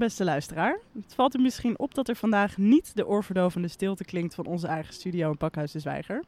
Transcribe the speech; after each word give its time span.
beste 0.00 0.24
luisteraar. 0.24 0.78
Het 0.92 1.14
valt 1.14 1.36
u 1.36 1.38
misschien 1.38 1.78
op 1.78 1.94
dat 1.94 2.08
er 2.08 2.16
vandaag 2.16 2.56
niet 2.56 2.96
de 2.96 3.06
oorverdovende 3.06 3.68
stilte 3.68 4.04
klinkt 4.04 4.34
van 4.34 4.46
onze 4.46 4.66
eigen 4.66 4.94
studio 4.94 5.30
in 5.30 5.36
Pakhuis 5.36 5.72
de 5.72 5.78
Zwijger. 5.78 6.22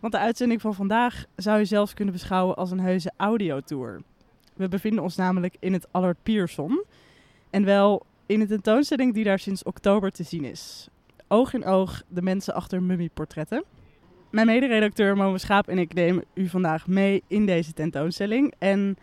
Want 0.00 0.12
de 0.12 0.18
uitzending 0.18 0.60
van 0.60 0.74
vandaag 0.74 1.24
zou 1.36 1.58
je 1.58 1.64
zelfs 1.64 1.94
kunnen 1.94 2.14
beschouwen 2.14 2.56
als 2.56 2.70
een 2.70 2.80
heuse 2.80 3.12
audiotour. 3.16 4.02
We 4.54 4.68
bevinden 4.68 5.02
ons 5.02 5.16
namelijk 5.16 5.56
in 5.60 5.72
het 5.72 5.86
Allard 5.90 6.22
Pierson. 6.22 6.84
En 7.50 7.64
wel 7.64 8.06
in 8.26 8.40
een 8.40 8.46
tentoonstelling 8.46 9.14
die 9.14 9.24
daar 9.24 9.38
sinds 9.38 9.62
oktober 9.62 10.10
te 10.10 10.22
zien 10.22 10.44
is. 10.44 10.88
Oog 11.28 11.54
in 11.54 11.64
oog 11.64 12.02
de 12.08 12.22
mensen 12.22 12.54
achter 12.54 12.82
mummieportretten. 12.82 13.64
Mijn 14.30 14.46
mederedacteur 14.46 15.16
Momo 15.16 15.36
Schaap 15.36 15.68
en 15.68 15.78
ik 15.78 15.94
nemen 15.94 16.24
u 16.34 16.48
vandaag 16.48 16.86
mee 16.86 17.22
in 17.26 17.46
deze 17.46 17.72
tentoonstelling. 17.72 18.54
En 18.58 18.96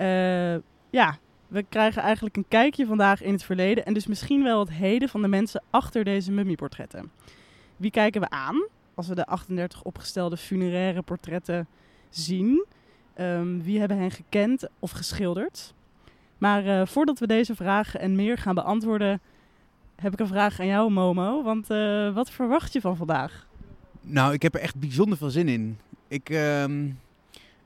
uh, 0.00 0.56
ja, 0.90 1.18
we 1.52 1.64
krijgen 1.68 2.02
eigenlijk 2.02 2.36
een 2.36 2.48
kijkje 2.48 2.86
vandaag 2.86 3.22
in 3.22 3.32
het 3.32 3.42
verleden 3.42 3.84
en 3.84 3.94
dus 3.94 4.06
misschien 4.06 4.42
wel 4.42 4.60
het 4.60 4.70
heden 4.70 5.08
van 5.08 5.22
de 5.22 5.28
mensen 5.28 5.62
achter 5.70 6.04
deze 6.04 6.32
mummieportretten. 6.32 7.10
Wie 7.76 7.90
kijken 7.90 8.20
we 8.20 8.30
aan 8.30 8.66
als 8.94 9.08
we 9.08 9.14
de 9.14 9.26
38 9.26 9.82
opgestelde 9.82 10.36
funeraire 10.36 11.02
portretten 11.02 11.66
zien? 12.08 12.66
Um, 13.20 13.62
wie 13.62 13.78
hebben 13.78 13.98
hen 13.98 14.10
gekend 14.10 14.68
of 14.78 14.90
geschilderd? 14.90 15.74
Maar 16.38 16.66
uh, 16.66 16.86
voordat 16.86 17.18
we 17.18 17.26
deze 17.26 17.54
vragen 17.54 18.00
en 18.00 18.14
meer 18.14 18.38
gaan 18.38 18.54
beantwoorden, 18.54 19.20
heb 19.96 20.12
ik 20.12 20.20
een 20.20 20.26
vraag 20.26 20.60
aan 20.60 20.66
jou, 20.66 20.90
Momo. 20.90 21.42
Want 21.42 21.70
uh, 21.70 22.14
wat 22.14 22.30
verwacht 22.30 22.72
je 22.72 22.80
van 22.80 22.96
vandaag? 22.96 23.46
Nou, 24.00 24.32
ik 24.32 24.42
heb 24.42 24.54
er 24.54 24.60
echt 24.60 24.76
bijzonder 24.76 25.18
veel 25.18 25.30
zin 25.30 25.48
in. 25.48 25.78
Ik, 26.08 26.30
uh, 26.30 26.64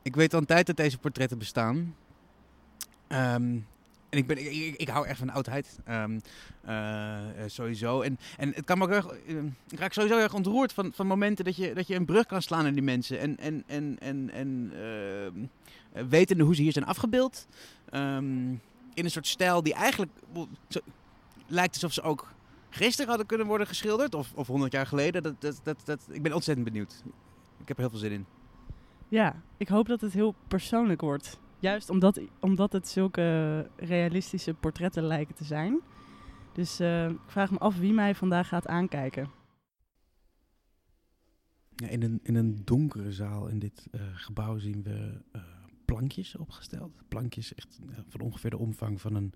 ik 0.03 0.17
weet 0.17 0.35
al 0.35 0.41
een 0.41 0.47
tijd 0.47 0.67
dat 0.67 0.77
deze 0.77 0.99
portretten 0.99 1.39
bestaan. 1.39 1.95
Um, 3.09 3.67
ik, 4.17 4.27
ben, 4.27 4.53
ik, 4.81 4.89
hou 4.89 5.07
echt 5.07 5.19
van 5.19 5.31
oudheid. 5.31 5.79
Um, 5.89 6.21
uh, 6.69 7.19
sowieso. 7.47 8.01
En, 8.01 8.19
en 8.37 8.53
het 8.55 8.65
kan 8.65 8.79
me 8.79 8.85
ook 8.85 9.17
uh, 9.27 9.43
ik 9.69 9.79
raak 9.79 9.93
sowieso 9.93 10.19
erg 10.19 10.35
ontroerd 10.35 10.73
van, 10.73 10.93
van 10.95 11.07
momenten 11.07 11.45
dat 11.45 11.57
je, 11.57 11.75
dat 11.75 11.87
je 11.87 11.95
een 11.95 12.05
brug 12.05 12.27
kan 12.27 12.43
slaan 12.43 12.63
naar 12.63 12.73
die 12.73 12.83
mensen. 12.83 13.19
En, 13.19 13.39
en, 13.39 13.65
en, 13.67 13.97
en, 13.99 14.31
en 14.31 14.73
uh, 15.95 16.05
wetende 16.09 16.45
hoe 16.45 16.55
ze 16.55 16.63
hier 16.63 16.73
zijn 16.73 16.87
afgebeeld. 16.87 17.47
Um, 17.95 18.61
in 18.95 19.05
een 19.05 19.11
soort 19.11 19.27
stijl 19.27 19.63
die 19.63 19.75
eigenlijk 19.75 20.13
lijkt 21.47 21.75
alsof 21.75 21.93
ze 21.93 22.03
ook 22.03 22.29
gisteren 22.71 23.09
hadden 23.09 23.27
kunnen 23.27 23.47
worden 23.47 23.67
geschilderd. 23.67 24.15
Of, 24.15 24.33
of 24.35 24.47
100 24.47 24.73
jaar 24.73 24.87
geleden. 24.87 25.23
Dat, 25.23 25.61
dat, 25.63 25.81
dat, 25.85 26.07
ik 26.11 26.23
ben 26.23 26.33
ontzettend 26.33 26.67
benieuwd. 26.69 27.03
Ik 27.61 27.69
heb 27.69 27.77
er 27.77 27.83
heel 27.83 27.91
veel 27.91 27.99
zin 27.99 28.13
in. 28.13 28.27
Ja, 29.09 29.43
ik 29.57 29.69
hoop 29.69 29.87
dat 29.87 30.01
het 30.01 30.13
heel 30.13 30.35
persoonlijk 30.49 31.01
wordt. 31.01 31.39
Juist 31.67 31.91
omdat, 31.91 32.21
omdat 32.41 32.73
het 32.73 32.89
zulke 32.89 33.71
realistische 33.77 34.55
portretten 34.55 35.03
lijken 35.03 35.35
te 35.35 35.45
zijn. 35.45 35.81
Dus 36.53 36.81
uh, 36.81 37.09
ik 37.09 37.19
vraag 37.27 37.51
me 37.51 37.59
af 37.59 37.79
wie 37.79 37.93
mij 37.93 38.15
vandaag 38.15 38.49
gaat 38.49 38.67
aankijken. 38.67 39.31
Ja, 41.77 41.89
in, 41.89 42.03
een, 42.03 42.21
in 42.23 42.35
een 42.35 42.65
donkere 42.65 43.13
zaal 43.13 43.47
in 43.47 43.59
dit 43.59 43.89
uh, 43.91 44.01
gebouw 44.15 44.59
zien 44.59 44.83
we 44.83 45.23
uh, 45.33 45.43
plankjes 45.85 46.37
opgesteld. 46.37 47.03
Plankjes 47.09 47.55
echt 47.55 47.79
van 48.07 48.21
ongeveer 48.21 48.51
de 48.51 48.59
omvang 48.59 49.01
van 49.01 49.15
een, 49.15 49.33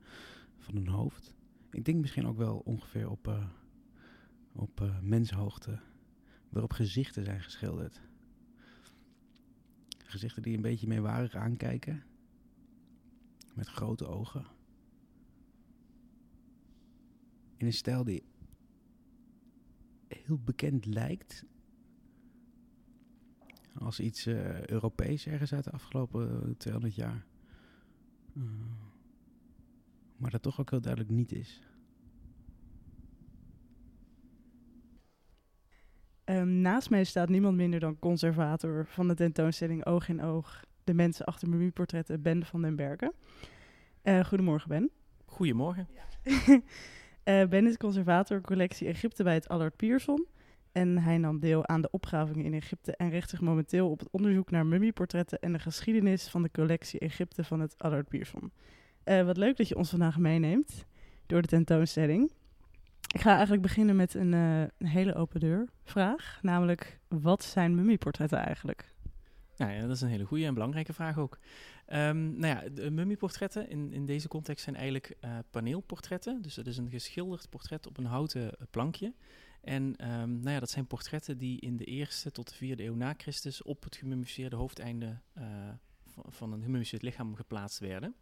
van 0.59 0.77
een 0.77 0.89
hoofd. 0.89 1.35
Ik 1.71 1.85
denk 1.85 2.01
misschien 2.01 2.27
ook 2.27 2.37
wel 2.37 2.63
ongeveer 2.65 3.11
op, 3.11 3.51
op 4.53 4.91
menshoogte. 5.03 5.79
Waarop 6.49 6.73
gezichten 6.73 7.25
zijn 7.25 7.41
geschilderd. 7.43 8.01
Gezichten 10.05 10.43
die 10.43 10.57
een 10.57 10.63
beetje 10.63 10.87
meewarig 10.87 11.35
aankijken. 11.35 12.09
Met 13.55 13.69
grote 13.69 14.07
ogen. 14.07 14.47
In 17.57 17.67
een 17.67 17.73
stijl 17.73 18.05
die 18.05 18.23
heel 20.09 20.39
bekend 20.39 20.87
lijkt. 20.87 21.45
Als 23.75 24.01
iets 24.01 24.27
uh, 24.27 24.67
Europees 24.67 25.27
ergens 25.27 25.53
uit 25.53 25.65
de 25.65 25.71
afgelopen 25.71 26.57
200 26.57 26.95
jaar. 26.95 27.27
Uh, 28.35 28.45
maar 30.17 30.31
dat 30.31 30.43
toch 30.43 30.61
ook 30.61 30.71
heel 30.71 30.81
duidelijk 30.81 31.13
niet 31.13 31.33
is. 31.33 31.63
Um, 36.25 36.61
naast 36.61 36.91
mij 36.91 37.05
staat 37.05 37.29
niemand 37.29 37.57
minder 37.57 37.81
dan 37.81 37.99
conservator 37.99 38.87
van 38.87 39.09
de 39.09 39.15
tentoonstelling 39.15 39.87
Oog 39.87 40.09
in 40.09 40.23
Oog 40.23 40.65
de 40.85 40.95
mensen 40.95 41.25
achter 41.27 41.49
mummieportretten, 41.49 42.23
Ben 42.23 42.45
van 42.45 42.63
den 42.63 42.77
Bergen. 42.77 43.13
Uh, 44.03 44.25
goedemorgen, 44.25 44.69
Ben. 44.69 44.91
Goedemorgen. 45.25 45.89
uh, 47.25 47.45
ben 47.55 47.67
is 47.67 47.77
conservator 47.77 48.41
collectie 48.41 48.89
Egypte 48.89 49.23
bij 49.23 49.35
het 49.35 49.49
Allard 49.49 49.77
Pierson. 49.77 50.27
En 50.73 50.99
hij 50.99 51.19
nam 51.19 51.41
deel 51.41 51.67
aan 51.67 51.81
de 51.81 51.91
opgravingen 51.91 52.45
in 52.45 52.55
Egypte 52.55 52.97
en 52.97 53.11
richt 53.11 53.31
zich 53.31 53.41
momenteel 53.41 53.91
op 53.91 53.99
het 53.99 54.09
onderzoek 54.11 54.51
naar 54.51 54.67
mummieportretten 54.67 55.39
en 55.39 55.53
de 55.53 55.59
geschiedenis 55.59 56.29
van 56.29 56.43
de 56.43 56.51
collectie 56.51 57.01
Egypte 57.01 57.45
van 57.45 57.61
het 57.61 57.75
Allard 57.79 58.09
Pierson. 58.09 58.53
Uh, 59.05 59.25
wat 59.25 59.37
leuk 59.37 59.57
dat 59.57 59.69
je 59.69 59.77
ons 59.77 59.91
vandaag 59.91 60.19
meeneemt 60.19 60.87
door 61.27 61.43
de 61.43 61.49
tentoonstelling. 61.49 62.33
Ik 63.15 63.21
ga 63.21 63.33
eigenlijk 63.33 63.63
beginnen 63.63 63.97
met 63.97 64.15
een, 64.15 64.33
een 64.33 64.87
hele 64.87 65.15
open 65.15 65.41
deur 65.41 65.69
vraag, 65.85 66.39
namelijk 66.43 67.01
wat 67.09 67.45
zijn 67.45 67.75
mummieportretten 67.75 68.39
eigenlijk? 68.39 68.95
Nou 69.67 69.81
dat 69.81 69.91
is 69.91 70.01
een 70.01 70.09
hele 70.09 70.25
goede 70.25 70.45
en 70.45 70.55
belangrijke 70.55 70.93
vraag 70.93 71.19
ook. 71.19 71.39
Um, 71.87 72.39
nou 72.39 72.55
ja, 72.55 72.69
de 72.69 72.91
mummieportretten 72.91 73.69
in, 73.69 73.93
in 73.93 74.07
deze 74.07 74.29
context 74.29 74.65
zijn 74.65 74.77
eigenlijk 74.77 75.17
uh, 75.21 75.39
paneelportretten. 75.51 76.43
Dus 76.43 76.55
dat 76.55 76.67
is 76.67 76.77
een 76.77 76.91
geschilderd 76.91 77.51
portret 77.51 77.87
op 77.87 77.99
een 77.99 78.05
houten 78.05 78.57
plankje. 78.71 79.15
En 79.61 79.83
um, 79.83 80.31
nou 80.31 80.51
ja, 80.51 80.61
dat 80.61 80.71
zijn 80.71 80.87
portretten 80.87 81.39
die 81.39 81.61
in 81.61 81.77
de 81.77 81.85
eerste 81.85 82.31
tot 82.31 82.49
de 82.49 82.55
vierde 82.55 82.85
eeuw 82.85 82.95
na 82.95 83.15
Christus 83.17 83.63
op 83.63 83.83
het 83.83 83.97
gemummificeerde 83.97 84.57
hoofdeinde 84.57 85.19
uh, 85.39 85.45
van, 86.29 86.53
een 86.53 86.61
gemummificeerd 86.61 87.03
lichaam 87.03 87.35
geplaatst 87.35 87.79
werden. 87.79 88.15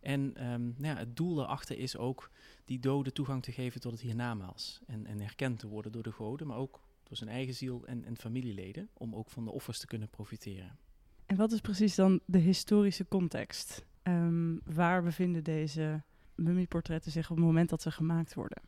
En 0.00 0.52
um, 0.52 0.74
nou 0.76 0.94
ja, 0.94 0.96
het 0.96 1.16
doel 1.16 1.34
daarachter 1.34 1.78
is 1.78 1.96
ook 1.96 2.30
die 2.64 2.78
doden 2.78 3.12
toegang 3.12 3.42
te 3.42 3.52
geven 3.52 3.80
tot 3.80 3.92
het 3.92 4.00
hiernamaals. 4.00 4.80
En, 4.86 5.06
en 5.06 5.20
herkend 5.20 5.58
te 5.58 5.68
worden 5.68 5.92
door 5.92 6.02
de 6.02 6.12
goden, 6.12 6.46
maar 6.46 6.56
ook 6.56 6.80
door 7.08 7.16
zijn 7.16 7.30
eigen 7.30 7.54
ziel 7.54 7.86
en, 7.86 8.04
en 8.04 8.16
familieleden, 8.16 8.88
om 8.92 9.14
ook 9.14 9.30
van 9.30 9.44
de 9.44 9.50
offers 9.50 9.78
te 9.78 9.86
kunnen 9.86 10.08
profiteren. 10.08 10.78
En 11.26 11.36
wat 11.36 11.52
is 11.52 11.60
precies 11.60 11.94
dan 11.94 12.20
de 12.24 12.38
historische 12.38 13.08
context? 13.08 13.86
Um, 14.02 14.60
waar 14.64 15.02
bevinden 15.02 15.44
deze 15.44 16.02
mummieportretten 16.34 17.12
zich 17.12 17.30
op 17.30 17.36
het 17.36 17.44
moment 17.44 17.68
dat 17.68 17.82
ze 17.82 17.90
gemaakt 17.90 18.34
worden? 18.34 18.62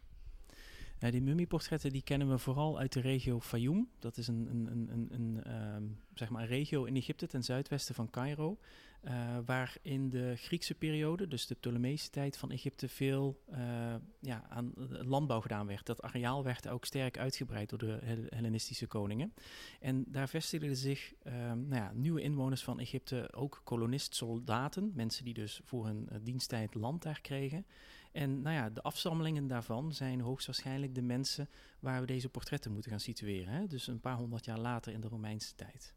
Die 1.00 1.22
mummieportretten 1.22 1.92
die 1.92 2.02
kennen 2.02 2.30
we 2.30 2.38
vooral 2.38 2.78
uit 2.78 2.92
de 2.92 3.00
regio 3.00 3.40
Fayoum. 3.40 3.88
Dat 3.98 4.16
is 4.16 4.28
een, 4.28 4.46
een, 4.50 4.88
een, 4.90 5.08
een, 5.10 5.52
um, 5.74 5.98
zeg 6.14 6.30
maar 6.30 6.42
een 6.42 6.48
regio 6.48 6.84
in 6.84 6.96
Egypte 6.96 7.26
ten 7.26 7.42
zuidwesten 7.42 7.94
van 7.94 8.10
Cairo. 8.10 8.58
Uh, 9.04 9.38
waar 9.44 9.76
in 9.82 10.10
de 10.10 10.34
Griekse 10.36 10.74
periode, 10.74 11.28
dus 11.28 11.46
de 11.46 11.54
Ptolemeïsche 11.54 12.10
tijd 12.10 12.36
van 12.36 12.50
Egypte, 12.50 12.88
veel 12.88 13.42
uh, 13.52 13.94
ja, 14.20 14.44
aan 14.48 14.72
landbouw 14.88 15.40
gedaan 15.40 15.66
werd. 15.66 15.86
Dat 15.86 16.02
areaal 16.02 16.44
werd 16.44 16.68
ook 16.68 16.84
sterk 16.84 17.18
uitgebreid 17.18 17.68
door 17.68 17.78
de 17.78 17.98
Hellenistische 18.28 18.86
koningen. 18.86 19.34
En 19.80 20.04
daar 20.08 20.28
vestigden 20.28 20.76
zich 20.76 21.14
uh, 21.22 21.32
nou 21.52 21.74
ja, 21.74 21.92
nieuwe 21.94 22.20
inwoners 22.20 22.62
van 22.62 22.80
Egypte, 22.80 23.32
ook 23.32 23.60
kolonist-soldaten, 23.64 24.92
mensen 24.94 25.24
die 25.24 25.34
dus 25.34 25.60
voor 25.64 25.86
hun 25.86 26.08
diensttijd 26.22 26.74
land 26.74 27.02
daar 27.02 27.20
kregen. 27.20 27.66
En 28.12 28.42
nou 28.42 28.56
ja, 28.56 28.70
de 28.70 28.82
afstammelingen 28.82 29.46
daarvan 29.46 29.92
zijn 29.92 30.20
hoogstwaarschijnlijk 30.20 30.94
de 30.94 31.02
mensen 31.02 31.48
waar 31.80 32.00
we 32.00 32.06
deze 32.06 32.28
portretten 32.28 32.72
moeten 32.72 32.90
gaan 32.90 33.00
situeren. 33.00 33.52
Hè? 33.52 33.66
Dus 33.66 33.86
een 33.86 34.00
paar 34.00 34.16
honderd 34.16 34.44
jaar 34.44 34.58
later 34.58 34.92
in 34.92 35.00
de 35.00 35.08
Romeinse 35.08 35.54
tijd. 35.54 35.94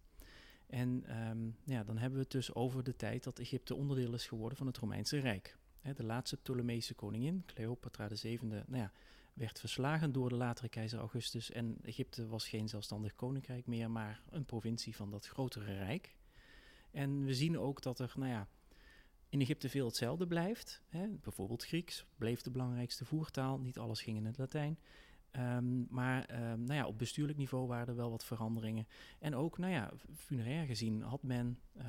En 0.68 1.19
um, 1.30 1.56
ja, 1.63 1.83
dan 1.83 1.98
hebben 1.98 2.18
we 2.18 2.24
het 2.24 2.33
dus 2.33 2.54
over 2.54 2.83
de 2.83 2.95
tijd 2.95 3.24
dat 3.24 3.39
Egypte 3.39 3.75
onderdeel 3.75 4.13
is 4.13 4.27
geworden 4.27 4.57
van 4.57 4.68
het 4.68 4.77
Romeinse 4.77 5.19
Rijk. 5.19 5.57
De 5.95 6.04
laatste 6.04 6.38
Ptolemeïsche 6.38 6.94
koningin, 6.94 7.44
Cleopatra 7.45 8.07
VII, 8.07 8.39
nou 8.42 8.63
ja, 8.68 8.92
werd 9.33 9.60
verslagen 9.60 10.12
door 10.12 10.30
de 10.30 10.36
latere 10.36 10.69
keizer 10.69 11.00
Augustus. 11.00 11.51
En 11.51 11.77
Egypte 11.81 12.27
was 12.27 12.48
geen 12.48 12.69
zelfstandig 12.69 13.15
koninkrijk 13.15 13.68
meer, 13.68 13.92
maar 13.92 14.21
een 14.30 14.45
provincie 14.45 14.95
van 14.95 15.10
dat 15.10 15.27
grotere 15.27 15.77
rijk. 15.77 16.15
En 16.92 17.25
we 17.25 17.33
zien 17.33 17.60
ook 17.60 17.81
dat 17.81 18.00
er, 18.00 18.13
nou 18.15 18.31
ja, 18.31 18.48
in 19.33 19.41
Egypte 19.41 19.69
veel 19.69 19.85
hetzelfde 19.85 20.27
blijft. 20.27 20.81
Hè. 20.89 21.07
Bijvoorbeeld 21.07 21.65
Grieks 21.65 22.06
bleef 22.18 22.41
de 22.41 22.51
belangrijkste 22.51 23.06
voertaal, 23.06 23.59
niet 23.59 23.77
alles 23.77 24.01
ging 24.01 24.18
in 24.18 24.25
het 24.25 24.38
Latijn. 24.38 24.80
Um, 25.31 25.88
maar 25.89 26.51
um, 26.51 26.63
nou 26.63 26.74
ja, 26.74 26.88
op 26.88 26.97
bestuurlijk 26.97 27.38
niveau 27.38 27.68
waren 27.68 27.88
er 27.88 27.95
wel 27.95 28.09
wat 28.09 28.25
veranderingen. 28.25 28.88
En 29.19 29.35
ook, 29.35 29.57
nou 29.57 29.71
ja, 29.71 29.91
funerair 30.15 30.65
gezien 30.65 31.01
had 31.01 31.24
men 31.24 31.59
uh, 31.77 31.85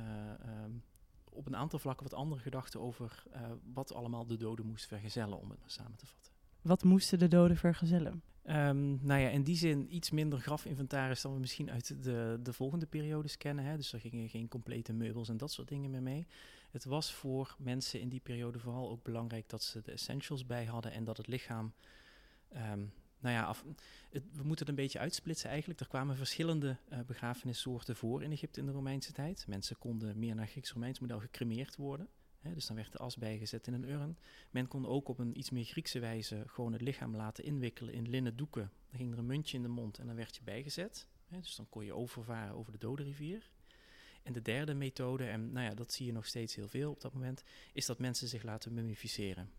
um, 0.63 0.83
op 1.23 1.45
een 1.45 1.55
aantal 1.55 1.79
vlakken 1.79 2.09
wat 2.09 2.19
andere 2.19 2.41
gedachten 2.41 2.79
over 2.79 3.23
uh, 3.33 3.51
wat 3.73 3.93
allemaal 3.93 4.25
de 4.25 4.37
doden 4.37 4.65
moest 4.65 4.87
vergezellen, 4.87 5.39
om 5.39 5.49
het 5.49 5.59
maar 5.59 5.71
samen 5.71 5.97
te 5.97 6.05
vatten. 6.05 6.34
Wat 6.65 6.83
moesten 6.83 7.19
de 7.19 7.27
doden 7.27 7.57
vergezellen? 7.57 8.21
Um, 8.49 8.99
nou 9.01 9.21
ja, 9.21 9.29
in 9.29 9.43
die 9.43 9.55
zin 9.55 9.95
iets 9.95 10.11
minder 10.11 10.39
grafinventaris 10.39 11.21
dan 11.21 11.33
we 11.33 11.39
misschien 11.39 11.71
uit 11.71 12.03
de, 12.03 12.39
de 12.43 12.53
volgende 12.53 12.85
periodes 12.85 13.37
kennen. 13.37 13.65
Hè. 13.65 13.75
Dus 13.75 13.93
er 13.93 13.99
gingen 13.99 14.29
geen 14.29 14.47
complete 14.47 14.93
meubels 14.93 15.29
en 15.29 15.37
dat 15.37 15.51
soort 15.51 15.67
dingen 15.67 15.91
meer 15.91 16.01
mee. 16.01 16.27
Het 16.71 16.85
was 16.85 17.13
voor 17.13 17.55
mensen 17.59 17.99
in 17.99 18.09
die 18.09 18.19
periode 18.19 18.59
vooral 18.59 18.89
ook 18.89 19.03
belangrijk 19.03 19.49
dat 19.49 19.63
ze 19.63 19.81
de 19.81 19.91
essentials 19.91 20.45
bij 20.45 20.65
hadden 20.65 20.91
en 20.91 21.03
dat 21.03 21.17
het 21.17 21.27
lichaam. 21.27 21.73
Um, 22.71 22.93
nou 23.19 23.35
ja, 23.35 23.55
we 24.11 24.43
moeten 24.43 24.57
het 24.65 24.69
een 24.69 24.83
beetje 24.83 24.99
uitsplitsen 24.99 25.49
eigenlijk. 25.49 25.79
Er 25.79 25.87
kwamen 25.87 26.15
verschillende 26.15 26.77
uh, 26.89 26.99
begrafenissoorten 27.05 27.95
voor 27.95 28.23
in 28.23 28.31
Egypte 28.31 28.59
in 28.59 28.65
de 28.65 28.71
Romeinse 28.71 29.11
tijd. 29.11 29.47
Mensen 29.47 29.77
konden 29.77 30.19
meer 30.19 30.35
naar 30.35 30.47
Grieks-Romeins 30.47 30.99
model 30.99 31.19
gecremeerd 31.19 31.75
worden 31.75 32.09
dus 32.53 32.65
dan 32.65 32.75
werd 32.75 32.91
de 32.91 32.97
as 32.97 33.15
bijgezet 33.15 33.67
in 33.67 33.73
een 33.73 33.89
urn. 33.89 34.17
Men 34.51 34.67
kon 34.67 34.85
ook 34.85 35.07
op 35.07 35.19
een 35.19 35.37
iets 35.37 35.49
meer 35.49 35.63
Griekse 35.63 35.99
wijze 35.99 36.43
gewoon 36.47 36.73
het 36.73 36.81
lichaam 36.81 37.15
laten 37.15 37.43
inwikkelen 37.43 37.93
in 37.93 38.09
linnen 38.09 38.35
doeken. 38.35 38.71
Dan 38.89 38.99
ging 38.99 39.11
er 39.11 39.17
een 39.17 39.25
muntje 39.25 39.57
in 39.57 39.63
de 39.63 39.69
mond 39.69 39.97
en 39.97 40.07
dan 40.07 40.15
werd 40.15 40.35
je 40.35 40.43
bijgezet. 40.43 41.07
dus 41.29 41.55
dan 41.55 41.69
kon 41.69 41.85
je 41.85 41.93
overvaren 41.93 42.55
over 42.55 42.71
de 42.71 42.77
dode 42.77 43.03
rivier. 43.03 43.49
En 44.23 44.33
de 44.33 44.41
derde 44.41 44.73
methode, 44.73 45.25
en 45.25 45.51
nou 45.51 45.65
ja, 45.65 45.73
dat 45.73 45.93
zie 45.93 46.05
je 46.05 46.11
nog 46.11 46.25
steeds 46.25 46.55
heel 46.55 46.67
veel 46.67 46.91
op 46.91 47.01
dat 47.01 47.13
moment, 47.13 47.43
is 47.73 47.85
dat 47.85 47.99
mensen 47.99 48.27
zich 48.27 48.43
laten 48.43 48.73
mummificeren. 48.73 49.49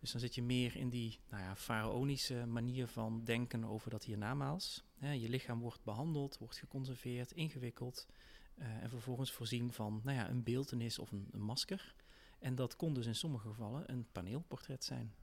Dus 0.00 0.12
dan 0.12 0.20
zit 0.20 0.34
je 0.34 0.42
meer 0.42 0.76
in 0.76 0.88
die 0.88 1.18
nou 1.30 1.42
ja, 1.42 1.56
faraonische 1.56 2.46
manier 2.46 2.86
van 2.86 3.24
denken 3.24 3.64
over 3.64 3.90
dat 3.90 4.04
hiernamaals. 4.04 4.84
je 4.98 5.28
lichaam 5.28 5.60
wordt 5.60 5.84
behandeld, 5.84 6.38
wordt 6.38 6.58
geconserveerd, 6.58 7.32
ingewikkeld. 7.32 8.06
Uh, 8.58 8.82
en 8.82 8.88
vervolgens 8.88 9.32
voorzien 9.32 9.72
van 9.72 10.00
nou 10.04 10.16
ja, 10.18 10.30
een 10.30 10.42
beeldenis 10.42 10.98
of 10.98 11.12
een, 11.12 11.28
een 11.30 11.42
masker. 11.42 11.94
En 12.42 12.54
dat 12.54 12.76
kon 12.76 12.94
dus 12.94 13.06
in 13.06 13.14
sommige 13.14 13.48
gevallen 13.48 13.90
een 13.92 14.06
paneelportret 14.12 14.84
zijn. 14.84 15.14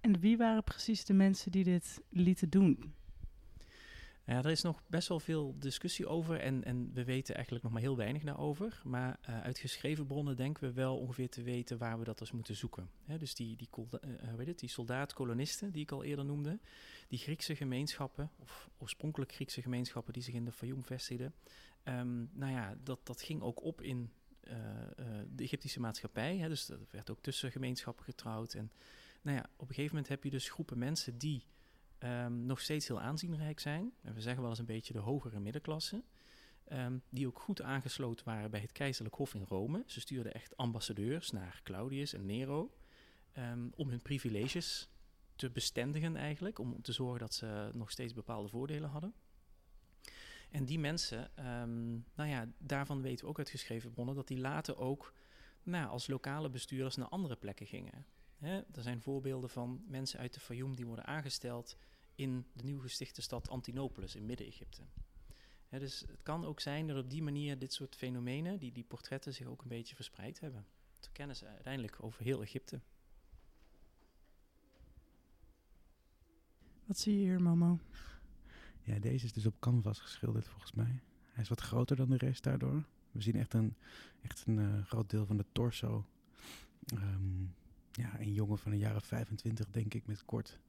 En 0.00 0.20
wie 0.20 0.36
waren 0.36 0.64
precies 0.64 1.04
de 1.04 1.12
mensen 1.12 1.50
die 1.50 1.64
dit 1.64 2.00
lieten 2.08 2.50
doen? 2.50 2.94
Ja, 4.26 4.38
er 4.38 4.50
is 4.50 4.62
nog 4.62 4.82
best 4.86 5.08
wel 5.08 5.20
veel 5.20 5.54
discussie 5.58 6.06
over 6.06 6.40
en, 6.40 6.64
en 6.64 6.90
we 6.92 7.04
weten 7.04 7.34
eigenlijk 7.34 7.64
nog 7.64 7.72
maar 7.72 7.82
heel 7.82 7.96
weinig 7.96 8.22
daarover. 8.22 8.80
Maar 8.84 9.18
uh, 9.28 9.40
uit 9.40 9.58
geschreven 9.58 10.06
bronnen 10.06 10.36
denken 10.36 10.68
we 10.68 10.72
wel 10.72 10.98
ongeveer 10.98 11.28
te 11.28 11.42
weten 11.42 11.78
waar 11.78 11.98
we 11.98 12.04
dat 12.04 12.18
dus 12.18 12.32
moeten 12.32 12.56
zoeken. 12.56 12.90
dus 13.18 13.34
die, 13.34 13.56
die, 13.56 13.68
uh, 13.72 14.34
weet 14.34 14.46
het, 14.46 14.58
die 14.58 14.68
soldaat-kolonisten 14.68 15.72
die 15.72 15.82
ik 15.82 15.92
al 15.92 16.04
eerder 16.04 16.24
noemde, 16.24 16.58
die 17.08 17.18
Griekse 17.18 17.56
gemeenschappen, 17.56 18.30
of 18.38 18.70
oorspronkelijk 18.78 19.32
Griekse 19.32 19.62
gemeenschappen 19.62 20.12
die 20.12 20.22
zich 20.22 20.34
in 20.34 20.44
de 20.44 20.52
Fayum 20.52 20.84
vestigden. 20.84 21.34
Um, 21.84 22.30
nou 22.32 22.52
ja, 22.52 22.76
dat, 22.82 23.06
dat 23.06 23.22
ging 23.22 23.42
ook 23.42 23.62
op 23.62 23.82
in 23.82 24.10
uh, 24.50 24.54
de 25.34 25.42
Egyptische 25.42 25.80
maatschappij. 25.80 26.36
Hè, 26.36 26.48
dus 26.48 26.68
er 26.68 26.78
werd 26.90 27.10
ook 27.10 27.20
tussen 27.20 27.52
gemeenschappen 27.52 28.04
getrouwd. 28.04 28.54
En 28.54 28.70
nou 29.22 29.36
ja, 29.36 29.42
op 29.56 29.68
een 29.68 29.74
gegeven 29.74 29.94
moment 29.94 30.08
heb 30.08 30.24
je 30.24 30.30
dus 30.30 30.48
groepen 30.48 30.78
mensen 30.78 31.18
die 31.18 31.44
um, 31.98 32.46
nog 32.46 32.60
steeds 32.60 32.88
heel 32.88 33.00
aanzienrijk 33.00 33.60
zijn. 33.60 33.92
En 34.02 34.14
we 34.14 34.20
zeggen 34.20 34.40
wel 34.40 34.50
eens 34.50 34.58
een 34.58 34.64
beetje 34.64 34.92
de 34.92 34.98
hogere 34.98 35.40
middenklasse. 35.40 36.02
Um, 36.72 37.02
die 37.08 37.26
ook 37.26 37.40
goed 37.40 37.62
aangesloten 37.62 38.24
waren 38.24 38.50
bij 38.50 38.60
het 38.60 38.72
keizerlijk 38.72 39.14
hof 39.14 39.34
in 39.34 39.44
Rome. 39.48 39.82
Ze 39.86 40.00
stuurden 40.00 40.34
echt 40.34 40.56
ambassadeurs 40.56 41.30
naar 41.30 41.60
Claudius 41.62 42.12
en 42.12 42.26
Nero. 42.26 42.74
Um, 43.38 43.72
om 43.76 43.88
hun 43.88 44.02
privileges 44.02 44.88
te 45.36 45.50
bestendigen 45.50 46.16
eigenlijk. 46.16 46.58
Om 46.58 46.82
te 46.82 46.92
zorgen 46.92 47.20
dat 47.20 47.34
ze 47.34 47.70
nog 47.72 47.90
steeds 47.90 48.14
bepaalde 48.14 48.48
voordelen 48.48 48.90
hadden. 48.90 49.14
En 50.50 50.64
die 50.64 50.78
mensen, 50.78 51.30
um, 51.60 52.04
nou 52.14 52.28
ja, 52.28 52.48
daarvan 52.58 53.02
weten 53.02 53.24
we 53.24 53.30
ook 53.30 53.38
uit 53.38 53.50
geschreven 53.50 53.90
bronnen 53.90 54.14
dat 54.14 54.28
die 54.28 54.38
later 54.38 54.76
ook 54.78 55.12
nou, 55.62 55.88
als 55.88 56.06
lokale 56.06 56.50
bestuurders 56.50 56.96
naar 56.96 57.08
andere 57.08 57.36
plekken 57.36 57.66
gingen. 57.66 58.06
Er 58.40 58.82
zijn 58.82 59.00
voorbeelden 59.02 59.50
van 59.50 59.84
mensen 59.86 60.18
uit 60.18 60.34
de 60.34 60.40
Fayum 60.40 60.74
die 60.74 60.86
worden 60.86 61.06
aangesteld 61.06 61.76
in 62.14 62.46
de 62.52 62.64
nieuw 62.64 62.80
gestichte 62.80 63.22
stad 63.22 63.48
Antinopolis 63.48 64.14
in 64.14 64.26
Midden-Egypte. 64.26 64.82
dus 65.68 66.00
het 66.00 66.22
kan 66.22 66.44
ook 66.44 66.60
zijn 66.60 66.86
dat 66.86 66.96
op 66.96 67.10
die 67.10 67.22
manier 67.22 67.58
dit 67.58 67.72
soort 67.72 67.96
fenomenen, 67.96 68.58
die, 68.58 68.72
die 68.72 68.84
portretten, 68.84 69.34
zich 69.34 69.46
ook 69.46 69.62
een 69.62 69.68
beetje 69.68 69.94
verspreid 69.94 70.40
hebben. 70.40 70.66
Te 70.98 71.10
kennen 71.12 71.36
ze 71.36 71.46
uiteindelijk 71.46 72.02
over 72.02 72.22
heel 72.22 72.42
Egypte. 72.42 72.80
Wat 76.84 76.98
zie 76.98 77.18
je 77.18 77.24
hier, 77.24 77.42
Momo? 77.42 77.78
Ja, 78.88 78.98
deze 78.98 79.24
is 79.24 79.32
dus 79.32 79.46
op 79.46 79.60
canvas 79.60 79.98
geschilderd 79.98 80.48
volgens 80.48 80.72
mij. 80.72 81.00
Hij 81.28 81.42
is 81.42 81.48
wat 81.48 81.60
groter 81.60 81.96
dan 81.96 82.10
de 82.10 82.16
rest 82.16 82.42
daardoor. 82.42 82.84
We 83.10 83.22
zien 83.22 83.36
echt 83.36 83.54
een, 83.54 83.74
echt 84.20 84.44
een 84.46 84.58
uh, 84.58 84.84
groot 84.84 85.10
deel 85.10 85.26
van 85.26 85.36
de 85.36 85.44
torso. 85.52 86.06
Um, 86.94 87.54
ja, 87.92 88.20
een 88.20 88.32
jongen 88.32 88.58
van 88.58 88.70
de 88.70 88.78
jaren 88.78 89.02
25 89.02 89.70
denk 89.70 89.94
ik 89.94 90.06
met 90.06 90.24
kort. 90.24 90.60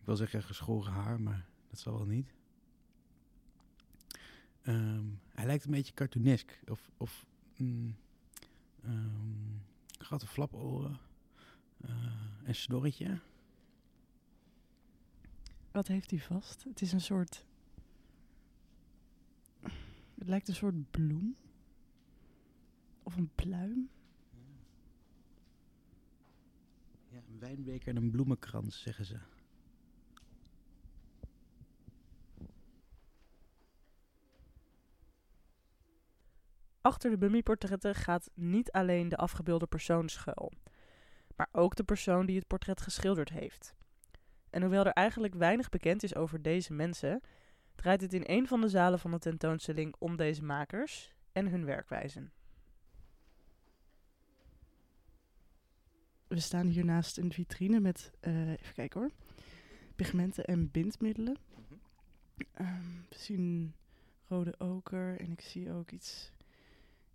Ik 0.00 0.06
wil 0.06 0.16
zeggen 0.16 0.42
geschoren 0.42 0.92
haar, 0.92 1.20
maar 1.20 1.46
dat 1.70 1.78
zal 1.78 1.96
wel 1.96 2.06
niet. 2.06 2.32
Um, 4.62 5.20
hij 5.28 5.46
lijkt 5.46 5.64
een 5.64 5.70
beetje 5.70 5.94
cartoonesk. 5.94 6.60
Of, 6.68 6.90
of 6.96 7.26
mm, 7.56 7.96
um, 8.84 9.62
grote 9.98 10.26
flaporen. 10.26 10.98
Uh, 11.86 11.90
een 12.44 12.54
snorretje. 12.54 13.20
Wat 15.74 15.86
heeft 15.86 16.10
hij 16.10 16.20
vast? 16.20 16.64
Het 16.64 16.80
is 16.80 16.92
een 16.92 17.00
soort. 17.00 17.44
Het 20.14 20.28
lijkt 20.28 20.48
een 20.48 20.54
soort 20.54 20.90
bloem. 20.90 21.36
Of 23.02 23.16
een 23.16 23.30
pluim. 23.34 23.90
Ja, 27.08 27.18
een 27.28 27.38
wijnbeker 27.38 27.88
en 27.88 27.96
een 27.96 28.10
bloemenkrans, 28.10 28.82
zeggen 28.82 29.04
ze. 29.04 29.18
Achter 36.80 37.10
de 37.10 37.18
mummieportretten 37.18 37.94
gaat 37.94 38.30
niet 38.34 38.72
alleen 38.72 39.08
de 39.08 39.16
afgebeelde 39.16 39.66
persoon 39.66 40.08
schuil, 40.08 40.52
maar 41.36 41.48
ook 41.52 41.74
de 41.76 41.84
persoon 41.84 42.26
die 42.26 42.36
het 42.36 42.46
portret 42.46 42.80
geschilderd 42.80 43.30
heeft. 43.30 43.74
En 44.54 44.62
hoewel 44.62 44.84
er 44.84 44.92
eigenlijk 44.92 45.34
weinig 45.34 45.68
bekend 45.68 46.02
is 46.02 46.14
over 46.14 46.42
deze 46.42 46.72
mensen, 46.72 47.20
draait 47.74 48.00
het 48.00 48.12
in 48.12 48.22
een 48.26 48.46
van 48.46 48.60
de 48.60 48.68
zalen 48.68 48.98
van 48.98 49.10
de 49.10 49.18
tentoonstelling 49.18 49.94
om 49.98 50.16
deze 50.16 50.44
makers 50.44 51.12
en 51.32 51.48
hun 51.48 51.64
werkwijzen. 51.64 52.32
We 56.26 56.40
staan 56.40 56.66
hier 56.66 56.84
naast 56.84 57.18
een 57.18 57.32
vitrine 57.32 57.80
met, 57.80 58.10
uh, 58.20 58.50
even 58.50 58.74
kijken 58.74 59.00
hoor, 59.00 59.10
pigmenten 59.96 60.44
en 60.44 60.70
bindmiddelen. 60.70 61.36
Um, 62.60 63.06
we 63.08 63.18
zien 63.18 63.74
rode 64.28 64.54
oker 64.58 65.20
en 65.20 65.32
ik 65.32 65.40
zie 65.40 65.72
ook 65.72 65.90
iets, 65.90 66.32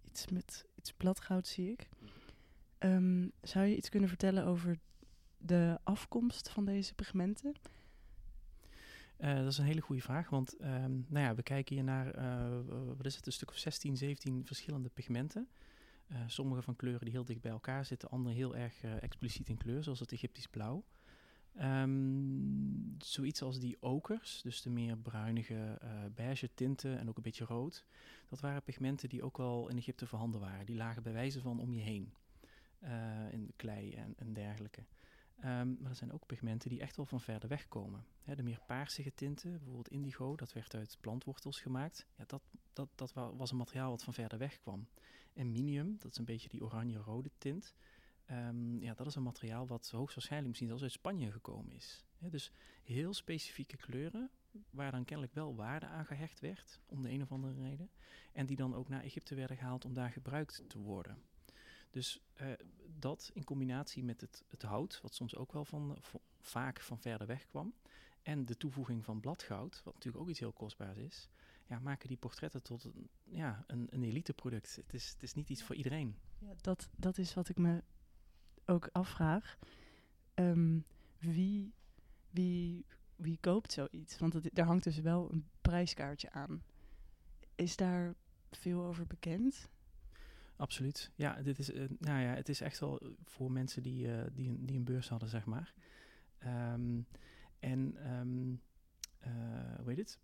iets 0.04 0.28
met 0.28 0.66
iets 0.76 0.94
bladgoud 0.94 1.48
zie 1.48 1.72
ik. 1.72 1.90
Um, 2.80 3.32
zou 3.42 3.66
je 3.66 3.76
iets 3.76 3.90
kunnen 3.90 4.10
vertellen 4.10 4.46
over 4.46 4.80
de 5.40 5.80
afkomst 5.84 6.50
van 6.50 6.66
deze 6.66 6.94
pigmenten? 6.94 7.54
Uh, 9.20 9.36
dat 9.36 9.48
is 9.48 9.58
een 9.58 9.66
hele 9.66 9.82
goede 9.82 10.02
vraag, 10.02 10.30
want 10.30 10.62
um, 10.62 11.06
nou 11.08 11.26
ja, 11.26 11.36
we 11.36 11.44
kijken 11.44 11.76
hier 11.76 11.84
naar, 11.84 12.18
uh, 12.18 12.60
wat 12.98 13.06
is 13.06 13.16
het, 13.16 13.26
een 13.26 13.32
stuk 13.32 13.50
of 13.50 13.58
16, 13.58 13.98
17 13.98 14.46
verschillende 14.46 14.90
pigmenten. 14.90 15.48
Uh, 16.12 16.18
sommige 16.28 16.62
van 16.62 16.76
kleuren 16.76 17.02
die 17.02 17.14
heel 17.14 17.26
dicht 17.26 17.42
bij 17.42 17.52
elkaar 17.52 17.86
zitten, 17.86 18.10
andere 18.10 18.36
heel 18.36 18.56
erg 18.56 18.84
expliciet 18.84 19.50
in 19.50 19.58
kleur, 19.58 19.84
zoals 19.84 20.00
het 20.00 20.12
Egyptisch 20.12 20.48
blauw. 20.48 20.84
Um, 21.62 22.96
zoiets 22.98 23.42
als 23.42 23.60
die 23.60 23.78
okers, 23.80 24.42
dus 24.42 24.62
de 24.62 24.70
meer 24.70 24.98
bruinige, 24.98 25.80
beige 26.16 26.50
tinten 26.54 27.00
en 27.00 27.10
ook 27.10 27.18
een 27.18 27.24
beetje 27.24 27.46
rood. 27.46 27.86
Dat 28.30 28.40
waren 28.40 28.64
pigmenten 28.64 29.10
die 29.10 29.24
ook 29.24 29.38
wel 29.38 29.70
in 29.70 29.78
Egypte 29.78 30.08
voorhanden 30.08 30.40
waren. 30.40 30.66
Die 30.66 30.76
lagen 30.76 31.04
bij 31.04 31.14
wijze 31.14 31.42
van 31.42 31.60
om 31.60 31.74
je 31.74 31.82
heen, 31.82 32.14
in 33.32 33.46
de 33.46 33.54
klei 33.56 33.94
en, 33.94 34.14
en 34.18 34.34
dergelijke. 34.34 34.84
Um, 35.46 35.78
maar 35.80 35.90
er 35.90 35.96
zijn 35.96 36.12
ook 36.12 36.26
pigmenten 36.26 36.70
die 36.70 36.80
echt 36.80 36.96
wel 36.96 37.06
van 37.06 37.22
verder 37.22 37.50
weg 37.50 37.68
komen. 37.68 38.06
de 38.24 38.44
meer 38.44 38.62
paarsige 38.68 39.14
tinten, 39.14 39.52
bijvoorbeeld 39.52 39.90
indigo, 39.90 40.36
dat 40.36 40.54
werd 40.54 40.76
uit 40.76 40.98
plantwortels 41.02 41.60
gemaakt. 41.60 42.08
Ja, 42.18 42.24
dat, 42.28 42.42
dat, 42.74 42.90
dat 42.96 43.14
was 43.14 43.52
een 43.52 43.58
materiaal 43.58 43.90
wat 43.90 44.04
van 44.04 44.14
verder 44.14 44.38
weg 44.38 44.60
kwam. 44.60 44.88
En 45.34 45.52
minium, 45.52 45.96
dat 46.00 46.12
is 46.12 46.18
een 46.18 46.26
beetje 46.26 46.50
die 46.50 46.64
oranje-rode 46.64 47.32
tint. 47.38 47.76
Um, 48.32 48.82
ja, 48.82 48.94
dat 48.94 49.08
is 49.08 49.16
een 49.16 49.24
materiaal 49.24 49.68
wat 49.68 49.90
hoogstwaarschijnlijk 49.90 50.48
misschien 50.48 50.68
zelfs 50.68 50.84
uit 50.84 50.92
Spanje 50.92 51.32
gekomen 51.32 51.72
is. 51.72 52.06
dus 52.20 52.52
heel 52.84 53.14
specifieke 53.14 53.78
kleuren, 53.78 54.30
waar 54.70 54.92
dan 54.92 55.06
kennelijk 55.06 55.34
wel 55.34 55.56
waarde 55.56 55.86
aan 55.86 56.06
gehecht 56.06 56.40
werd, 56.40 56.80
om 56.86 57.02
de 57.02 57.10
een 57.10 57.22
of 57.22 57.32
andere 57.32 57.62
reden. 57.62 57.90
En 58.32 58.46
die 58.46 58.56
dan 58.56 58.76
ook 58.76 58.90
naar 58.90 59.04
Egypte 59.04 59.36
werden 59.36 59.58
gehaald 59.58 59.86
om 59.86 59.94
daar 59.94 60.12
gebruikt 60.12 60.64
te 60.68 60.80
worden. 60.80 61.18
Dus 61.90 62.20
uh, 62.42 62.48
dat 63.00 63.32
in 63.34 63.44
combinatie 63.44 64.04
met 64.04 64.22
het, 64.22 64.44
het 64.48 64.62
hout, 64.62 65.02
wat 65.02 65.14
soms 65.14 65.36
ook 65.36 65.52
wel 65.52 65.66
van, 65.66 65.98
vaak 66.42 66.80
van 66.80 67.00
verder 67.00 67.28
weg 67.28 67.48
kwam, 67.48 67.74
en 68.22 68.46
de 68.46 68.58
toevoeging 68.58 69.06
van 69.06 69.20
bladgoud, 69.20 69.82
wat 69.84 69.94
natuurlijk 69.94 70.24
ook 70.24 70.30
iets 70.30 70.40
heel 70.40 70.54
kostbaars 70.54 70.98
is, 70.98 71.30
ja, 71.66 71.80
maken 71.80 72.08
die 72.08 72.18
portretten 72.18 72.64
tot 72.64 72.84
een, 72.84 73.10
ja, 73.24 73.64
een, 73.68 73.88
een 73.90 74.04
elite 74.04 74.34
product. 74.34 74.76
Het 74.76 74.94
is, 74.94 75.10
het 75.10 75.24
is 75.24 75.34
niet 75.34 75.50
iets 75.50 75.64
voor 75.64 75.76
iedereen. 75.76 76.16
Ja, 76.38 76.54
dat, 76.62 76.90
dat 76.96 77.18
is 77.18 77.34
wat 77.34 77.50
ik 77.50 77.58
me 77.58 77.84
ook 78.66 78.90
afvraag. 78.92 79.58
Um, 80.36 80.86
wie, 81.18 81.74
wie, 82.30 82.86
wie 83.16 83.38
koopt 83.42 83.72
zoiets? 83.72 84.18
Want 84.18 84.34
het, 84.34 84.50
daar 84.54 84.66
hangt 84.66 84.84
dus 84.84 85.00
wel 85.00 85.32
een 85.32 85.50
prijskaartje 85.62 86.32
aan. 86.32 86.64
Is 87.56 87.76
daar 87.76 88.16
veel 88.52 88.86
over 88.86 89.08
bekend? 89.08 89.70
Absoluut. 90.60 91.12
Ja, 91.16 91.42
dit 91.42 91.60
is, 91.60 91.70
uh, 91.70 91.90
nou 92.00 92.22
ja, 92.22 92.34
het 92.34 92.50
is 92.50 92.62
echt 92.62 92.80
wel 92.80 93.02
voor 93.24 93.52
mensen 93.52 93.84
die, 93.84 94.08
uh, 94.08 94.22
die, 94.34 94.50
een, 94.50 94.66
die 94.66 94.78
een 94.78 94.84
beurs 94.84 95.10
hadden, 95.10 95.30
zeg 95.30 95.46
maar. 95.46 95.74
Um, 96.74 97.08
en 97.60 98.10
um, 98.12 98.62
uh, 99.28 99.76
hoe 99.78 99.90
heet 99.90 99.98
het? 99.98 100.20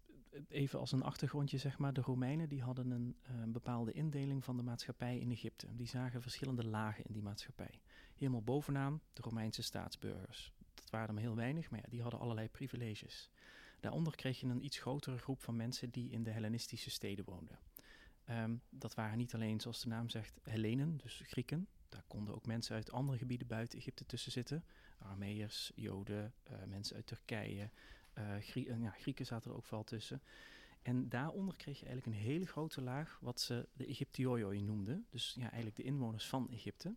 Even 0.47 0.79
als 0.79 0.91
een 0.91 1.03
achtergrondje, 1.03 1.57
zeg 1.57 1.77
maar. 1.77 1.93
De 1.93 2.01
Romeinen 2.01 2.49
die 2.49 2.61
hadden 2.61 2.91
een, 2.91 3.15
bepaalde 3.51 3.91
indeling 3.91 4.43
van 4.43 4.57
de 4.57 4.63
maatschappij 4.63 5.19
in 5.19 5.31
Egypte. 5.31 5.75
Die 5.75 5.87
zagen 5.87 6.21
verschillende 6.21 6.65
lagen 6.65 7.03
in 7.03 7.13
die 7.13 7.23
maatschappij. 7.23 7.81
Helemaal 8.15 8.43
bovenaan 8.43 9.01
de 9.13 9.21
Romeinse 9.21 9.61
staatsburgers. 9.61 10.53
Dat 10.73 10.89
waren 10.89 11.15
er 11.15 11.21
heel 11.21 11.35
weinig, 11.35 11.69
maar 11.69 11.79
ja, 11.79 11.89
die 11.89 12.01
hadden 12.01 12.19
allerlei 12.19 12.49
privileges. 12.49 13.29
Daaronder 13.79 14.15
kreeg 14.15 14.39
je 14.39 14.47
een 14.47 14.65
iets 14.65 14.79
grotere 14.79 15.17
groep 15.17 15.41
van 15.41 15.55
mensen 15.55 15.89
die 15.89 16.11
in 16.11 16.23
de 16.23 16.31
Hellenistische 16.31 16.89
steden 16.89 17.25
woonden. 17.25 17.59
Um, 18.29 18.61
dat 18.69 18.93
waren 18.93 19.17
niet 19.17 19.33
alleen, 19.33 19.59
zoals 19.59 19.81
de 19.81 19.87
naam 19.87 20.09
zegt, 20.09 20.39
Hellenen, 20.43 20.97
dus 20.97 21.21
Grieken. 21.25 21.67
Daar 21.89 22.03
konden 22.07 22.35
ook 22.35 22.45
mensen 22.45 22.75
uit 22.75 22.91
andere 22.91 23.17
gebieden 23.17 23.47
buiten 23.47 23.79
Egypte 23.79 24.05
tussen 24.05 24.31
zitten. 24.31 24.63
Arameërs, 24.97 25.71
Joden, 25.75 26.33
uh, 26.51 26.63
mensen 26.67 26.95
uit 26.95 27.07
Turkije. 27.07 27.69
Grie 28.39 28.67
uh, 28.67 28.81
ja, 28.81 28.89
Grieken 28.89 29.25
zaten 29.25 29.51
er 29.51 29.57
ook 29.57 29.65
vooral 29.65 29.83
tussen. 29.83 30.21
En 30.81 31.09
daaronder 31.09 31.55
kreeg 31.55 31.79
je 31.79 31.85
eigenlijk 31.85 32.17
een 32.17 32.23
hele 32.23 32.45
grote 32.45 32.81
laag, 32.81 33.17
wat 33.21 33.41
ze 33.41 33.67
de 33.73 33.85
Egyptioi 33.85 34.61
noemden. 34.61 35.05
Dus 35.09 35.33
ja, 35.33 35.43
eigenlijk 35.43 35.75
de 35.75 35.83
inwoners 35.83 36.27
van 36.27 36.49
Egypte. 36.51 36.95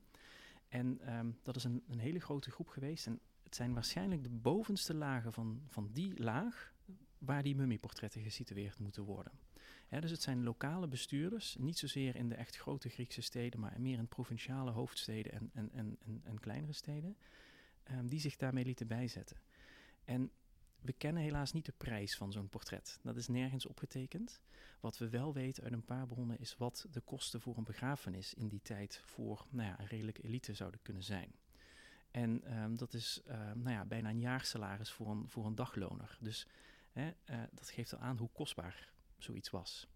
En 0.69 1.15
um, 1.15 1.39
dat 1.43 1.57
is 1.57 1.65
een, 1.65 1.85
een 1.89 1.99
hele 1.99 2.21
grote 2.21 2.51
groep 2.51 2.69
geweest. 2.69 3.07
En 3.07 3.21
het 3.43 3.55
zijn 3.55 3.75
waarschijnlijk 3.75 4.23
de 4.23 4.29
bovenste 4.29 4.95
lagen 4.95 5.33
van, 5.33 5.63
van 5.67 5.91
die 5.93 6.23
laag 6.23 6.73
waar 7.19 7.43
die 7.43 7.57
mummieportretten 7.57 8.23
gesitueerd 8.23 8.79
moeten 8.79 9.05
worden. 9.05 9.33
Dus 9.89 10.11
het 10.11 10.23
zijn 10.23 10.43
lokale 10.43 10.89
bestuurders, 10.89 11.57
niet 11.59 11.79
zozeer 11.79 12.17
in 12.17 12.29
de 12.29 12.35
echt 12.35 12.57
grote 12.57 12.89
Griekse 12.89 13.21
steden, 13.21 13.61
maar 13.61 13.81
meer 13.81 13.99
in 13.99 14.09
provinciale 14.09 14.71
hoofdsteden 14.71 15.33
en, 15.33 15.51
en, 15.53 15.71
en, 15.73 16.21
en, 16.25 16.41
kleinere 16.41 16.73
steden, 16.73 17.17
um, 17.91 18.09
die 18.09 18.21
zich 18.21 18.37
daarmee 18.37 18.65
lieten 18.65 18.87
bijzetten. 18.87 19.37
En 20.05 20.31
we 20.81 20.93
kennen 20.93 21.23
helaas 21.23 21.53
niet 21.53 21.65
de 21.65 21.73
prijs 21.77 22.17
van 22.17 22.33
zo'n 22.33 22.49
portret. 22.49 23.01
Dat 23.03 23.17
is 23.17 23.29
nergens 23.29 23.67
opgetekend. 23.67 24.41
Wat 24.81 24.99
we 24.99 25.09
wel 25.09 25.33
weten 25.33 25.63
uit 25.63 25.73
een 25.73 25.85
paar 25.85 26.07
bronnen 26.07 26.39
is 26.39 26.57
wat 26.57 26.87
de 26.91 27.01
kosten 27.01 27.41
voor 27.41 27.57
een 27.57 27.65
begrafenis 27.65 28.35
in 28.35 28.49
die 28.49 28.63
tijd 28.63 29.03
voor 29.05 29.47
nou 29.51 29.69
ja, 29.69 29.81
een 29.81 29.87
redelijke 29.87 30.23
elite 30.23 30.55
zouden 30.55 30.83
kunnen 30.83 31.03
zijn. 31.03 31.33
En 32.11 32.59
um, 32.63 32.77
dat 32.77 32.95
is 32.95 33.23
uh, 33.27 33.33
nou 33.35 33.71
ja, 33.71 33.85
bijna 33.85 34.09
een 34.09 34.21
jaarsalaris 34.21 34.91
voor 34.91 35.11
een, 35.11 35.29
voor 35.29 35.47
een 35.47 35.55
dagloner. 35.55 36.19
Dus 36.21 36.47
hè, 36.93 37.07
uh, 37.07 37.43
dat 37.53 37.71
geeft 37.71 37.95
al 37.95 37.99
aan 37.99 38.17
hoe 38.17 38.31
kostbaar 38.33 38.93
zoiets 39.19 39.51
was. 39.51 39.89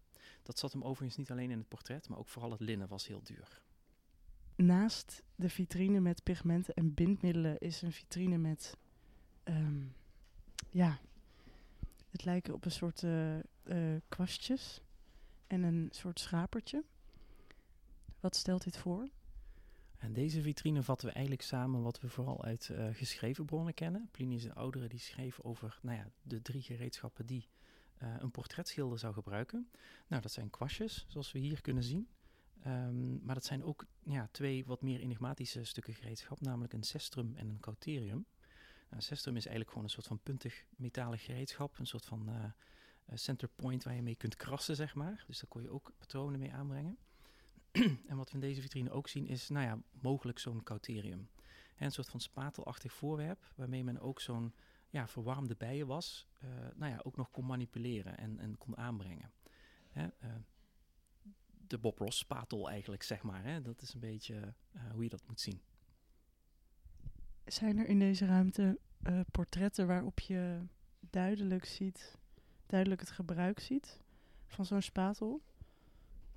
Dat 0.43 0.59
zat 0.59 0.71
hem 0.71 0.83
overigens 0.83 1.17
niet 1.17 1.31
alleen 1.31 1.51
in 1.51 1.57
het 1.57 1.67
portret, 1.67 2.09
maar 2.09 2.17
ook 2.17 2.27
vooral 2.27 2.51
het 2.51 2.59
linnen 2.59 2.87
was 2.87 3.07
heel 3.07 3.23
duur. 3.23 3.61
Naast 4.55 5.23
de 5.35 5.49
vitrine 5.49 5.99
met 5.99 6.23
pigmenten 6.23 6.73
en 6.73 6.93
bindmiddelen 6.93 7.59
is 7.59 7.81
een 7.81 7.91
vitrine 7.91 8.37
met, 8.37 8.77
um, 9.43 9.95
ja, 10.69 10.99
het 12.09 12.25
lijken 12.25 12.53
op 12.53 12.65
een 12.65 12.71
soort 12.71 13.01
uh, 13.01 13.37
uh, 13.63 14.01
kwastjes 14.07 14.81
en 15.47 15.63
een 15.63 15.87
soort 15.91 16.19
schapertje. 16.19 16.83
Wat 18.19 18.35
stelt 18.35 18.63
dit 18.63 18.77
voor? 18.77 19.09
En 19.97 20.13
deze 20.13 20.41
vitrine 20.41 20.83
vatten 20.83 21.07
we 21.07 21.13
eigenlijk 21.13 21.45
samen 21.45 21.81
wat 21.81 21.99
we 21.99 22.09
vooral 22.09 22.43
uit 22.43 22.69
uh, 22.71 22.87
geschreven 22.91 23.45
bronnen 23.45 23.73
kennen. 23.73 24.09
Plinius 24.11 24.43
de 24.43 24.53
Oudere 24.53 24.87
die 24.87 24.99
schreef 24.99 25.39
over 25.39 25.79
nou 25.81 25.97
ja, 25.97 26.11
de 26.21 26.41
drie 26.41 26.61
gereedschappen 26.61 27.25
die 27.25 27.47
uh, 28.03 28.15
een 28.17 28.31
portretschilder 28.31 28.99
zou 28.99 29.13
gebruiken. 29.13 29.69
Nou, 30.07 30.21
dat 30.21 30.31
zijn 30.31 30.49
kwastjes, 30.49 31.05
zoals 31.07 31.31
we 31.31 31.39
hier 31.39 31.61
kunnen 31.61 31.83
zien. 31.83 32.07
Um, 32.67 33.19
maar 33.23 33.35
dat 33.35 33.45
zijn 33.45 33.63
ook 33.63 33.85
ja, 34.03 34.27
twee 34.31 34.65
wat 34.65 34.81
meer 34.81 34.99
enigmatische 34.99 35.63
stukken 35.63 35.93
gereedschap, 35.93 36.41
namelijk 36.41 36.73
een 36.73 36.83
cestrum 36.83 37.33
en 37.35 37.49
een 37.49 37.59
cauterium. 37.59 38.25
Nou, 38.83 38.95
een 38.95 39.01
cestrum 39.01 39.35
is 39.35 39.45
eigenlijk 39.45 39.69
gewoon 39.69 39.83
een 39.83 39.93
soort 39.93 40.07
van 40.07 40.19
puntig 40.19 40.65
metalen 40.75 41.19
gereedschap, 41.19 41.79
een 41.79 41.85
soort 41.85 42.05
van 42.05 42.29
uh, 42.29 42.43
center 43.13 43.47
point 43.47 43.83
waar 43.83 43.95
je 43.95 44.01
mee 44.01 44.15
kunt 44.15 44.35
krassen, 44.35 44.75
zeg 44.75 44.95
maar. 44.95 45.23
Dus 45.27 45.39
daar 45.39 45.49
kon 45.49 45.61
je 45.61 45.69
ook 45.69 45.91
patronen 45.97 46.39
mee 46.39 46.53
aanbrengen. 46.53 46.97
en 48.09 48.17
wat 48.17 48.29
we 48.29 48.33
in 48.33 48.39
deze 48.39 48.61
vitrine 48.61 48.91
ook 48.91 49.07
zien 49.07 49.27
is, 49.27 49.49
nou 49.49 49.65
ja, 49.65 49.79
mogelijk 50.01 50.39
zo'n 50.39 50.63
cauterium. 50.63 51.29
En 51.75 51.85
een 51.85 51.91
soort 51.91 52.09
van 52.09 52.19
spatelachtig 52.19 52.93
voorwerp, 52.93 53.51
waarmee 53.55 53.83
men 53.83 53.99
ook 53.99 54.19
zo'n 54.19 54.53
ja, 54.93 55.07
verwarmde 55.07 55.55
bijenwas 55.55 56.27
uh, 56.43 56.49
nou 56.75 56.91
ja, 56.91 56.99
ook 57.03 57.15
nog 57.15 57.31
kon 57.31 57.45
manipuleren 57.45 58.17
en, 58.17 58.39
en 58.39 58.57
kon 58.57 58.77
aanbrengen. 58.77 59.31
Hè, 59.89 60.03
uh, 60.03 60.35
de 61.67 61.77
Bob 61.77 61.97
Ross 61.97 62.17
spatel 62.17 62.69
eigenlijk, 62.69 63.03
zeg 63.03 63.23
maar. 63.23 63.43
Hè? 63.43 63.61
Dat 63.61 63.81
is 63.81 63.93
een 63.93 63.99
beetje 63.99 64.53
uh, 64.75 64.91
hoe 64.91 65.03
je 65.03 65.09
dat 65.09 65.27
moet 65.27 65.39
zien. 65.39 65.61
Zijn 67.45 67.77
er 67.77 67.87
in 67.87 67.99
deze 67.99 68.25
ruimte 68.25 68.79
portretten 69.31 69.87
waarop 69.87 70.19
je 70.19 70.61
duidelijk 70.99 71.65
ziet, 71.65 72.17
duidelijk 72.65 73.01
het 73.01 73.11
gebruik 73.11 73.59
ziet 73.59 73.99
van 74.45 74.65
zo'n 74.65 74.81
spatel? 74.81 75.41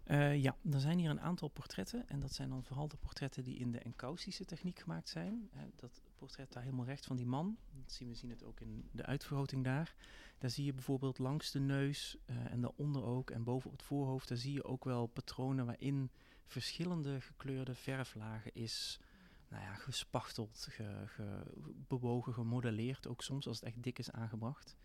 Uh, 0.06 0.42
ja, 0.42 0.56
er 0.70 0.80
zijn 0.80 0.98
hier 0.98 1.10
een 1.10 1.20
aantal 1.20 1.48
portretten. 1.48 2.08
En 2.08 2.20
dat 2.20 2.32
zijn 2.32 2.48
dan 2.48 2.64
vooral 2.64 2.88
de 2.88 2.96
portretten 2.96 3.44
die 3.44 3.58
in 3.58 3.72
de 3.72 3.78
encaustische 3.78 4.44
techniek 4.44 4.78
gemaakt 4.78 5.08
zijn. 5.08 5.50
Uh, 5.54 5.60
dat 5.76 6.02
portret 6.16 6.52
daar 6.52 6.62
helemaal 6.62 6.84
recht 6.84 7.06
van 7.06 7.16
die 7.16 7.26
man. 7.26 7.56
Dat 7.72 7.92
zien 7.92 8.08
we 8.08 8.14
zien 8.14 8.30
het 8.30 8.44
ook 8.44 8.60
in 8.60 8.88
de 8.92 9.06
uitvergroting 9.06 9.64
daar. 9.64 9.94
Daar 10.38 10.50
zie 10.50 10.64
je 10.64 10.72
bijvoorbeeld 10.72 11.18
langs 11.18 11.50
de 11.50 11.60
neus 11.60 12.16
uh, 12.26 12.52
en 12.52 12.60
daaronder 12.60 13.04
ook 13.04 13.30
en 13.30 13.44
boven 13.44 13.70
op 13.70 13.76
het 13.76 13.86
voorhoofd... 13.86 14.28
daar 14.28 14.38
zie 14.38 14.52
je 14.52 14.64
ook 14.64 14.84
wel 14.84 15.06
patronen 15.06 15.66
waarin 15.66 16.10
verschillende 16.46 17.20
gekleurde 17.20 17.74
verflagen 17.74 18.54
is... 18.54 19.00
Nou 19.48 19.62
ja, 19.62 19.74
gespachteld, 19.74 20.66
ge, 20.70 21.02
ge, 21.06 21.42
bewogen, 21.88 22.32
gemodelleerd. 22.32 23.06
Ook 23.06 23.22
soms 23.22 23.46
als 23.46 23.56
het 23.56 23.68
echt 23.68 23.82
dik 23.82 23.98
is 23.98 24.10
aangebracht. 24.10 24.76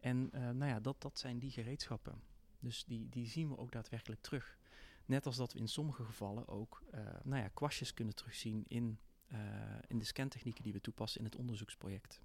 En 0.00 0.30
nou 0.32 0.66
ja, 0.66 0.80
dat, 0.80 1.02
dat 1.02 1.18
zijn 1.18 1.38
die 1.38 1.50
gereedschappen. 1.50 2.22
Dus 2.58 2.84
die, 2.84 3.08
die 3.08 3.26
zien 3.26 3.48
we 3.48 3.58
ook 3.58 3.72
daadwerkelijk 3.72 4.20
terug. 4.20 4.58
Net 5.04 5.26
als 5.26 5.36
dat 5.36 5.52
we 5.52 5.58
in 5.58 5.68
sommige 5.68 6.04
gevallen 6.04 6.48
ook 6.48 6.82
uh, 6.94 7.00
nou 7.22 7.42
ja, 7.42 7.48
kwastjes 7.48 7.94
kunnen 7.94 8.14
terugzien 8.14 8.64
in, 8.68 8.98
in 9.86 9.98
de 9.98 10.04
scantechnieken 10.04 10.62
die 10.62 10.72
we 10.72 10.80
toepassen 10.80 11.20
in 11.20 11.26
het 11.26 11.36
onderzoeksproject. 11.36 12.20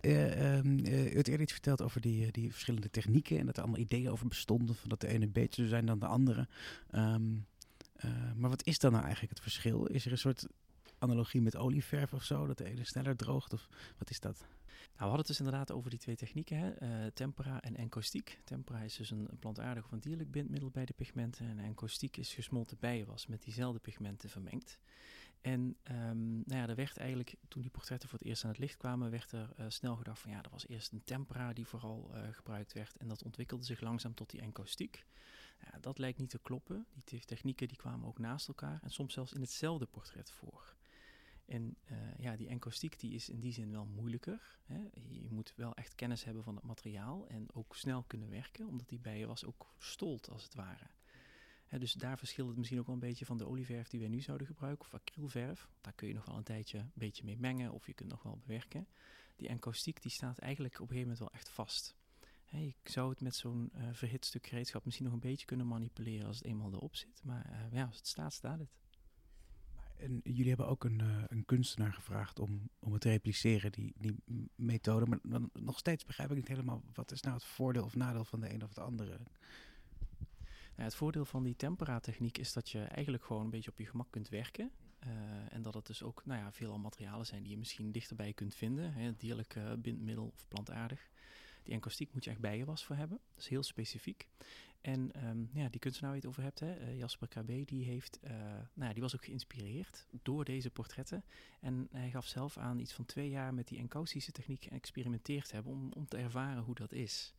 Uh, 0.00 0.62
u 0.62 1.14
hebt 1.14 1.28
eerder 1.28 1.40
iets 1.40 1.52
verteld 1.52 1.82
over 1.82 2.00
die, 2.00 2.32
die 2.32 2.52
verschillende 2.52 2.90
technieken 2.90 3.38
en 3.38 3.46
dat 3.46 3.56
er 3.56 3.62
allemaal 3.62 3.80
ideeën 3.80 4.10
over 4.10 4.28
bestonden, 4.28 4.74
van 4.74 4.88
dat 4.88 5.00
de 5.00 5.08
ene 5.08 5.28
beter 5.28 5.68
zijn 5.68 5.86
dan 5.86 5.98
de 5.98 6.06
andere. 6.06 6.48
Um, 6.94 7.46
maar 8.36 8.50
wat 8.50 8.66
is 8.66 8.78
dan 8.78 8.92
nou 8.92 9.04
eigenlijk 9.04 9.32
het 9.32 9.42
verschil? 9.42 9.84
Is 9.84 10.06
er 10.06 10.12
een 10.12 10.18
soort 10.18 10.46
analogie 10.98 11.42
met 11.42 11.56
olieverf 11.56 12.12
of 12.12 12.24
zo, 12.24 12.46
dat 12.46 12.58
de 12.58 12.64
ene 12.64 12.84
sneller 12.84 13.16
droogt? 13.16 13.52
Of 13.52 13.68
wat 13.98 14.10
is 14.10 14.20
dat? 14.20 14.46
Nou, 14.96 15.10
we 15.10 15.16
hadden 15.16 15.18
het 15.18 15.26
dus 15.26 15.38
inderdaad 15.46 15.72
over 15.72 15.90
die 15.90 15.98
twee 15.98 16.16
technieken, 16.16 16.58
hè? 16.58 16.82
Uh, 16.82 17.10
tempera 17.14 17.60
en 17.60 17.76
encaustiek. 17.76 18.40
Tempera 18.44 18.80
is 18.80 18.96
dus 18.96 19.10
een, 19.10 19.28
plantaardig 19.38 19.84
of 19.84 19.92
een 19.92 20.00
dierlijk 20.00 20.30
bindmiddel 20.30 20.70
bij 20.70 20.84
de 20.84 20.92
pigmenten. 20.92 21.48
En 21.48 21.58
encaustiek 21.58 22.16
is 22.16 22.34
gesmolten 22.34 22.76
bijenwas 22.80 23.26
met 23.26 23.42
diezelfde 23.42 23.78
pigmenten 23.78 24.30
vermengd. 24.30 24.80
En 25.40 25.76
um, 25.90 26.42
nou 26.46 26.60
ja, 26.60 26.68
er 26.68 26.74
werd 26.74 26.96
eigenlijk, 26.96 27.34
toen 27.48 27.62
die 27.62 27.70
portretten 27.70 28.08
voor 28.08 28.18
het 28.18 28.28
eerst 28.28 28.44
aan 28.44 28.50
het 28.50 28.58
licht 28.58 28.76
kwamen, 28.76 29.10
werd 29.10 29.32
er 29.32 29.50
uh, 29.60 29.66
snel 29.68 29.96
gedacht 29.96 30.20
van 30.20 30.30
ja, 30.30 30.42
er 30.42 30.50
was 30.50 30.68
eerst 30.68 30.92
een 30.92 31.04
tempera 31.04 31.52
die 31.52 31.66
vooral 31.66 32.10
uh, 32.14 32.20
gebruikt 32.30 32.72
werd. 32.72 32.96
En 32.96 33.08
dat 33.08 33.22
ontwikkelde 33.22 33.64
zich 33.64 33.80
langzaam 33.80 34.14
tot 34.14 34.30
die 34.30 34.40
encaustiek. 34.40 35.06
Ja, 35.60 35.78
dat 35.80 35.98
lijkt 35.98 36.18
niet 36.18 36.30
te 36.30 36.38
kloppen. 36.38 36.86
Die 37.04 37.24
technieken 37.24 37.68
die 37.68 37.76
kwamen 37.76 38.08
ook 38.08 38.18
naast 38.18 38.48
elkaar 38.48 38.80
en 38.82 38.90
soms 38.90 39.12
zelfs 39.12 39.32
in 39.32 39.40
hetzelfde 39.40 39.86
portret 39.86 40.30
voor. 40.30 40.75
En 41.46 41.76
uh, 41.90 41.98
ja, 42.18 42.36
die 42.36 42.48
encaustiek 42.48 42.98
die 42.98 43.14
is 43.14 43.28
in 43.28 43.40
die 43.40 43.52
zin 43.52 43.70
wel 43.70 43.86
moeilijker. 43.86 44.58
Hè. 44.64 44.88
Je 45.08 45.30
moet 45.30 45.52
wel 45.56 45.74
echt 45.74 45.94
kennis 45.94 46.24
hebben 46.24 46.42
van 46.42 46.54
het 46.54 46.64
materiaal 46.64 47.26
en 47.28 47.52
ook 47.52 47.76
snel 47.76 48.02
kunnen 48.02 48.30
werken, 48.30 48.66
omdat 48.66 48.88
die 48.88 48.98
bijenwas 48.98 49.44
ook 49.44 49.74
stolt 49.78 50.28
als 50.28 50.42
het 50.42 50.54
ware. 50.54 50.90
Hè, 51.66 51.78
dus 51.78 51.92
daar 51.92 52.18
verschilt 52.18 52.48
het 52.48 52.56
misschien 52.56 52.78
ook 52.78 52.86
wel 52.86 52.94
een 52.94 53.00
beetje 53.00 53.26
van 53.26 53.38
de 53.38 53.46
olieverf 53.46 53.88
die 53.88 54.00
wij 54.00 54.08
nu 54.08 54.20
zouden 54.20 54.46
gebruiken, 54.46 54.84
of 54.84 54.94
acrylverf. 54.94 55.68
Daar 55.80 55.92
kun 55.92 56.08
je 56.08 56.14
nog 56.14 56.24
wel 56.24 56.36
een 56.36 56.42
tijdje 56.42 56.78
een 56.78 56.90
beetje 56.94 57.24
mee 57.24 57.38
mengen 57.38 57.72
of 57.72 57.86
je 57.86 57.94
kunt 57.94 58.10
nog 58.10 58.22
wel 58.22 58.38
bewerken. 58.38 58.88
Die 59.36 59.48
encaustiek 59.48 60.02
die 60.02 60.10
staat 60.10 60.38
eigenlijk 60.38 60.74
op 60.74 60.80
een 60.80 60.96
gegeven 60.96 61.08
moment 61.08 61.30
wel 61.30 61.40
echt 61.40 61.48
vast. 61.48 61.96
Hè, 62.44 62.58
je 62.58 62.74
zou 62.84 63.10
het 63.10 63.20
met 63.20 63.34
zo'n 63.34 63.72
uh, 63.74 63.88
verhit 63.92 64.24
stuk 64.24 64.46
gereedschap 64.46 64.84
misschien 64.84 65.04
nog 65.04 65.14
een 65.14 65.20
beetje 65.20 65.46
kunnen 65.46 65.66
manipuleren 65.66 66.26
als 66.26 66.36
het 66.36 66.46
eenmaal 66.46 66.72
erop 66.72 66.96
zit. 66.96 67.20
Maar 67.24 67.50
uh, 67.50 67.72
ja, 67.72 67.84
als 67.84 67.96
het 67.96 68.06
staat, 68.06 68.32
staat 68.32 68.58
het. 68.58 68.70
En 69.96 70.20
jullie 70.24 70.48
hebben 70.48 70.68
ook 70.68 70.84
een, 70.84 71.00
uh, 71.02 71.22
een 71.28 71.44
kunstenaar 71.44 71.92
gevraagd 71.92 72.38
om, 72.38 72.70
om 72.78 72.92
het 72.92 73.00
te 73.00 73.08
repliceren, 73.08 73.72
die, 73.72 73.94
die 73.96 74.16
methode. 74.54 75.06
Maar 75.06 75.18
dan, 75.22 75.50
nog 75.52 75.78
steeds 75.78 76.04
begrijp 76.04 76.30
ik 76.30 76.36
niet 76.36 76.48
helemaal, 76.48 76.82
wat 76.94 77.12
is 77.12 77.20
nou 77.20 77.34
het 77.34 77.44
voordeel 77.44 77.84
of 77.84 77.94
nadeel 77.94 78.24
van 78.24 78.40
de 78.40 78.52
een 78.52 78.62
of 78.62 78.72
de 78.72 78.80
andere? 78.80 79.18
Nou, 80.76 80.88
het 80.88 80.94
voordeel 80.94 81.24
van 81.24 81.42
die 81.42 81.56
tempera-techniek 81.56 82.38
is 82.38 82.52
dat 82.52 82.70
je 82.70 82.82
eigenlijk 82.82 83.24
gewoon 83.24 83.44
een 83.44 83.50
beetje 83.50 83.70
op 83.70 83.78
je 83.78 83.86
gemak 83.86 84.10
kunt 84.10 84.28
werken. 84.28 84.70
en 85.48 85.62
dat 85.62 85.74
het 85.74 85.86
dus 85.86 86.02
ook 86.02 86.22
nou 86.24 86.40
ja, 86.40 86.52
veelal 86.52 86.78
materialen 86.78 87.26
zijn 87.26 87.42
die 87.42 87.50
je 87.50 87.58
misschien 87.58 87.92
dichterbij 87.92 88.32
kunt 88.32 88.54
vinden. 88.54 88.92
Hè, 88.92 89.16
dierlijk 89.16 89.56
bindmiddel 89.78 90.32
of 90.34 90.48
plantaardig. 90.48 91.10
Die 91.66 91.74
enkostiek 91.74 92.12
moet 92.12 92.24
je 92.24 92.30
echt 92.30 92.64
was 92.64 92.84
voor 92.84 92.96
hebben. 92.96 93.20
Dat 93.34 93.42
is 93.42 93.48
heel 93.48 93.62
specifiek. 93.62 94.28
En 94.80 95.12
ehm, 95.12 95.44
ja, 95.52 95.68
die 95.68 95.80
kunstenaar 95.80 96.10
waar 96.10 96.20
je 96.20 96.26
het 96.26 96.38
over 96.38 96.42
hebt, 96.42 96.60
hè, 96.60 96.74
eh, 96.74 96.98
Jasper 96.98 97.28
KB, 97.28 97.66
die, 97.68 97.84
heeft, 97.84 98.18
uh, 98.24 98.30
nou 98.74 98.88
ja, 98.88 98.92
die 98.92 99.02
was 99.02 99.14
ook 99.14 99.24
geïnspireerd 99.24 100.06
door 100.22 100.44
deze 100.44 100.70
portretten. 100.70 101.24
En 101.60 101.88
hij 101.90 102.10
gaf 102.10 102.26
zelf 102.26 102.56
aan 102.58 102.78
iets 102.78 102.92
van 102.92 103.04
twee 103.04 103.28
jaar 103.28 103.54
met 103.54 103.68
die 103.68 103.78
encaustische 103.78 104.32
techniek 104.32 104.64
geëxperimenteerd 104.64 105.52
hebben 105.52 105.72
om, 105.72 105.92
om 105.92 106.08
te 106.08 106.16
ervaren 106.16 106.62
hoe 106.62 106.74
dat 106.74 106.92
is. 106.92 107.34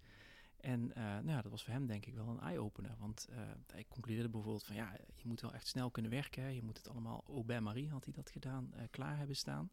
En 0.57 0.81
uh, 0.81 1.03
nou 1.03 1.29
ja, 1.29 1.41
dat 1.41 1.51
was 1.51 1.63
voor 1.63 1.73
hem 1.73 1.85
denk 1.85 2.05
ik 2.05 2.15
wel 2.15 2.27
een 2.27 2.39
eye-opener. 2.39 2.95
Want 2.99 3.27
hij 3.67 3.85
concludeerde 3.89 4.29
bijvoorbeeld 4.29 4.65
van 4.65 4.75
ja, 4.75 4.97
je 5.13 5.27
moet 5.27 5.41
wel 5.41 5.53
echt 5.53 5.67
snel 5.67 5.91
kunnen 5.91 6.11
werken. 6.11 6.53
Je 6.55 6.63
moet 6.63 6.77
het 6.77 6.89
allemaal, 6.89 7.23
au 7.27 7.43
bain 7.43 7.63
Marie 7.63 7.89
had 7.89 8.03
hij 8.03 8.13
dat 8.13 8.29
gedaan, 8.29 8.73
klaar 8.89 9.17
hebben 9.17 9.35
staan. 9.35 9.69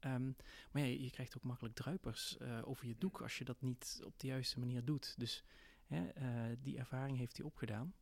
Ehm, 0.00 0.30
maar 0.70 0.82
je, 0.82 1.10
krijgt 1.10 1.36
ook 1.36 1.42
makkelijk 1.42 1.74
druipers 1.74 2.40
over 2.40 2.86
je 2.86 2.98
doek 2.98 3.22
als 3.22 3.38
je 3.38 3.44
dat 3.44 3.60
niet 3.60 4.00
op 4.04 4.18
de 4.18 4.26
juiste 4.26 4.58
manier 4.58 4.84
doet. 4.84 5.14
Dus 5.18 5.44
Hè, 5.86 6.08
eh, 6.08 6.56
die 6.60 6.78
ervaring 6.78 7.18
heeft 7.18 7.36
hij 7.36 7.46
opgedaan. 7.46 7.94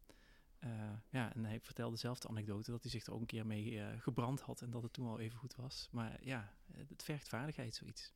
Uh, 0.64 0.92
ja, 1.11 1.34
en 1.34 1.44
hij 1.44 1.61
vertelde 1.61 1.96
zelf 1.96 2.18
de 2.18 2.28
anekdote 2.28 2.70
dat 2.70 2.82
hij 2.82 2.90
zich 2.90 3.06
er 3.06 3.12
ook 3.12 3.20
een 3.20 3.26
keer 3.26 3.46
mee 3.46 3.99
gebrand 3.99 4.40
had 4.40 4.62
en 4.62 4.70
dat 4.70 4.82
het 4.82 4.92
toen 4.92 5.06
al 5.06 5.20
even 5.20 5.38
goed 5.38 5.54
was. 5.54 5.88
Maar 5.90 6.25
ja, 6.25 6.54
het 6.72 7.02
vergt 7.02 7.28
vaardigheid, 7.28 7.75
zoiets. 7.75 8.12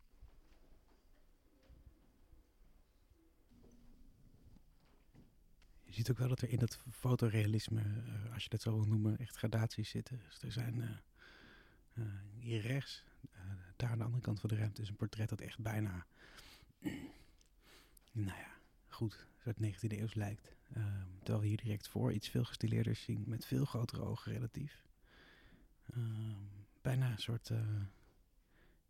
Je 5.82 5.92
ziet 5.92 6.10
ook 6.10 6.18
wel 6.18 6.28
dat 6.28 6.40
er 6.40 6.48
in 6.48 6.58
dat 6.58 6.80
fotorealisme, 6.90 7.82
als 8.32 8.42
je 8.42 8.48
dat 8.48 8.62
zo 8.62 8.74
wil 8.74 8.86
noemen, 8.86 9.18
echt 9.18 9.36
gradaties 9.36 9.88
zitten. 9.88 10.20
Dus 10.24 10.42
er 10.42 10.52
zijn 10.52 11.00
hier 12.38 12.60
rechts, 12.60 13.04
daar 13.76 13.90
aan 13.90 13.98
de 13.98 14.04
andere 14.04 14.22
kant 14.22 14.40
van 14.40 14.48
de 14.48 14.56
ruimte, 14.56 14.82
is 14.82 14.88
een 14.88 14.96
portret 14.96 15.28
dat 15.28 15.40
echt 15.40 15.58
bijna, 15.58 16.06
nou 18.12 18.38
ja, 18.38 18.58
goed, 18.88 19.26
soort 19.38 19.56
19e 19.56 19.98
eeuws 19.98 20.14
lijkt. 20.14 20.54
Um, 20.76 21.18
terwijl 21.18 21.40
we 21.40 21.46
hier 21.46 21.62
direct 21.62 21.88
voor 21.88 22.12
iets 22.12 22.28
veel 22.28 22.44
gestileerders 22.44 23.02
zien, 23.02 23.24
met 23.26 23.44
veel 23.44 23.64
grotere 23.64 24.02
ogen 24.02 24.32
relatief. 24.32 24.84
Um, 25.96 26.48
bijna 26.82 27.10
een 27.10 27.18
soort, 27.18 27.48
uh, 27.48 27.58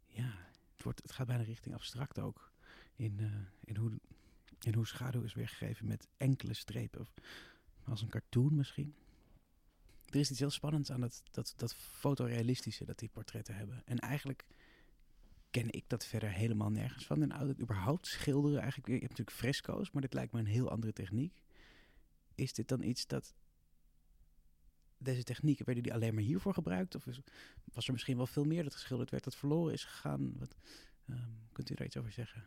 ja, 0.06 0.48
het, 0.72 0.82
wordt, 0.82 1.02
het 1.02 1.12
gaat 1.12 1.26
bijna 1.26 1.42
richting 1.42 1.74
abstract 1.74 2.18
ook. 2.18 2.52
In, 2.96 3.18
uh, 3.20 3.32
in, 3.60 3.76
hoe, 3.76 4.00
in 4.60 4.74
hoe 4.74 4.86
schaduw 4.86 5.22
is 5.22 5.34
weergegeven 5.34 5.86
met 5.86 6.08
enkele 6.16 6.54
strepen. 6.54 7.00
Of 7.00 7.14
als 7.84 8.02
een 8.02 8.08
cartoon 8.08 8.56
misschien. 8.56 8.94
Er 10.06 10.20
is 10.20 10.30
iets 10.30 10.38
heel 10.38 10.50
spannends 10.50 10.90
aan 10.90 11.00
dat, 11.00 11.22
dat, 11.30 11.54
dat 11.56 11.74
fotorealistische 11.74 12.84
dat 12.84 12.98
die 12.98 13.08
portretten 13.08 13.56
hebben. 13.56 13.82
En 13.86 13.98
eigenlijk 13.98 14.44
ken 15.62 15.70
ik 15.70 15.88
dat 15.88 16.06
verder 16.06 16.30
helemaal 16.30 16.70
nergens 16.70 17.06
van. 17.06 17.22
En 17.22 17.32
oud 17.32 17.60
überhaupt 17.60 18.06
schilderen, 18.06 18.60
eigenlijk, 18.60 18.86
je 18.86 18.92
hebt 18.92 19.08
natuurlijk 19.08 19.36
fresco's, 19.36 19.90
maar 19.90 20.02
dit 20.02 20.14
lijkt 20.14 20.32
me 20.32 20.38
een 20.38 20.46
heel 20.46 20.70
andere 20.70 20.92
techniek. 20.92 21.42
Is 22.34 22.52
dit 22.52 22.68
dan 22.68 22.82
iets 22.82 23.06
dat 23.06 23.34
deze 24.98 25.22
technieken, 25.22 25.64
werden 25.64 25.82
die 25.82 25.94
alleen 25.94 26.14
maar 26.14 26.22
hiervoor 26.22 26.54
gebruikt? 26.54 26.94
Of 26.94 27.04
was 27.72 27.86
er 27.86 27.92
misschien 27.92 28.16
wel 28.16 28.26
veel 28.26 28.44
meer 28.44 28.62
dat 28.62 28.74
geschilderd 28.74 29.10
werd, 29.10 29.24
dat 29.24 29.36
verloren 29.36 29.72
is 29.72 29.84
gegaan? 29.84 30.38
Wat, 30.38 30.56
um, 31.06 31.48
kunt 31.52 31.70
u 31.70 31.74
daar 31.74 31.86
iets 31.86 31.96
over 31.96 32.12
zeggen? 32.12 32.44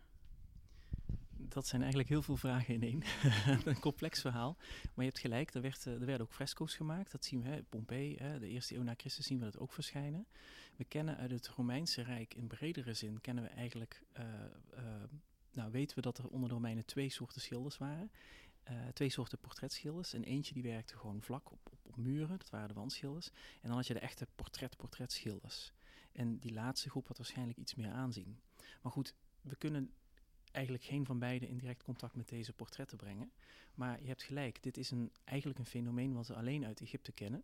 Dat 1.48 1.67
zijn 1.67 1.81
eigenlijk 1.81 2.10
heel 2.10 2.22
veel 2.22 2.38
vragen 2.38 2.74
in 2.74 2.84
één. 2.84 3.03
een 3.65 3.79
complex 3.79 4.22
verhaal. 4.22 4.56
Maar 4.84 5.06
je 5.06 5.12
hebt 5.12 5.19
gelijk, 5.19 5.54
er, 5.54 5.62
werd, 5.62 5.86
eh, 5.86 5.93
er 5.93 6.06
werden 6.06 6.28
ook 6.28 6.34
fresco's 6.34 6.75
gemaakt. 6.75 7.12
Dat 7.12 7.25
zien 7.25 7.41
we, 7.41 7.49
hè, 8.17 8.39
de 8.39 8.47
eerste 8.47 8.75
eeuw 8.75 8.84
na 8.84 8.93
Christus 8.97 9.25
zien 9.25 9.39
we 9.39 9.45
dat 9.45 9.60
ook 9.60 9.73
verschijnen. 9.73 10.28
We 10.75 10.84
kennen 10.84 11.17
uit 11.17 11.32
het 11.32 11.47
Romeinse 11.47 12.02
Rijk 12.02 12.34
in 12.34 12.47
bredere 12.47 12.93
zin, 12.93 13.21
kennen 13.21 13.43
we 13.43 13.49
eigenlijk, 13.49 14.04
uh, 14.19 14.23
uh, 14.73 14.84
nou 15.52 15.71
weten 15.71 15.95
we 15.95 16.02
dat 16.02 16.17
er 16.17 16.28
onder 16.28 16.49
de 16.49 16.56
Romeinen 16.56 16.86
twee 16.86 17.10
soorten 17.10 17.41
schilders 17.41 17.78
waren. 17.78 18.12
twee 18.93 19.10
soorten 19.10 19.39
portretschilders. 19.39 20.13
En 20.13 20.23
eentje 20.23 20.54
die 20.54 20.63
werkte 20.63 20.97
gewoon 20.97 21.21
vlak 21.21 21.52
op, 21.52 21.60
op, 21.71 21.80
op, 21.82 21.97
muren, 21.97 22.38
dat 22.38 22.49
waren 22.49 22.67
de 22.67 22.73
wandschilders. 22.73 23.28
En 23.62 23.67
dan 23.67 23.75
had 23.75 23.88
je 23.88 23.93
de 23.93 23.99
echte 23.99 24.28
portret-portretschilders. 24.36 25.73
En 26.12 26.39
die 26.39 26.54
laatste 26.54 26.89
groep 26.89 27.08
had 27.08 27.17
waarschijnlijk 27.17 27.58
iets 27.58 27.75
meer 27.75 27.91
aanzien. 27.91 28.39
Maar 28.82 28.91
goed, 28.91 29.13
we 29.41 29.56
kunnen 29.56 29.93
eigenlijk 30.51 30.83
geen 30.83 31.05
van 31.05 31.19
beiden 31.19 31.49
in 31.49 31.57
direct 31.57 31.83
contact 31.83 32.15
met 32.15 32.29
deze 32.29 32.53
portretten 32.53 32.97
brengen. 32.97 33.31
Maar 33.73 34.01
je 34.01 34.07
hebt 34.07 34.23
gelijk, 34.23 34.63
dit 34.63 34.77
is 34.77 34.91
een, 34.91 35.12
eigenlijk 35.23 35.59
een 35.59 35.65
fenomeen 35.65 36.13
wat 36.13 36.27
we 36.27 36.35
alleen 36.35 36.65
uit 36.65 36.81
Egypte 36.81 37.12
kennen. 37.12 37.43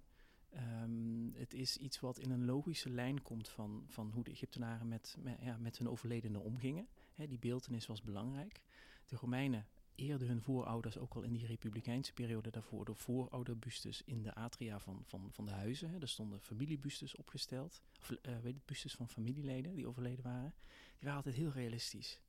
Um, 0.83 1.33
het 1.35 1.53
is 1.53 1.77
iets 1.77 1.99
wat 1.99 2.19
in 2.19 2.31
een 2.31 2.45
logische 2.45 2.89
lijn 2.89 3.21
komt 3.21 3.49
van, 3.49 3.83
van 3.87 4.11
hoe 4.11 4.23
de 4.23 4.31
Egyptenaren 4.31 4.87
met, 4.87 5.15
met, 5.19 5.37
ja, 5.41 5.57
met 5.57 5.77
hun 5.77 5.89
overledenen 5.89 6.41
omgingen. 6.41 6.87
Die 7.15 7.39
beeldenis 7.39 7.85
was 7.85 8.01
belangrijk. 8.01 8.61
De 9.05 9.15
Romeinen 9.15 9.67
eerden 9.95 10.27
hun 10.27 10.41
voorouders 10.41 10.97
ook 10.97 11.13
al 11.13 11.21
in 11.21 11.33
die 11.33 11.45
republikeinse 11.45 12.13
periode 12.13 12.49
daarvoor 12.51 12.85
door 12.85 12.95
voorouderbustes 12.95 14.01
in 14.05 14.23
de 14.23 14.33
atria 14.33 14.79
van, 14.79 15.03
van, 15.05 15.29
van 15.31 15.45
de 15.45 15.51
huizen. 15.51 15.89
He. 15.89 15.99
Er 15.99 16.07
stonden 16.07 16.41
familiebustes 16.41 17.15
opgesteld, 17.15 17.81
of 17.99 18.11
uh, 18.11 18.17
weet 18.39 18.53
het, 18.53 18.65
bustes 18.65 18.93
van 18.93 19.09
familieleden 19.09 19.75
die 19.75 19.87
overleden 19.87 20.23
waren. 20.23 20.53
Die 20.71 20.99
waren 20.99 21.15
altijd 21.15 21.35
heel 21.35 21.51
realistisch 21.51 22.19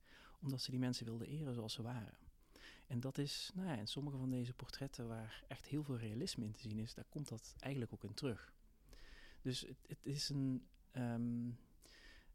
omdat 0.41 0.61
ze 0.61 0.71
die 0.71 0.79
mensen 0.79 1.05
wilden 1.05 1.27
eren 1.27 1.53
zoals 1.53 1.73
ze 1.73 1.81
waren. 1.81 2.17
En 2.87 2.99
dat 2.99 3.17
is, 3.17 3.51
nou 3.53 3.67
ja, 3.67 3.75
in 3.75 3.87
sommige 3.87 4.17
van 4.17 4.29
deze 4.29 4.53
portretten 4.53 5.07
waar 5.07 5.43
echt 5.47 5.65
heel 5.65 5.83
veel 5.83 5.97
realisme 5.97 6.45
in 6.45 6.51
te 6.51 6.61
zien 6.61 6.79
is, 6.79 6.93
daar 6.93 7.05
komt 7.09 7.27
dat 7.27 7.55
eigenlijk 7.59 7.93
ook 7.93 8.03
in 8.03 8.13
terug. 8.13 8.53
Dus 9.41 9.61
het, 9.61 9.85
het 9.87 10.05
is 10.05 10.29
een. 10.29 10.67
Um, 10.93 11.57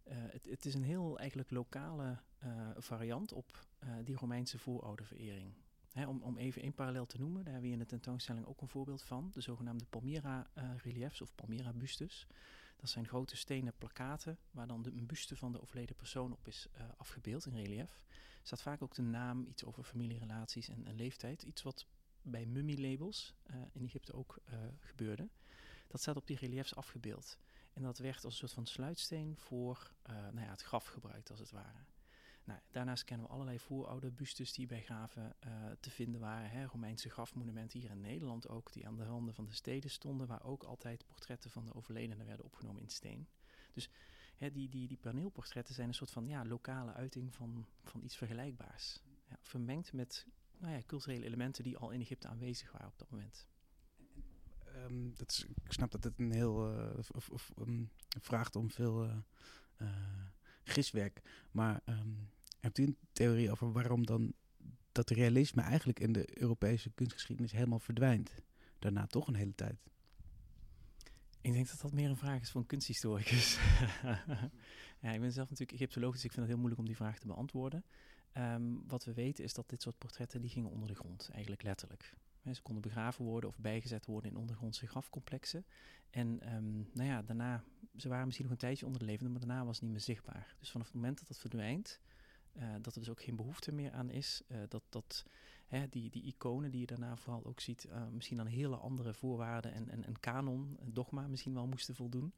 uh, 0.09 0.15
het, 0.31 0.47
het, 0.47 0.65
is 0.65 0.75
een 0.75 0.83
heel 0.83 1.19
eigenlijk 1.19 1.51
lokale 1.51 2.19
uh, 2.45 2.71
variant 2.77 3.33
op 3.33 3.67
uh, 3.85 3.95
die 4.05 4.17
Romeinse 4.17 4.59
voorouderverering. 4.59 5.53
Hè, 5.93 6.07
om, 6.07 6.23
om 6.23 6.39
even 6.39 6.63
één 6.63 6.75
parallel 6.75 7.07
te 7.07 7.19
noemen, 7.19 7.43
daar 7.45 7.53
hebben 7.53 7.71
we 7.71 7.77
in 7.77 7.83
de 7.83 7.89
tentoonstelling 7.89 8.47
ook 8.47 8.61
een 8.61 8.69
voorbeeld 8.69 9.03
van. 9.03 9.31
De 9.33 9.41
zogenaamde 9.41 9.85
Palmyra-reliefs 9.85 11.21
of 11.21 11.35
Palmyra-bustes. 11.35 12.27
Dat 12.83 12.91
zijn 12.91 13.09
grote 13.09 13.37
stenen 13.37 13.75
plakaten 13.79 14.39
waar 14.51 14.67
dan 14.67 14.83
de, 14.83 14.91
buste 14.91 15.37
van 15.37 15.53
de 15.53 15.63
overleden 15.63 15.97
persoon 15.97 16.33
op 16.33 16.49
is 16.49 16.67
uh, 16.77 16.83
afgebeeld 16.97 17.47
in 17.47 17.55
relief. 17.55 18.03
Er 18.09 18.47
staat 18.47 18.63
vaak 18.63 18.83
ook 18.83 18.95
de 18.95 19.03
naam, 19.03 19.47
iets 19.47 19.65
over 19.65 19.83
familierelaties 19.83 20.69
en, 20.69 20.87
en 20.87 20.95
leeftijd. 20.95 21.43
Iets 21.43 21.63
wat 21.63 21.87
bij 22.23 22.47
mummielabels 22.47 23.35
uh, 23.51 23.57
in 23.73 23.85
Egypte 23.85 24.13
ook 24.13 24.39
uh, 24.49 24.55
gebeurde. 24.81 25.29
Dat 25.89 26.01
staat 26.01 26.17
op 26.17 26.27
die 26.27 26.37
reliefs 26.37 26.75
afgebeeld. 26.75 27.39
En 27.73 27.83
dat 27.83 27.99
werd 27.99 28.25
als 28.25 28.33
een 28.33 28.39
soort 28.39 28.53
van 28.53 28.67
sluitsteen 28.67 29.37
voor 29.37 29.93
nou 30.07 30.41
ja, 30.41 30.51
het 30.51 30.63
graf 30.63 30.87
gebruikt, 30.87 31.31
als 31.31 31.39
het 31.39 31.51
ware. 31.51 31.79
Nou, 32.45 32.61
daarnaast 32.71 33.05
kennen 33.05 33.27
we 33.27 33.33
allerlei 33.33 33.59
voorouderbustes 33.59 34.53
die 34.53 34.67
bij 34.67 34.83
graven 34.83 35.37
uh, 35.47 35.71
te 35.81 35.91
vinden 35.91 36.21
waren. 36.21 36.51
Hè. 36.51 36.65
Romeinse 36.65 37.11
grafmonumenten 37.11 37.81
hier 37.81 37.91
in 37.91 38.01
Nederland 38.01 38.49
ook, 38.49 38.73
die 38.73 38.87
aan 38.87 38.97
de 38.97 39.05
randen 39.05 39.35
van 39.35 39.45
de 39.45 39.53
steden 39.53 39.91
stonden, 39.91 40.27
waar 40.27 40.45
ook 40.45 40.63
altijd 40.63 41.07
portretten 41.07 41.51
van 41.51 41.65
de 41.65 41.75
overledenen 41.75 42.27
werden 42.27 42.45
opgenomen 42.45 42.83
in 42.83 42.89
steen. 42.89 43.29
Dus 43.73 43.91
hè, 44.37 44.51
die, 44.51 44.69
die, 44.69 44.89
die 44.89 44.97
paneelportretten 44.97 45.75
zijn 45.75 45.89
een 45.89 45.95
soort 45.95 46.11
van 46.11 46.27
ja, 46.27 46.45
lokale 46.45 46.93
uiting 46.93 47.35
van, 47.35 47.67
van 47.85 48.03
iets 48.03 48.17
vergelijkbaars. 48.17 49.03
Ja, 49.29 49.37
vermengd 49.41 49.93
met 49.93 50.27
nou 50.59 50.75
ja, 50.75 50.83
culturele 50.87 51.25
elementen 51.25 51.65
die 51.65 51.77
al 51.77 51.91
in 51.91 52.01
Egypte 52.01 52.29
aanwezig 52.29 52.73
waren 52.73 52.89
op 52.89 52.99
dat 52.99 53.11
moment. 53.11 53.47
Um, 54.77 55.15
dat 55.17 55.31
is, 55.31 55.45
ik 55.65 55.73
snap 55.73 55.91
dat 55.91 56.05
het 56.05 56.19
een 56.19 56.33
heel 56.33 56.79
uh, 56.79 56.99
of, 56.99 57.31
of, 57.31 57.53
um, 57.59 57.91
vraagt 58.21 58.57
om 58.57 58.71
veel 58.71 59.05
uh, 59.05 59.17
giswerk. 60.65 61.23
Maar 61.51 61.81
um, 61.87 62.29
hebt 62.61 62.79
u 62.79 62.83
een 62.83 62.97
theorie 63.13 63.51
over 63.51 63.73
waarom 63.73 64.07
dan 64.07 64.33
dat 64.93 65.11
realisme 65.11 65.63
eigenlijk 65.63 66.01
in 66.01 66.13
de 66.13 66.41
Europese 66.41 66.91
kunstgeschiedenis 66.91 67.53
helemaal 67.53 67.79
verdwijnt? 67.79 68.35
Daarna 68.79 69.07
toch 69.07 69.27
een 69.27 69.35
hele 69.35 69.55
tijd. 69.55 69.77
Ik 71.41 71.53
denk 71.53 71.69
dat 71.69 71.81
dat 71.81 71.93
meer 71.93 72.09
een 72.09 72.17
vraag 72.17 72.41
is 72.41 72.55
een 72.55 72.67
kunsthistoricus. 72.67 73.59
ja, 75.03 75.13
ik 75.13 75.21
ben 75.21 75.33
zelf 75.33 75.51
natuurlijk 75.51 75.73
Egyptoloog, 75.81 76.13
dus 76.13 76.25
ik 76.25 76.33
vind 76.33 76.41
het 76.41 76.49
heel 76.49 76.57
moeilijk 76.57 76.81
om 76.81 76.87
die 76.87 76.97
vraag 76.97 77.19
te 77.19 77.27
beantwoorden. 77.27 77.85
Um, 78.35 78.83
wat 78.87 79.05
we 79.05 79.13
weten 79.13 79.45
is 79.45 79.55
dat 79.55 79.69
dit 79.69 79.83
soort 79.83 79.99
portretten 79.99 80.41
die 80.41 80.51
gingen 80.51 80.71
onder 80.71 80.89
de 80.89 80.95
grond, 80.95 81.29
eigenlijk 81.33 81.63
letterlijk. 81.63 82.15
Ze 82.51 82.63
konden 82.63 82.83
begraven 82.83 83.25
worden 83.25 83.51
of 83.51 83.59
bijgezet 83.59 84.07
worden 84.07 84.31
in 84.31 84.37
ondergrondse 84.37 84.87
grafcomplexen. 84.87 85.65
En 86.11 86.55
um, 86.55 86.89
nou 86.93 87.09
ja, 87.09 87.23
daarna, 87.23 87.65
ze 87.97 88.09
waren 88.09 88.25
misschien 88.25 88.47
nog 88.47 88.55
een 88.55 88.61
tijdje 88.61 88.87
onder 88.87 89.01
de 89.01 89.07
levende, 89.07 89.31
maar 89.31 89.47
daarna 89.47 89.65
was 89.65 89.75
het 89.75 89.83
niet 89.83 89.93
meer 89.93 90.01
zichtbaar. 90.01 90.57
Dus 90.59 90.71
vanaf 90.71 90.87
het 90.87 90.97
moment 90.97 91.19
dat 91.19 91.29
dat 91.29 91.39
verdwijnt, 91.39 92.01
uh, 92.53 92.75
dat 92.81 92.95
er 92.95 93.01
dus 93.01 93.11
ook 93.11 93.23
geen 93.23 93.37
behoefte 93.37 93.73
meer 93.73 93.93
aan 93.93 94.11
is. 94.11 94.43
Uh, 94.49 94.59
dat 94.69 94.83
dat 94.89 95.27
hè, 95.67 95.89
die, 95.89 96.11
die 96.11 96.23
iconen 96.23 96.71
die 96.71 96.81
je 96.81 96.87
daarna 96.87 97.17
vooral 97.17 97.45
ook 97.45 97.61
ziet, 97.61 97.87
uh, 97.89 98.09
misschien 98.09 98.41
aan 98.41 98.47
hele 98.47 98.77
andere 98.77 99.15
voorwaarden 99.15 99.73
en, 99.73 99.89
en, 99.89 100.05
en 100.05 100.21
kanon, 100.21 100.77
en 100.81 100.93
dogma 100.93 101.27
misschien 101.27 101.55
wel 101.55 101.67
moesten 101.67 101.95
voldoen. 101.95 102.33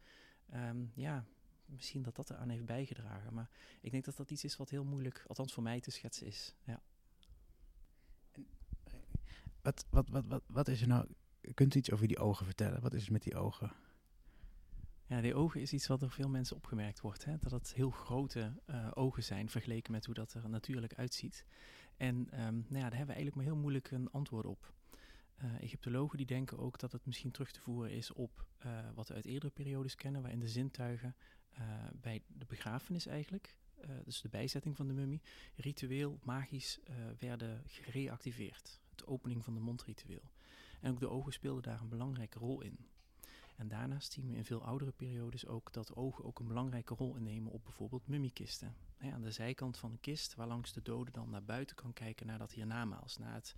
Um, 0.55 0.93
ja, 0.95 1.25
misschien 1.67 2.03
dat 2.03 2.17
dat 2.17 2.31
eraan 2.31 2.49
heeft 2.49 2.67
bijgedragen. 2.67 3.35
Maar 3.35 3.51
ik 3.81 3.91
denk 3.91 4.05
dat 4.05 4.17
dat 4.17 4.31
iets 4.31 4.45
is 4.45 4.57
wat 4.57 4.71
heel 4.71 4.85
moeilijk, 4.85 5.25
althans 5.27 5.53
voor 5.53 5.63
mij, 5.63 5.81
te 5.81 5.91
schetsen 5.91 6.27
is. 6.27 6.55
Ja. 6.65 6.83
Wat, 9.65 9.87
wat, 9.91 10.09
wat, 10.09 10.25
wat, 10.27 10.43
wat 10.47 10.69
is 10.69 10.81
er 10.81 10.89
nou? 10.89 11.07
Kunt 11.55 11.75
u 11.75 11.79
iets 11.79 11.91
over 11.91 12.07
die 12.07 12.19
ogen 12.19 12.45
vertellen? 12.45 12.81
Wat 12.81 12.95
is 12.95 13.01
het 13.01 13.11
met 13.11 13.23
die 13.23 13.37
ogen? 13.37 13.73
Ja, 15.07 15.21
die 15.21 15.35
ogen 15.35 15.61
is 15.61 15.73
iets 15.73 15.87
wat 15.87 16.01
door 16.01 16.11
veel 16.11 16.29
mensen 16.29 16.57
opgemerkt 16.57 17.01
wordt. 17.01 17.25
Hè? 17.25 17.39
Dat 17.39 17.51
het 17.51 17.75
heel 17.75 17.91
grote 17.91 18.53
uh, 18.67 18.91
ogen 18.95 19.23
zijn 19.23 19.49
vergeleken 19.49 19.93
met 19.93 20.05
hoe 20.05 20.15
dat 20.15 20.35
er 20.35 20.49
natuurlijk 20.49 20.95
uitziet. 20.95 21.45
En 21.97 22.17
um, 22.17 22.55
nou 22.69 22.83
ja, 22.83 22.89
daar 22.89 22.99
hebben 22.99 23.07
we 23.07 23.13
eigenlijk 23.13 23.35
maar 23.35 23.45
heel 23.45 23.57
moeilijk 23.57 23.91
een 23.91 24.11
antwoord 24.11 24.47
op. 24.47 24.73
Uh, 25.43 25.63
Egyptologen 25.63 26.17
die 26.17 26.27
denken 26.27 26.59
ook 26.59 26.79
dat 26.79 26.93
het 26.93 27.07
misschien 27.07 27.31
terug 27.31 27.53
te 27.53 27.61
voeren 27.61 27.93
is 27.93 28.13
op 28.13 28.47
uh, 28.67 28.79
wat 28.95 29.09
we 29.09 29.15
uit 29.15 29.27
eerdere 29.27 29.53
periodes 29.53 29.95
kennen, 29.95 30.21
waarin 30.21 30.41
de 30.41 30.49
zintuigen 30.49 31.17
bij 32.01 32.23
de 32.27 32.47
begrafenis 32.47 33.07
eigenlijk, 33.07 33.57
dus 34.05 34.21
de 34.21 34.29
bijzetting 34.29 34.77
van 34.77 34.87
de 34.87 34.93
mummie, 34.93 35.23
ritueel, 35.57 36.19
magisch 36.23 36.81
werden 37.19 37.63
gereactiveerd. 37.67 38.81
Het 38.97 39.07
opening 39.07 39.45
van 39.45 39.55
de 39.55 39.61
mondritueel. 39.61 40.31
En 40.81 40.91
ook 40.91 41.01
de 41.01 41.09
ogen 41.09 41.33
speelden 41.33 41.63
daar 41.63 41.81
een 41.81 41.89
belangrijke 41.89 42.39
rol 42.39 42.61
in. 42.61 42.79
En 43.57 43.69
daarnaast 43.69 44.13
zien 44.13 44.27
we 44.27 44.37
in 44.37 44.45
veel 44.45 44.65
oudere 44.65 44.93
periodes 44.93 45.47
ook 45.47 45.73
dat 45.73 45.97
ogen 45.97 46.25
ook 46.25 46.39
een 46.39 46.47
belangrijke 46.47 46.95
rol 46.95 47.17
innemen 47.17 47.53
op 47.53 47.65
bijvoorbeeld 47.65 48.07
mummiekisten. 48.07 48.75
Aan 48.99 49.23
de 49.23 49.31
zijkant 49.31 49.79
van 49.79 49.91
een 49.91 50.01
kist, 50.01 50.35
waarlangs 50.35 50.73
de 50.73 50.83
dode 50.83 51.11
dan 51.11 51.31
naar 51.31 51.45
buiten 51.45 51.77
kan 51.77 51.93
kijken 51.93 52.27
naar 52.27 52.39
dat 52.39 52.53
hiernamaals, 52.53 53.17
naar 53.19 53.35
het, 53.35 53.55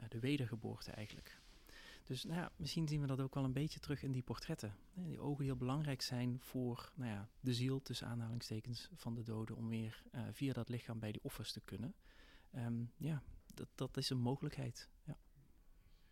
uh, 0.00 0.06
de 0.08 0.18
wedergeboorte 0.18 0.90
eigenlijk. 0.90 1.40
Dus 2.04 2.24
nou 2.24 2.40
ja, 2.40 2.52
misschien 2.56 2.88
zien 2.88 3.00
we 3.00 3.06
dat 3.06 3.20
ook 3.20 3.34
wel 3.34 3.44
een 3.44 3.52
beetje 3.52 3.80
terug 3.80 4.02
in 4.02 4.12
die 4.12 4.22
portretten. 4.22 4.76
Die 4.94 5.20
ogen 5.20 5.44
heel 5.44 5.56
belangrijk 5.56 6.02
zijn 6.02 6.40
voor 6.40 6.92
nou 6.94 7.10
ja, 7.10 7.28
de 7.40 7.54
ziel, 7.54 7.82
tussen 7.82 8.06
aanhalingstekens, 8.06 8.88
van 8.94 9.14
de 9.14 9.22
doden, 9.22 9.56
om 9.56 9.68
weer 9.68 10.02
uh, 10.14 10.20
via 10.32 10.52
dat 10.52 10.68
lichaam 10.68 10.98
bij 10.98 11.12
die 11.12 11.24
offers 11.24 11.52
te 11.52 11.60
kunnen. 11.60 11.94
Um, 12.56 12.90
ja, 12.96 13.22
dat, 13.54 13.68
dat 13.74 13.96
is 13.96 14.10
een 14.10 14.20
mogelijkheid. 14.20 14.88
Ja. 15.04 15.16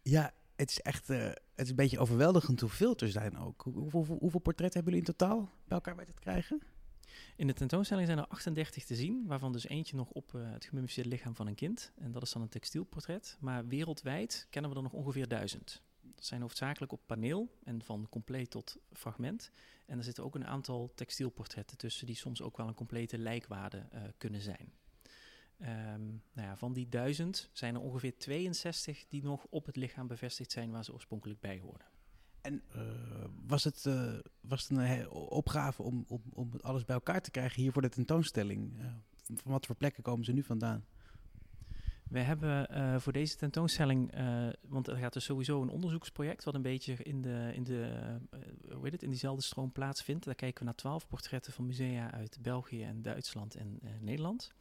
Ja, 0.02 0.32
het 0.56 0.70
is 0.70 0.80
echt 0.80 1.10
uh, 1.10 1.18
het 1.24 1.40
is 1.54 1.70
een 1.70 1.76
beetje 1.76 1.98
overweldigend 1.98 2.60
hoeveel 2.60 2.96
er 2.96 3.10
zijn 3.10 3.38
ook. 3.38 3.62
Hoe, 3.62 3.90
hoe, 3.90 4.06
hoeveel 4.06 4.40
portretten 4.40 4.82
hebben 4.82 4.92
jullie 4.92 5.08
in 5.08 5.16
totaal 5.16 5.38
bij 5.38 5.76
elkaar 5.76 5.96
weten 5.96 6.14
te 6.14 6.20
krijgen? 6.20 6.62
In 7.36 7.46
de 7.46 7.52
tentoonstelling 7.52 8.06
zijn 8.06 8.18
er 8.18 8.26
38 8.26 8.84
te 8.84 8.94
zien, 8.94 9.26
waarvan 9.26 9.52
dus 9.52 9.68
eentje 9.68 9.96
nog 9.96 10.10
op 10.10 10.32
uh, 10.32 10.52
het 10.52 10.64
gemummificeerde 10.64 11.10
lichaam 11.10 11.34
van 11.34 11.46
een 11.46 11.54
kind. 11.54 11.92
En 11.96 12.12
dat 12.12 12.22
is 12.22 12.32
dan 12.32 12.42
een 12.42 12.48
textielportret. 12.48 13.36
Maar 13.40 13.66
wereldwijd 13.66 14.46
kennen 14.50 14.70
we 14.70 14.76
er 14.76 14.82
nog 14.82 14.92
ongeveer 14.92 15.28
duizend. 15.28 15.82
Dat 16.00 16.24
zijn 16.24 16.40
hoofdzakelijk 16.40 16.92
op 16.92 17.00
paneel 17.06 17.58
en 17.64 17.82
van 17.82 18.06
compleet 18.10 18.50
tot 18.50 18.76
fragment. 18.92 19.50
En 19.86 19.98
er 19.98 20.04
zitten 20.04 20.24
ook 20.24 20.34
een 20.34 20.46
aantal 20.46 20.92
textielportretten 20.94 21.76
tussen 21.76 22.06
die 22.06 22.16
soms 22.16 22.42
ook 22.42 22.56
wel 22.56 22.68
een 22.68 22.74
complete 22.74 23.18
lijkwaarde 23.18 23.88
uh, 23.94 24.02
kunnen 24.18 24.40
zijn. 24.40 24.72
Um, 25.62 26.22
nou 26.32 26.48
ja, 26.48 26.56
van 26.56 26.72
die 26.72 26.88
duizend 26.88 27.50
zijn 27.52 27.74
er 27.74 27.80
ongeveer 27.80 28.18
62 28.18 29.04
die 29.08 29.22
nog 29.22 29.46
op 29.50 29.66
het 29.66 29.76
lichaam 29.76 30.06
bevestigd 30.06 30.52
zijn 30.52 30.70
waar 30.70 30.84
ze 30.84 30.92
oorspronkelijk 30.92 31.40
bij 31.40 31.60
hoorden. 31.60 31.86
En 32.40 32.62
uh, 32.76 32.82
was, 33.46 33.64
het, 33.64 33.84
uh, 33.84 34.18
was 34.40 34.68
het 34.68 34.78
een 34.78 35.10
opgave 35.10 35.82
om, 35.82 36.04
om, 36.08 36.22
om 36.32 36.50
alles 36.60 36.84
bij 36.84 36.94
elkaar 36.94 37.22
te 37.22 37.30
krijgen 37.30 37.62
hier 37.62 37.72
voor 37.72 37.82
de 37.82 37.88
tentoonstelling? 37.88 38.78
Uh, 38.78 38.84
van 39.34 39.52
wat 39.52 39.66
voor 39.66 39.76
plekken 39.76 40.02
komen 40.02 40.24
ze 40.24 40.32
nu 40.32 40.42
vandaan? 40.42 40.84
We 42.08 42.20
hebben 42.20 43.00
voor 43.00 43.12
deze 43.12 43.36
tentoonstelling, 43.36 44.12
want 44.60 44.86
er 44.86 44.96
gaat 44.96 45.12
dus 45.12 45.24
sowieso 45.24 45.62
een 45.62 45.68
onderzoeksproject 45.68 46.44
wat 46.44 46.54
een 46.54 46.62
beetje 46.62 46.94
in, 46.94 47.22
de, 47.22 47.50
in, 47.54 47.64
de, 47.64 48.18
hoe 48.72 48.82
heet 48.82 48.92
het, 48.92 49.02
in 49.02 49.08
diezelfde 49.10 49.42
stroom 49.42 49.72
plaatsvindt. 49.72 50.24
Daar 50.24 50.34
kijken 50.34 50.58
we 50.58 50.64
naar 50.64 50.74
twaalf 50.74 51.06
portretten 51.06 51.52
van 51.52 51.66
musea 51.66 52.10
uit 52.10 52.38
België 52.42 52.82
en 52.82 53.02
Duitsland 53.02 53.54
en 53.54 53.80
Nederland. 54.00 54.52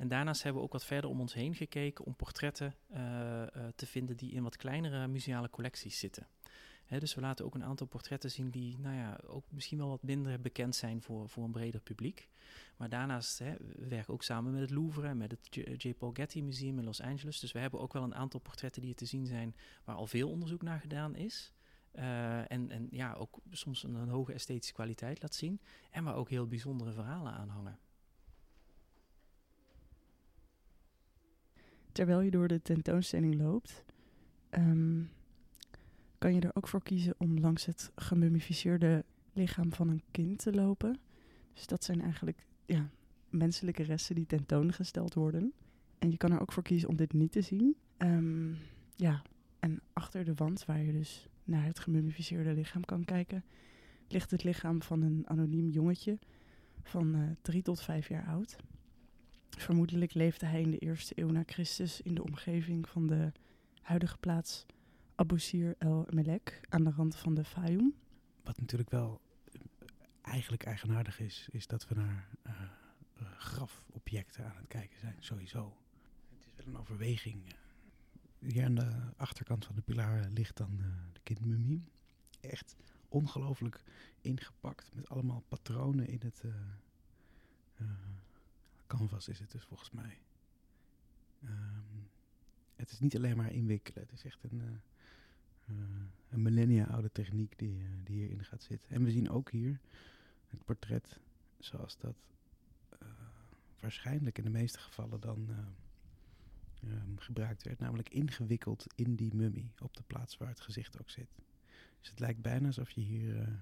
En 0.00 0.08
daarnaast 0.08 0.42
hebben 0.42 0.60
we 0.60 0.66
ook 0.66 0.72
wat 0.72 0.84
verder 0.84 1.10
om 1.10 1.20
ons 1.20 1.34
heen 1.34 1.54
gekeken 1.54 2.04
om 2.04 2.16
portretten 2.16 2.74
uh, 2.92 2.98
uh, 2.98 3.46
te 3.74 3.86
vinden 3.86 4.16
die 4.16 4.32
in 4.32 4.42
wat 4.42 4.56
kleinere 4.56 5.06
museale 5.06 5.50
collecties 5.50 5.98
zitten. 5.98 6.26
Dus 6.98 7.14
we 7.14 7.20
laten 7.20 7.44
ook 7.44 7.54
een 7.54 7.64
aantal 7.64 7.86
portretten 7.86 8.30
zien 8.30 8.50
die 8.50 8.78
nou 8.78 8.96
ja, 8.96 9.20
ook 9.26 9.44
misschien 9.48 9.78
wel 9.78 9.88
wat 9.88 10.02
minder 10.02 10.40
bekend 10.40 10.76
zijn 10.76 11.02
voor, 11.02 11.28
voor 11.28 11.44
een 11.44 11.50
breder 11.50 11.80
publiek. 11.80 12.28
Maar 12.76 12.88
daarnaast 12.88 13.38
hè, 13.38 13.54
we 13.58 13.88
werken 13.88 14.14
ook 14.14 14.22
samen 14.22 14.52
met 14.52 14.60
het 14.60 14.70
Louvre 14.70 15.06
en 15.06 15.16
met 15.16 15.30
het 15.30 15.82
J. 15.82 15.94
Paul 15.94 16.12
Getty 16.12 16.40
Museum 16.40 16.78
in 16.78 16.84
Los 16.84 17.00
Angeles. 17.00 17.40
Dus 17.40 17.52
we 17.52 17.58
hebben 17.58 17.80
ook 17.80 17.92
wel 17.92 18.02
een 18.02 18.14
aantal 18.14 18.40
portretten 18.40 18.82
die 18.82 18.94
te 18.94 19.04
zien 19.04 19.26
zijn 19.26 19.56
waar 19.84 19.96
al 19.96 20.06
veel 20.06 20.30
onderzoek 20.30 20.62
naar 20.62 20.80
gedaan 20.80 21.14
is. 21.16 21.52
Uh, 21.94 22.50
en, 22.50 22.70
en 22.70 22.88
ja, 22.90 23.12
ook 23.12 23.38
soms 23.50 23.82
een, 23.82 23.94
een 23.94 24.08
hoge 24.08 24.32
esthetische 24.32 24.74
kwaliteit 24.74 25.22
laat 25.22 25.34
zien. 25.34 25.60
En 25.90 26.04
waar 26.04 26.14
ook 26.14 26.30
heel 26.30 26.46
bijzondere 26.46 26.92
verhalen 26.92 27.32
aan 27.32 27.48
hangen. 27.48 27.78
Terwijl 31.92 32.20
je 32.20 32.30
door 32.30 32.48
de 32.48 32.62
tentoonstelling 32.62 33.34
loopt, 33.34 33.84
um, 34.50 35.10
kan 36.18 36.34
je 36.34 36.40
er 36.40 36.56
ook 36.56 36.68
voor 36.68 36.82
kiezen 36.82 37.14
om 37.18 37.38
langs 37.38 37.66
het 37.66 37.90
gemummificeerde 37.94 39.04
lichaam 39.32 39.72
van 39.72 39.88
een 39.88 40.02
kind 40.10 40.38
te 40.38 40.52
lopen. 40.52 40.98
Dus 41.54 41.66
dat 41.66 41.84
zijn 41.84 42.00
eigenlijk 42.00 42.46
ja, 42.66 42.90
menselijke 43.28 43.82
resten 43.82 44.14
die 44.14 44.26
tentoongesteld 44.26 45.14
worden. 45.14 45.52
En 45.98 46.10
je 46.10 46.16
kan 46.16 46.32
er 46.32 46.40
ook 46.40 46.52
voor 46.52 46.62
kiezen 46.62 46.88
om 46.88 46.96
dit 46.96 47.12
niet 47.12 47.32
te 47.32 47.40
zien. 47.40 47.76
Um, 47.98 48.56
ja, 48.96 49.22
en 49.58 49.80
achter 49.92 50.24
de 50.24 50.34
wand, 50.34 50.64
waar 50.64 50.82
je 50.82 50.92
dus 50.92 51.28
naar 51.44 51.64
het 51.64 51.78
gemummificeerde 51.78 52.52
lichaam 52.52 52.84
kan 52.84 53.04
kijken, 53.04 53.44
ligt 54.08 54.30
het 54.30 54.44
lichaam 54.44 54.82
van 54.82 55.02
een 55.02 55.22
anoniem 55.26 55.68
jongetje 55.68 56.18
van 56.82 57.16
uh, 57.16 57.30
drie 57.42 57.62
tot 57.62 57.80
vijf 57.80 58.08
jaar 58.08 58.26
oud. 58.26 58.56
Vermoedelijk 59.58 60.14
leefde 60.14 60.46
hij 60.46 60.60
in 60.60 60.70
de 60.70 60.78
eerste 60.78 61.12
eeuw 61.16 61.30
na 61.30 61.42
Christus 61.46 62.00
in 62.00 62.14
de 62.14 62.22
omgeving 62.22 62.88
van 62.88 63.06
de 63.06 63.32
huidige 63.82 64.18
plaats 64.18 64.66
Abu 65.14 65.38
Sir 65.38 65.74
el 65.78 66.06
Melek 66.10 66.60
aan 66.68 66.84
de 66.84 66.90
rand 66.90 67.16
van 67.16 67.34
de 67.34 67.44
Fayum. 67.44 67.94
Wat 68.42 68.60
natuurlijk 68.60 68.90
wel 68.90 69.20
eigenlijk 70.22 70.64
eigenaardig 70.64 71.20
is, 71.20 71.48
is 71.50 71.66
dat 71.66 71.88
we 71.88 71.94
naar 71.94 72.28
uh, 72.46 72.52
grafobjecten 73.38 74.44
aan 74.44 74.56
het 74.56 74.66
kijken 74.68 74.98
zijn, 74.98 75.16
sowieso. 75.18 75.76
Het 76.38 76.48
is 76.48 76.54
wel 76.56 76.74
een 76.74 76.80
overweging. 76.80 77.54
Hier 78.38 78.64
aan 78.64 78.74
de 78.74 78.92
achterkant 79.16 79.64
van 79.64 79.74
de 79.74 79.82
pilaar 79.82 80.28
ligt 80.28 80.56
dan 80.56 80.76
uh, 80.80 80.86
de 81.12 81.20
kindmummie. 81.22 81.84
Echt 82.40 82.76
ongelooflijk 83.08 83.82
ingepakt 84.20 84.94
met 84.94 85.08
allemaal 85.08 85.44
patronen 85.48 86.08
in 86.08 86.20
het... 86.22 86.44
canvas 88.96 89.28
is 89.28 89.38
het 89.38 89.50
dus 89.50 89.64
volgens 89.64 89.90
mij. 89.90 90.18
Um, 91.44 92.08
het 92.76 92.90
is 92.90 93.00
niet 93.00 93.16
alleen 93.16 93.36
maar 93.36 93.52
inwikkelen. 93.52 94.02
Het 94.02 94.12
is 94.12 94.24
echt 94.24 94.42
een, 94.42 94.60
uh, 95.70 95.76
een 96.28 96.42
millennia 96.42 96.84
oude 96.84 97.12
techniek 97.12 97.58
die, 97.58 97.78
uh, 97.78 97.88
die 98.04 98.16
hierin 98.16 98.44
gaat 98.44 98.62
zitten. 98.62 98.90
En 98.90 99.04
we 99.04 99.10
zien 99.10 99.30
ook 99.30 99.50
hier 99.50 99.80
het 100.46 100.64
portret 100.64 101.18
zoals 101.58 101.98
dat 101.98 102.14
waarschijnlijk 103.80 104.38
in 104.38 104.44
de 104.44 104.50
meeste 104.50 104.78
gevallen 104.78 105.20
dan 105.20 105.48
um, 106.84 107.18
gebruikt 107.18 107.62
werd. 107.62 107.78
Namelijk 107.78 108.08
ingewikkeld 108.08 108.86
in 108.94 109.14
die 109.14 109.34
mummie 109.34 109.72
op 109.78 109.96
de 109.96 110.02
plaats 110.06 110.36
waar 110.36 110.48
het 110.48 110.60
gezicht 110.60 111.00
ook 111.00 111.10
zit. 111.10 111.28
Dus 112.00 112.10
het 112.10 112.18
lijkt 112.18 112.40
bijna 112.40 112.66
alsof 112.66 112.90
je 112.90 113.00
hier 113.00 113.60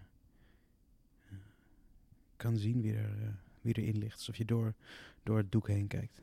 kan 2.36 2.56
zien 2.56 2.80
wie 2.80 2.94
er 2.94 3.38
wie 3.62 3.74
erin 3.74 3.98
ligt. 3.98 4.16
Alsof 4.16 4.36
je 4.36 4.44
door, 4.44 4.74
door 5.22 5.36
het 5.36 5.52
doek 5.52 5.68
heen 5.68 5.86
kijkt. 5.86 6.22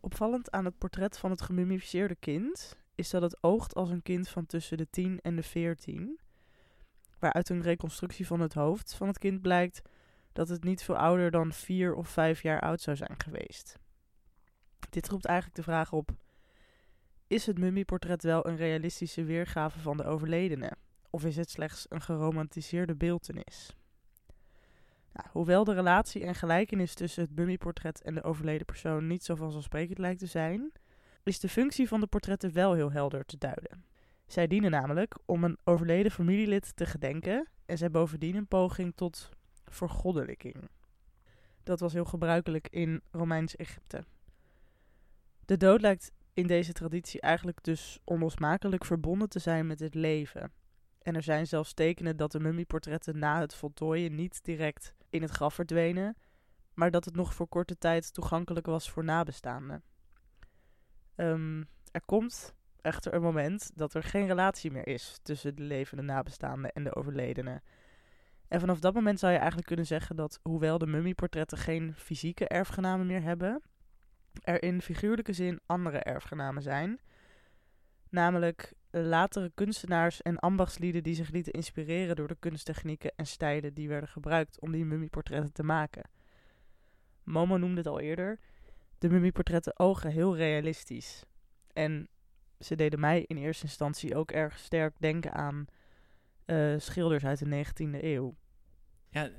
Opvallend 0.00 0.50
aan 0.50 0.64
het 0.64 0.78
portret 0.78 1.18
van 1.18 1.30
het 1.30 1.42
gemummificeerde 1.42 2.14
kind 2.14 2.76
is 2.94 3.10
dat 3.10 3.22
het 3.22 3.42
oogt 3.42 3.74
als 3.74 3.90
een 3.90 4.02
kind 4.02 4.28
van 4.28 4.46
tussen 4.46 4.76
de 4.76 4.90
10 4.90 5.20
en 5.20 5.36
de 5.36 5.42
14. 5.42 6.20
Waaruit 7.18 7.48
een 7.48 7.62
reconstructie 7.62 8.26
van 8.26 8.40
het 8.40 8.54
hoofd 8.54 8.94
van 8.94 9.06
het 9.06 9.18
kind 9.18 9.42
blijkt 9.42 9.82
dat 10.32 10.48
het 10.48 10.64
niet 10.64 10.82
veel 10.82 10.96
ouder 10.96 11.30
dan 11.30 11.52
4 11.52 11.94
of 11.94 12.08
5 12.08 12.42
jaar 12.42 12.60
oud 12.60 12.80
zou 12.80 12.96
zijn 12.96 13.20
geweest. 13.20 13.78
Dit 14.90 15.08
roept 15.08 15.24
eigenlijk 15.24 15.56
de 15.56 15.62
vraag 15.62 15.92
op: 15.92 16.10
is 17.26 17.46
het 17.46 17.58
mummieportret 17.58 18.22
wel 18.22 18.46
een 18.46 18.56
realistische 18.56 19.24
weergave 19.24 19.78
van 19.78 19.96
de 19.96 20.04
overledene? 20.04 20.72
Of 21.10 21.24
is 21.24 21.36
het 21.36 21.50
slechts 21.50 21.86
een 21.88 22.00
geromantiseerde 22.00 22.94
beeltenis? 22.94 23.76
Nou, 25.12 25.28
hoewel 25.32 25.64
de 25.64 25.74
relatie 25.74 26.24
en 26.24 26.34
gelijkenis 26.34 26.94
tussen 26.94 27.22
het 27.22 27.36
mummieportret 27.36 28.02
en 28.02 28.14
de 28.14 28.22
overleden 28.22 28.66
persoon 28.66 29.06
niet 29.06 29.24
zo 29.24 29.34
vanzelfsprekend 29.34 29.98
lijkt 29.98 30.18
te 30.18 30.26
zijn, 30.26 30.72
is 31.22 31.40
de 31.40 31.48
functie 31.48 31.88
van 31.88 32.00
de 32.00 32.06
portretten 32.06 32.52
wel 32.52 32.72
heel 32.72 32.92
helder 32.92 33.24
te 33.24 33.38
duiden. 33.38 33.84
Zij 34.26 34.46
dienen 34.46 34.70
namelijk 34.70 35.18
om 35.24 35.44
een 35.44 35.58
overleden 35.64 36.12
familielid 36.12 36.76
te 36.76 36.86
gedenken 36.86 37.48
en 37.66 37.78
zijn 37.78 37.92
bovendien 37.92 38.36
een 38.36 38.46
poging 38.46 38.92
tot 38.94 39.30
vergoddelijking. 39.64 40.68
Dat 41.62 41.80
was 41.80 41.92
heel 41.92 42.04
gebruikelijk 42.04 42.68
in 42.68 43.02
Romeins 43.10 43.56
Egypte. 43.56 44.04
De 45.44 45.56
dood 45.56 45.80
lijkt 45.80 46.12
in 46.34 46.46
deze 46.46 46.72
traditie 46.72 47.20
eigenlijk 47.20 47.64
dus 47.64 47.98
onlosmakelijk 48.04 48.84
verbonden 48.84 49.28
te 49.28 49.38
zijn 49.38 49.66
met 49.66 49.80
het 49.80 49.94
leven. 49.94 50.52
En 51.02 51.14
er 51.14 51.22
zijn 51.22 51.46
zelfs 51.46 51.74
tekenen 51.74 52.16
dat 52.16 52.32
de 52.32 52.40
mummieportretten 52.40 53.18
na 53.18 53.40
het 53.40 53.54
voltooien 53.54 54.14
niet 54.14 54.44
direct 54.44 54.94
in 55.12 55.22
het 55.22 55.30
graf 55.30 55.54
verdwenen, 55.54 56.16
maar 56.74 56.90
dat 56.90 57.04
het 57.04 57.14
nog 57.14 57.34
voor 57.34 57.48
korte 57.48 57.78
tijd 57.78 58.12
toegankelijk 58.12 58.66
was 58.66 58.90
voor 58.90 59.04
nabestaanden. 59.04 59.82
Um, 61.16 61.68
er 61.90 62.02
komt 62.04 62.54
echter 62.80 63.14
een 63.14 63.22
moment 63.22 63.70
dat 63.74 63.94
er 63.94 64.02
geen 64.02 64.26
relatie 64.26 64.70
meer 64.70 64.86
is 64.86 65.18
tussen 65.22 65.56
de 65.56 65.62
levende 65.62 66.02
nabestaanden 66.02 66.72
en 66.72 66.84
de 66.84 66.94
overledene. 66.94 67.62
En 68.48 68.60
vanaf 68.60 68.80
dat 68.80 68.94
moment 68.94 69.18
zou 69.18 69.32
je 69.32 69.38
eigenlijk 69.38 69.66
kunnen 69.66 69.86
zeggen 69.86 70.16
dat, 70.16 70.38
hoewel 70.42 70.78
de 70.78 70.86
mummieportretten 70.86 71.58
geen 71.58 71.94
fysieke 71.94 72.48
erfgenamen 72.48 73.06
meer 73.06 73.22
hebben, 73.22 73.62
er 74.40 74.62
in 74.62 74.82
figuurlijke 74.82 75.32
zin 75.32 75.60
andere 75.66 75.98
erfgenamen 75.98 76.62
zijn. 76.62 77.00
Namelijk 78.08 78.72
latere 79.00 79.50
kunstenaars 79.54 80.22
en 80.22 80.38
ambachtslieden 80.38 81.02
die 81.02 81.14
zich 81.14 81.30
lieten 81.30 81.52
inspireren 81.52 82.16
door 82.16 82.28
de 82.28 82.36
kunsttechnieken 82.38 83.12
en 83.16 83.26
stijlen 83.26 83.74
die 83.74 83.88
werden 83.88 84.08
gebruikt 84.08 84.60
om 84.60 84.72
die 84.72 84.84
mummieportretten 84.84 85.52
te 85.52 85.62
maken. 85.62 86.02
Momo 87.24 87.56
noemde 87.56 87.76
het 87.76 87.86
al 87.86 88.00
eerder. 88.00 88.38
De 88.98 89.08
mummieportretten 89.08 89.78
ogen 89.78 90.10
heel 90.10 90.36
realistisch. 90.36 91.24
En 91.72 92.08
ze 92.58 92.74
deden 92.74 93.00
mij 93.00 93.24
in 93.26 93.36
eerste 93.36 93.64
instantie 93.64 94.16
ook 94.16 94.30
erg 94.30 94.58
sterk 94.58 94.94
denken 94.98 95.32
aan 95.32 95.66
uh, 96.46 96.78
schilders 96.78 97.24
uit 97.24 97.38
de 97.38 97.64
19e 97.64 98.04
eeuw. 98.04 98.34
Ja, 99.12 99.30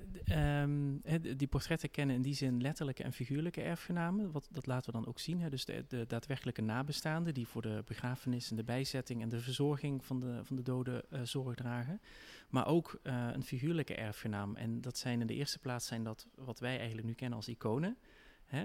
um, 0.62 1.02
die 1.38 1.48
portretten 1.48 1.92
kennen 1.92 2.16
in 2.16 2.22
die 2.22 2.34
zin 2.34 2.62
letterlijke 2.62 3.04
en 3.04 3.14
figuurlijke 3.14 3.62
erfgenamen. 3.62 4.32
Wat, 4.32 4.48
dat 4.52 4.66
laten 4.66 4.86
we 4.86 5.00
dan 5.00 5.08
ook 5.08 5.20
zien. 5.20 5.50
Dus 5.50 5.66
de, 5.66 5.86
de, 5.88 6.06
daadwerkelijke 6.08 6.62
nabestaanden 6.62 7.34
die 7.34 7.48
voor 7.48 7.62
de 7.62 7.84
begrafenis 7.86 8.50
en 8.50 8.56
de 8.56 8.64
bijzetting 8.64 9.22
en 9.22 9.30
de 9.30 9.40
verzorging 9.40 10.06
van 10.06 10.20
de, 10.20 10.40
van 10.44 10.56
de 10.56 10.62
doden 10.62 11.04
uh, 11.10 11.20
zorg 11.24 11.56
dragen. 11.56 12.02
Maar 12.50 12.68
ook 12.68 13.00
uh, 13.04 13.28
een 13.32 13.44
figuurlijke 13.44 13.96
erfgenaam. 13.96 14.56
En 14.56 14.82
dat 14.82 14.98
zijn 14.98 15.22
in 15.22 15.28
de 15.28 15.34
eerste 15.34 15.60
plaats 15.60 15.88
zijn 15.88 16.04
dat 16.04 16.28
wat 16.36 16.60
wij 16.60 16.78
eigenlijk 16.78 17.08
nu 17.08 17.14
kennen 17.14 17.38
als 17.38 17.48
iconen. 17.48 17.98
Uh, 18.54 18.62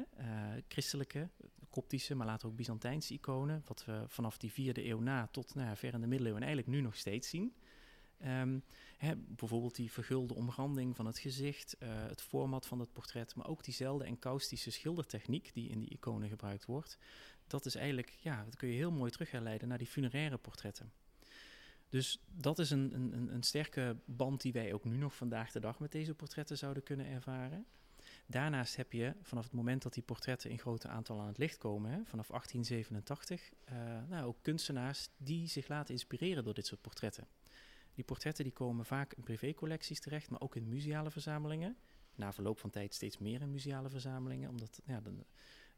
christelijke, 0.68 1.28
koptische, 1.70 2.14
maar 2.14 2.26
later 2.26 2.48
ook 2.48 2.56
Byzantijnse 2.56 3.14
iconen. 3.14 3.62
Wat 3.66 3.84
we 3.84 4.04
vanaf 4.06 4.38
die 4.38 4.52
vierde 4.52 4.86
eeuw 4.88 5.00
na 5.00 5.26
tot 5.26 5.54
nou 5.54 5.68
ja, 5.68 5.76
ver 5.76 5.94
in 5.94 6.00
de 6.00 6.06
middeleeuwen 6.06 6.42
eigenlijk 6.42 6.72
nu 6.76 6.80
nog 6.80 6.96
steeds 6.96 7.28
zien. 7.28 7.52
Um, 8.26 8.62
hè, 8.96 9.16
bijvoorbeeld 9.16 9.74
die 9.74 9.92
vergulde 9.92 10.34
omranding 10.34 10.96
van 10.96 11.06
het 11.06 11.18
gezicht, 11.18 11.76
uh, 11.82 11.88
het 12.06 12.22
format 12.22 12.66
van 12.66 12.80
het 12.80 12.92
portret, 12.92 13.34
maar 13.34 13.46
ook 13.46 13.64
diezelfde 13.64 14.04
enkaustische 14.04 14.70
schildertechniek 14.70 15.50
die 15.54 15.68
in 15.68 15.78
die 15.78 15.88
iconen 15.88 16.28
gebruikt 16.28 16.64
wordt. 16.64 16.98
Dat 17.46 17.66
is 17.66 17.74
eigenlijk, 17.74 18.16
ja, 18.20 18.44
dat 18.44 18.56
kun 18.56 18.68
je 18.68 18.74
heel 18.74 18.92
mooi 18.92 19.10
terugherleiden 19.10 19.68
naar 19.68 19.78
die 19.78 19.86
funeraire 19.86 20.38
portretten. 20.38 20.92
Dus 21.88 22.22
dat 22.26 22.58
is 22.58 22.70
een, 22.70 22.94
een, 22.94 23.34
een 23.34 23.42
sterke 23.42 23.96
band 24.04 24.40
die 24.40 24.52
wij 24.52 24.72
ook 24.72 24.84
nu 24.84 24.96
nog 24.96 25.14
vandaag 25.14 25.50
de 25.50 25.60
dag 25.60 25.78
met 25.78 25.92
deze 25.92 26.14
portretten 26.14 26.58
zouden 26.58 26.82
kunnen 26.82 27.06
ervaren. 27.06 27.66
Daarnaast 28.26 28.76
heb 28.76 28.92
je 28.92 29.14
vanaf 29.22 29.44
het 29.44 29.52
moment 29.52 29.82
dat 29.82 29.94
die 29.94 30.02
portretten 30.02 30.50
in 30.50 30.58
grote 30.58 30.88
aantallen 30.88 31.22
aan 31.22 31.28
het 31.28 31.38
licht 31.38 31.58
komen, 31.58 31.90
hè, 31.90 32.04
vanaf 32.04 32.26
1887, 32.28 33.50
uh, 33.72 33.74
nou, 34.08 34.26
ook 34.26 34.38
kunstenaars 34.42 35.08
die 35.16 35.46
zich 35.46 35.68
laten 35.68 35.94
inspireren 35.94 36.44
door 36.44 36.54
dit 36.54 36.66
soort 36.66 36.80
portretten. 36.80 37.26
Die 37.98 38.06
portretten 38.06 38.44
die 38.44 38.52
komen 38.52 38.84
vaak 38.84 39.12
in 39.12 39.22
privécollecties 39.22 40.00
terecht, 40.00 40.30
maar 40.30 40.40
ook 40.40 40.56
in 40.56 40.68
museale 40.68 41.10
verzamelingen. 41.10 41.76
Na 42.14 42.32
verloop 42.32 42.58
van 42.58 42.70
tijd 42.70 42.94
steeds 42.94 43.18
meer 43.18 43.40
in 43.40 43.50
museale 43.50 43.90
verzamelingen, 43.90 44.48
omdat 44.48 44.80
ja, 44.84 45.02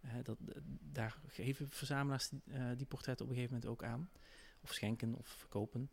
uh, 0.05 0.11
dat, 0.23 0.39
daar 0.81 1.21
geven 1.27 1.69
verzamelaars 1.69 2.31
uh, 2.45 2.71
die 2.77 2.87
portretten 2.87 3.25
op 3.25 3.31
een 3.31 3.37
gegeven 3.37 3.57
moment 3.57 3.73
ook 3.73 3.89
aan. 3.89 4.11
Of 4.63 4.73
schenken 4.73 5.15
of 5.15 5.27
verkopen. 5.27 5.91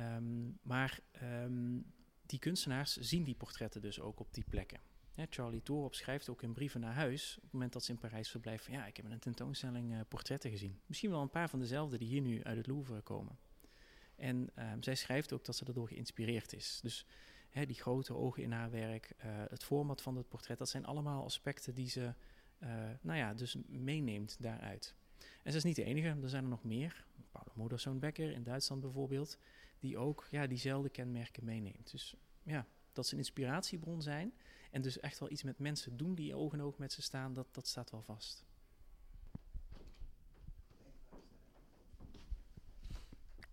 Um, 0.00 0.58
maar 0.62 1.00
um, 1.22 1.92
die 2.26 2.38
kunstenaars 2.38 2.96
zien 2.96 3.24
die 3.24 3.34
portretten 3.34 3.80
dus 3.80 4.00
ook 4.00 4.20
op 4.20 4.34
die 4.34 4.44
plekken. 4.48 4.80
Charlie 5.30 5.62
Torop 5.62 5.94
schrijft 5.94 6.28
ook 6.28 6.42
in 6.42 6.52
brieven 6.52 6.80
naar 6.80 6.94
huis, 6.94 7.36
op 7.36 7.42
het 7.42 7.52
moment 7.52 7.72
dat 7.72 7.84
ze 7.84 7.92
in 7.92 7.98
Parijs 7.98 8.30
verblijft, 8.30 8.64
van 8.64 8.74
ja, 8.74 8.86
ik 8.86 8.96
heb 8.96 9.06
in 9.06 9.12
een 9.12 9.18
tentoonstelling 9.18 10.08
portretten 10.08 10.50
gezien. 10.50 10.80
Misschien 10.86 11.10
wel 11.10 11.22
een 11.22 11.30
paar 11.30 11.48
van 11.48 11.58
dezelfde 11.58 11.98
die 11.98 12.08
hier 12.08 12.20
nu 12.20 12.42
uit 12.42 12.56
het 12.56 12.66
Louvre 12.66 13.00
komen. 13.00 13.38
En 14.18 14.50
um, 14.58 14.82
zij 14.82 14.94
schrijft 14.94 15.32
ook 15.32 15.44
dat 15.44 15.56
ze 15.56 15.64
daardoor 15.64 15.88
geïnspireerd 15.88 16.52
is. 16.52 16.78
Dus 16.82 17.06
hè, 17.48 17.66
die 17.66 17.76
grote 17.76 18.14
ogen 18.14 18.42
in 18.42 18.52
haar 18.52 18.70
werk, 18.70 19.12
uh, 19.16 19.24
het 19.48 19.64
format 19.64 20.02
van 20.02 20.16
het 20.16 20.28
portret, 20.28 20.58
dat 20.58 20.68
zijn 20.68 20.84
allemaal 20.84 21.24
aspecten 21.24 21.74
die 21.74 21.88
ze, 21.88 22.14
uh, 22.62 22.68
nou 23.00 23.18
ja, 23.18 23.34
dus 23.34 23.56
meeneemt 23.66 24.36
daaruit. 24.40 24.94
En 25.42 25.50
ze 25.50 25.56
is 25.56 25.64
niet 25.64 25.76
de 25.76 25.84
enige, 25.84 26.08
er 26.22 26.28
zijn 26.28 26.42
er 26.42 26.50
nog 26.50 26.64
meer. 26.64 27.04
Paolo 27.30 27.52
Modersohn-Becker 27.54 28.32
in 28.32 28.42
Duitsland 28.42 28.80
bijvoorbeeld, 28.80 29.38
die 29.78 29.98
ook 29.98 30.26
ja, 30.30 30.46
diezelfde 30.46 30.88
kenmerken 30.88 31.44
meeneemt. 31.44 31.90
Dus 31.90 32.14
ja, 32.42 32.66
dat 32.92 33.06
ze 33.06 33.12
een 33.12 33.18
inspiratiebron 33.18 34.02
zijn 34.02 34.32
en 34.70 34.82
dus 34.82 35.00
echt 35.00 35.18
wel 35.18 35.30
iets 35.30 35.42
met 35.42 35.58
mensen 35.58 35.96
doen 35.96 36.14
die 36.14 36.34
oog 36.34 36.58
oog 36.58 36.78
met 36.78 36.92
ze 36.92 37.02
staan, 37.02 37.32
dat, 37.32 37.46
dat 37.50 37.66
staat 37.66 37.90
wel 37.90 38.02
vast. 38.02 38.46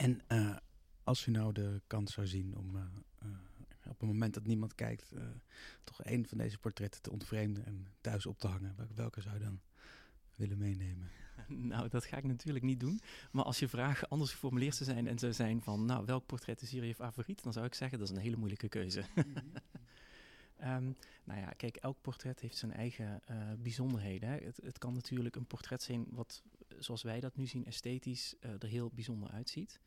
En 0.05 0.21
uh, 0.27 0.55
als 1.03 1.25
u 1.25 1.31
nou 1.31 1.53
de 1.53 1.81
kans 1.87 2.13
zou 2.13 2.27
zien 2.27 2.57
om 2.57 2.75
uh, 2.75 2.81
uh, 3.23 3.29
op 3.83 3.99
het 3.99 4.07
moment 4.07 4.33
dat 4.33 4.45
niemand 4.45 4.75
kijkt, 4.75 5.11
toch 5.83 6.05
een 6.05 6.27
van 6.27 6.37
deze 6.37 6.57
portretten 6.57 7.01
te 7.01 7.11
ontvreemden 7.11 7.65
en 7.65 7.87
thuis 8.01 8.25
op 8.25 8.39
te 8.39 8.47
hangen, 8.47 8.75
welke 8.95 9.21
zou 9.21 9.33
je 9.33 9.43
dan 9.43 9.61
willen 10.35 10.57
meenemen? 10.57 11.09
Nou, 11.47 11.89
dat 11.89 12.05
ga 12.05 12.17
ik 12.17 12.23
natuurlijk 12.23 12.65
niet 12.65 12.79
doen. 12.79 13.01
Maar 13.31 13.43
als 13.43 13.59
je 13.59 13.67
vragen 13.67 14.07
anders 14.07 14.31
geformuleerd 14.31 14.75
zou 14.75 14.89
zijn 14.89 15.07
en 15.07 15.19
zou 15.19 15.33
zijn 15.33 15.61
van, 15.61 15.85
nou, 15.85 16.05
welk 16.05 16.25
portret 16.25 16.61
is 16.61 16.71
hier 16.71 16.85
je 16.85 16.95
favoriet? 16.95 17.43
Dan 17.43 17.53
zou 17.53 17.65
ik 17.65 17.73
zeggen, 17.73 17.99
dat 17.99 18.09
is 18.09 18.15
een 18.15 18.21
hele 18.21 18.37
moeilijke 18.37 18.69
keuze. 18.69 19.03
Um, 20.63 20.95
nou 21.27 21.39
ja, 21.39 21.49
kijk, 21.57 21.75
elk 21.75 22.01
portret 22.01 22.39
heeft 22.39 22.57
zijn 22.57 22.73
eigen 22.73 23.21
uh, 23.31 23.37
bijzonderheden. 23.57 24.29
Hè. 24.29 24.37
Het, 24.37 24.59
het, 24.63 24.77
kan 24.77 24.93
natuurlijk 24.93 25.35
een 25.35 25.47
portret 25.47 25.83
zijn 25.83 26.05
wat, 26.09 26.43
zoals 26.79 27.03
wij 27.03 27.19
dat 27.19 27.35
nu 27.35 27.45
zien, 27.45 27.65
esthetisch 27.65 28.35
uh, 28.39 28.51
er 28.51 28.67
heel 28.67 28.91
bijzonder 28.93 29.29
uitziet. 29.29 29.79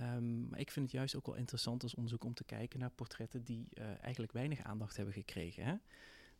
Um, 0.00 0.48
maar 0.48 0.58
ik 0.58 0.70
vind 0.70 0.86
het 0.86 0.94
juist 0.94 1.16
ook 1.16 1.26
wel 1.26 1.34
interessant 1.34 1.82
als 1.82 1.94
onderzoek 1.94 2.24
om 2.24 2.34
te 2.34 2.44
kijken 2.44 2.78
naar 2.78 2.90
portretten 2.90 3.44
die 3.44 3.68
uh, 3.74 4.02
eigenlijk 4.02 4.32
weinig 4.32 4.62
aandacht 4.62 4.96
hebben 4.96 5.14
gekregen. 5.14 5.64
Hè. 5.64 5.74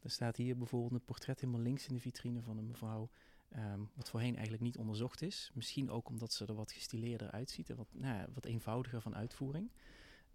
Er 0.01 0.11
staat 0.11 0.37
hier 0.37 0.57
bijvoorbeeld 0.57 0.93
een 0.93 1.05
portret 1.05 1.41
helemaal 1.41 1.61
links 1.61 1.87
in 1.87 1.95
de 1.95 2.01
vitrine 2.01 2.43
van 2.43 2.59
een 2.59 2.67
mevrouw, 2.67 3.11
um, 3.57 3.91
wat 3.95 4.11
voorheen 4.11 4.35
eigenlijk 4.35 4.63
niet 4.63 4.77
onderzocht 4.77 5.23
is. 5.23 5.51
Misschien 5.55 5.91
ook 5.91 6.09
omdat 6.09 6.33
ze 6.33 6.47
er 6.47 6.55
wat 6.55 6.73
gestileerder 6.73 7.31
uitziet 7.31 7.71
en 7.71 7.77
wat, 7.77 7.89
nou, 7.93 8.29
wat 8.35 8.45
eenvoudiger 8.45 9.01
van 9.01 9.15
uitvoering. 9.15 9.71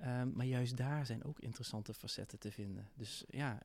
Um, 0.02 0.32
maar 0.36 0.45
juist 0.45 0.78
daar 0.78 1.06
zijn 1.06 1.24
ook 1.24 1.39
interessante 1.39 1.93
facetten 1.93 2.39
te 2.39 2.52
vinden. 2.52 2.89
Dus 2.95 3.24
ja, 3.30 3.62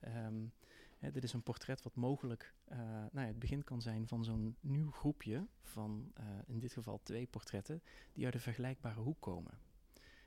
hè, 0.99 1.11
dit 1.11 1.25
is 1.25 1.33
een 1.33 1.43
portret 1.43 1.83
wat 1.83 1.95
mogelijk 1.95 2.55
uh, 2.73 2.79
nou 2.79 3.11
ja, 3.13 3.27
het 3.27 3.39
begin 3.39 3.65
kan 3.65 3.83
zijn 3.83 4.09
van 4.09 4.25
zo'n 4.25 4.57
nieuw 4.61 4.91
groepje 4.91 5.47
van 5.63 6.13
uh, 6.21 6.25
in 6.47 6.59
dit 6.59 6.73
geval 6.73 7.01
twee 7.03 7.27
portretten 7.27 7.83
die 8.13 8.25
uit 8.25 8.35
een 8.35 8.41
vergelijkbare 8.41 9.01
hoek 9.01 9.21
komen. 9.21 9.59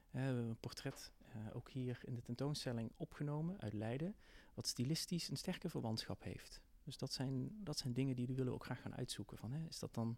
We 0.10 0.20
hebben 0.20 0.44
een 0.44 0.60
portret 0.60 1.12
ook 1.54 1.70
hier 1.70 2.00
in 2.06 2.16
de 2.16 2.22
tentoonstelling 2.22 2.92
opgenomen 2.96 3.62
uit 3.62 3.74
Leiden, 3.74 4.16
wat 4.54 4.68
stilistisch 4.68 5.30
een 5.30 5.38
sterke 5.38 5.70
verwantschap 5.70 6.24
heeft. 6.24 6.62
Dus 6.84 6.98
dat 6.98 7.14
zijn, 7.14 7.64
dat 7.64 7.78
zijn 7.78 7.94
dingen 7.94 8.16
die 8.16 8.28
we 8.28 8.34
willen 8.34 8.54
ook 8.54 8.64
graag 8.64 8.82
gaan 8.82 8.96
uitzoeken. 8.96 9.38
Van, 9.38 9.52
hè, 9.52 9.68
is 9.68 9.80
dat 9.80 9.94
dan, 9.94 10.18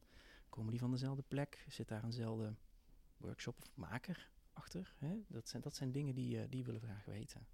komen 0.49 0.71
die 0.71 0.79
van 0.79 0.91
dezelfde 0.91 1.23
plek? 1.27 1.65
Zit 1.69 1.87
daar 1.87 2.03
eenzelfde 2.03 2.53
workshop 3.17 3.61
of 3.61 3.75
maker 3.75 4.29
achter? 4.53 4.93
Hè? 4.97 5.15
Dat, 5.27 5.49
zijn, 5.49 5.61
dat 5.61 5.75
zijn 5.75 5.91
dingen 5.91 6.15
die, 6.15 6.49
die 6.49 6.63
willen 6.63 6.81
graag 6.81 7.05
weten. 7.05 7.47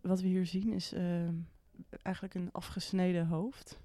Wat 0.00 0.20
we 0.20 0.26
hier 0.26 0.46
zien 0.46 0.72
is 0.72 0.92
uh, 0.92 1.28
eigenlijk 2.02 2.34
een 2.34 2.52
afgesneden 2.52 3.26
hoofd. 3.26 3.80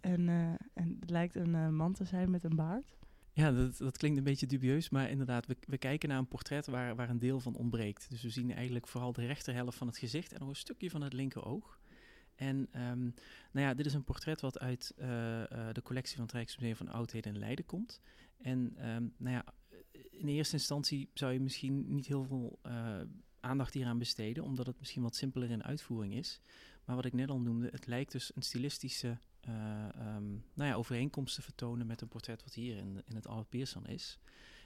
en, 0.00 0.20
uh, 0.20 0.52
en 0.74 0.96
het 1.00 1.10
lijkt 1.10 1.34
een 1.34 1.76
man 1.76 1.92
te 1.92 2.04
zijn 2.04 2.30
met 2.30 2.44
een 2.44 2.56
baard. 2.56 2.96
Ja, 3.32 3.52
dat, 3.52 3.76
dat 3.78 3.96
klinkt 3.96 4.18
een 4.18 4.24
beetje 4.24 4.46
dubieus, 4.46 4.88
maar 4.90 5.10
inderdaad, 5.10 5.46
we, 5.46 5.56
we 5.66 5.78
kijken 5.78 6.08
naar 6.08 6.18
een 6.18 6.28
portret 6.28 6.66
waar, 6.66 6.94
waar 6.94 7.10
een 7.10 7.18
deel 7.18 7.40
van 7.40 7.56
ontbreekt. 7.56 8.10
Dus 8.10 8.22
we 8.22 8.30
zien 8.30 8.52
eigenlijk 8.52 8.88
vooral 8.88 9.12
de 9.12 9.26
rechterhelft 9.26 9.76
van 9.76 9.86
het 9.86 9.98
gezicht 9.98 10.32
en 10.32 10.40
nog 10.40 10.48
een 10.48 10.56
stukje 10.56 10.90
van 10.90 11.02
het 11.02 11.12
linkeroog. 11.12 11.78
En 12.34 12.56
um, 12.56 13.14
nou 13.52 13.66
ja, 13.66 13.74
dit 13.74 13.86
is 13.86 13.94
een 13.94 14.04
portret 14.04 14.40
wat 14.40 14.58
uit 14.58 14.92
uh, 14.96 15.06
de 15.72 15.82
collectie 15.82 16.16
van 16.16 16.24
het 16.24 16.34
Rijksmuseum 16.34 16.76
van 16.76 16.88
Oudheden 16.88 17.32
in 17.32 17.38
Leiden 17.38 17.66
komt. 17.66 18.00
En 18.40 18.88
um, 18.88 19.14
nou 19.16 19.34
ja, 19.34 19.44
in 20.10 20.28
eerste 20.28 20.56
instantie 20.56 21.08
zou 21.14 21.32
je 21.32 21.40
misschien 21.40 21.94
niet 21.94 22.06
heel 22.06 22.24
veel 22.24 22.58
aandacht 23.40 23.74
hieraan 23.74 23.98
besteden, 23.98 24.44
omdat 24.44 24.66
het 24.66 24.78
misschien 24.78 25.02
wat 25.02 25.16
simpeler 25.16 25.50
in 25.50 25.64
uitvoering 25.64 26.14
is. 26.14 26.40
Maar 26.84 26.96
wat 26.96 27.04
ik 27.04 27.12
net 27.12 27.30
al 27.30 27.40
noemde, 27.40 27.68
het 27.70 27.86
lijkt 27.86 28.12
dus 28.12 28.36
een 28.36 28.42
stilistische 28.42 29.18
um, 29.48 30.44
nou 30.54 30.68
ja, 30.70 30.74
overeenkomst 30.74 31.34
te 31.34 31.42
vertonen 31.42 31.86
met 31.86 32.00
een 32.00 32.08
portret 32.08 32.44
wat 32.44 32.54
hier 32.54 32.76
in, 32.76 33.02
in 33.04 33.14
het 33.14 33.26
Albert 33.26 33.48
Pierson 33.48 33.86
is. 33.86 34.18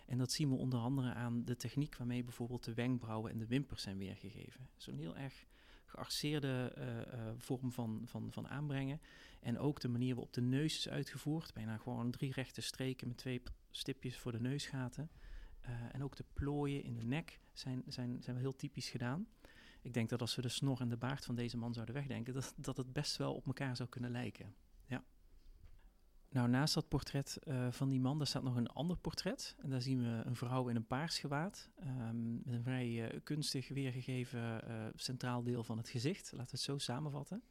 En 0.06 0.18
dat 0.18 0.32
zien 0.32 0.48
we 0.48 0.56
onder 0.56 0.78
andere 0.78 1.14
aan 1.14 1.44
de 1.44 1.56
techniek 1.56 1.96
waarmee 1.96 2.24
bijvoorbeeld 2.24 2.64
de 2.64 2.74
wenkbrauwen 2.74 3.32
en 3.32 3.38
de 3.38 3.46
wimpers 3.46 3.82
zijn 3.82 3.98
weergegeven. 3.98 4.68
Zo'n 4.76 4.96
heel 4.96 5.16
erg 5.16 5.46
gearseerde 5.86 6.74
uh, 6.78 6.96
uh, 6.96 7.32
vorm 7.36 7.72
van, 7.72 8.02
van, 8.04 8.32
van 8.32 8.48
aanbrengen. 8.48 9.00
En 9.40 9.58
ook 9.58 9.80
de 9.80 9.88
manier 9.88 10.14
waarop 10.14 10.32
de 10.32 10.40
neus 10.40 10.76
is 10.76 10.88
uitgevoerd. 10.88 11.54
Bijna 11.54 11.76
gewoon 11.76 12.10
drie 12.10 12.32
rechte 12.32 12.60
streken 12.60 13.08
met 13.08 13.16
twee 13.16 13.42
stipjes 13.70 14.18
voor 14.18 14.32
de 14.32 14.40
neusgaten. 14.40 15.10
En 15.92 16.02
ook 16.02 16.16
de 16.16 16.24
plooien 16.32 16.84
in 16.84 16.94
de 16.94 17.04
nek 17.04 17.40
zijn, 17.52 17.82
zijn, 17.86 18.22
zijn 18.22 18.36
wel 18.36 18.44
heel 18.44 18.56
typisch 18.56 18.90
gedaan. 18.90 19.26
Ik 19.82 19.94
denk 19.94 20.08
dat 20.08 20.20
als 20.20 20.34
we 20.34 20.42
de 20.42 20.48
snor 20.48 20.80
en 20.80 20.88
de 20.88 20.96
baard 20.96 21.24
van 21.24 21.34
deze 21.34 21.56
man 21.56 21.72
zouden 21.72 21.94
wegdenken, 21.94 22.34
dat, 22.34 22.54
dat 22.56 22.76
het 22.76 22.92
best 22.92 23.16
wel 23.16 23.34
op 23.34 23.46
elkaar 23.46 23.76
zou 23.76 23.88
kunnen 23.88 24.10
lijken. 24.10 24.54
Ja. 24.86 25.04
Nou, 26.30 26.48
naast 26.48 26.74
dat 26.74 26.88
portret 26.88 27.38
uh, 27.44 27.70
van 27.70 27.88
die 27.88 28.00
man, 28.00 28.18
daar 28.18 28.26
staat 28.26 28.42
nog 28.42 28.56
een 28.56 28.66
ander 28.66 28.96
portret. 28.96 29.56
En 29.58 29.70
daar 29.70 29.82
zien 29.82 29.98
we 29.98 30.22
een 30.24 30.36
vrouw 30.36 30.68
in 30.68 30.76
een 30.76 30.86
paars 30.86 31.18
gewaad. 31.18 31.70
Um, 31.84 32.40
met 32.44 32.54
een 32.54 32.62
vrij 32.62 33.14
uh, 33.14 33.20
kunstig 33.22 33.68
weergegeven 33.68 34.68
uh, 34.68 34.86
centraal 34.94 35.42
deel 35.42 35.64
van 35.64 35.76
het 35.76 35.88
gezicht. 35.88 36.32
Laten 36.32 36.44
we 36.44 36.50
het 36.50 36.60
zo 36.60 36.78
samenvatten. 36.78 37.42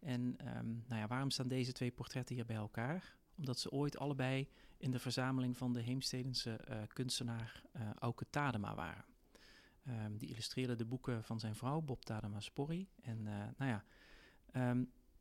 En 0.00 0.20
um, 0.56 0.84
nou 0.88 1.00
ja, 1.00 1.06
waarom 1.06 1.30
staan 1.30 1.48
deze 1.48 1.72
twee 1.72 1.90
portretten 1.90 2.34
hier 2.34 2.46
bij 2.46 2.56
elkaar? 2.56 3.16
Omdat 3.36 3.58
ze 3.58 3.70
ooit 3.70 3.98
allebei 3.98 4.48
in 4.76 4.90
de 4.90 4.98
verzameling 4.98 5.56
van 5.56 5.72
de 5.72 5.80
Heemstedense 5.80 6.60
kunstenaar 6.92 7.62
Auke 7.98 8.26
Tadema 8.30 8.74
waren. 8.74 9.04
Um, 9.88 10.18
die 10.18 10.28
illustreerde 10.28 10.76
de 10.76 10.84
boeken 10.84 11.24
van 11.24 11.40
zijn 11.40 11.54
vrouw, 11.54 11.80
Bob 11.80 12.04
Tadema 12.04 12.40
Sporri. 12.40 12.88
En 13.02 13.22
nou 13.56 13.70
ja, 13.70 13.84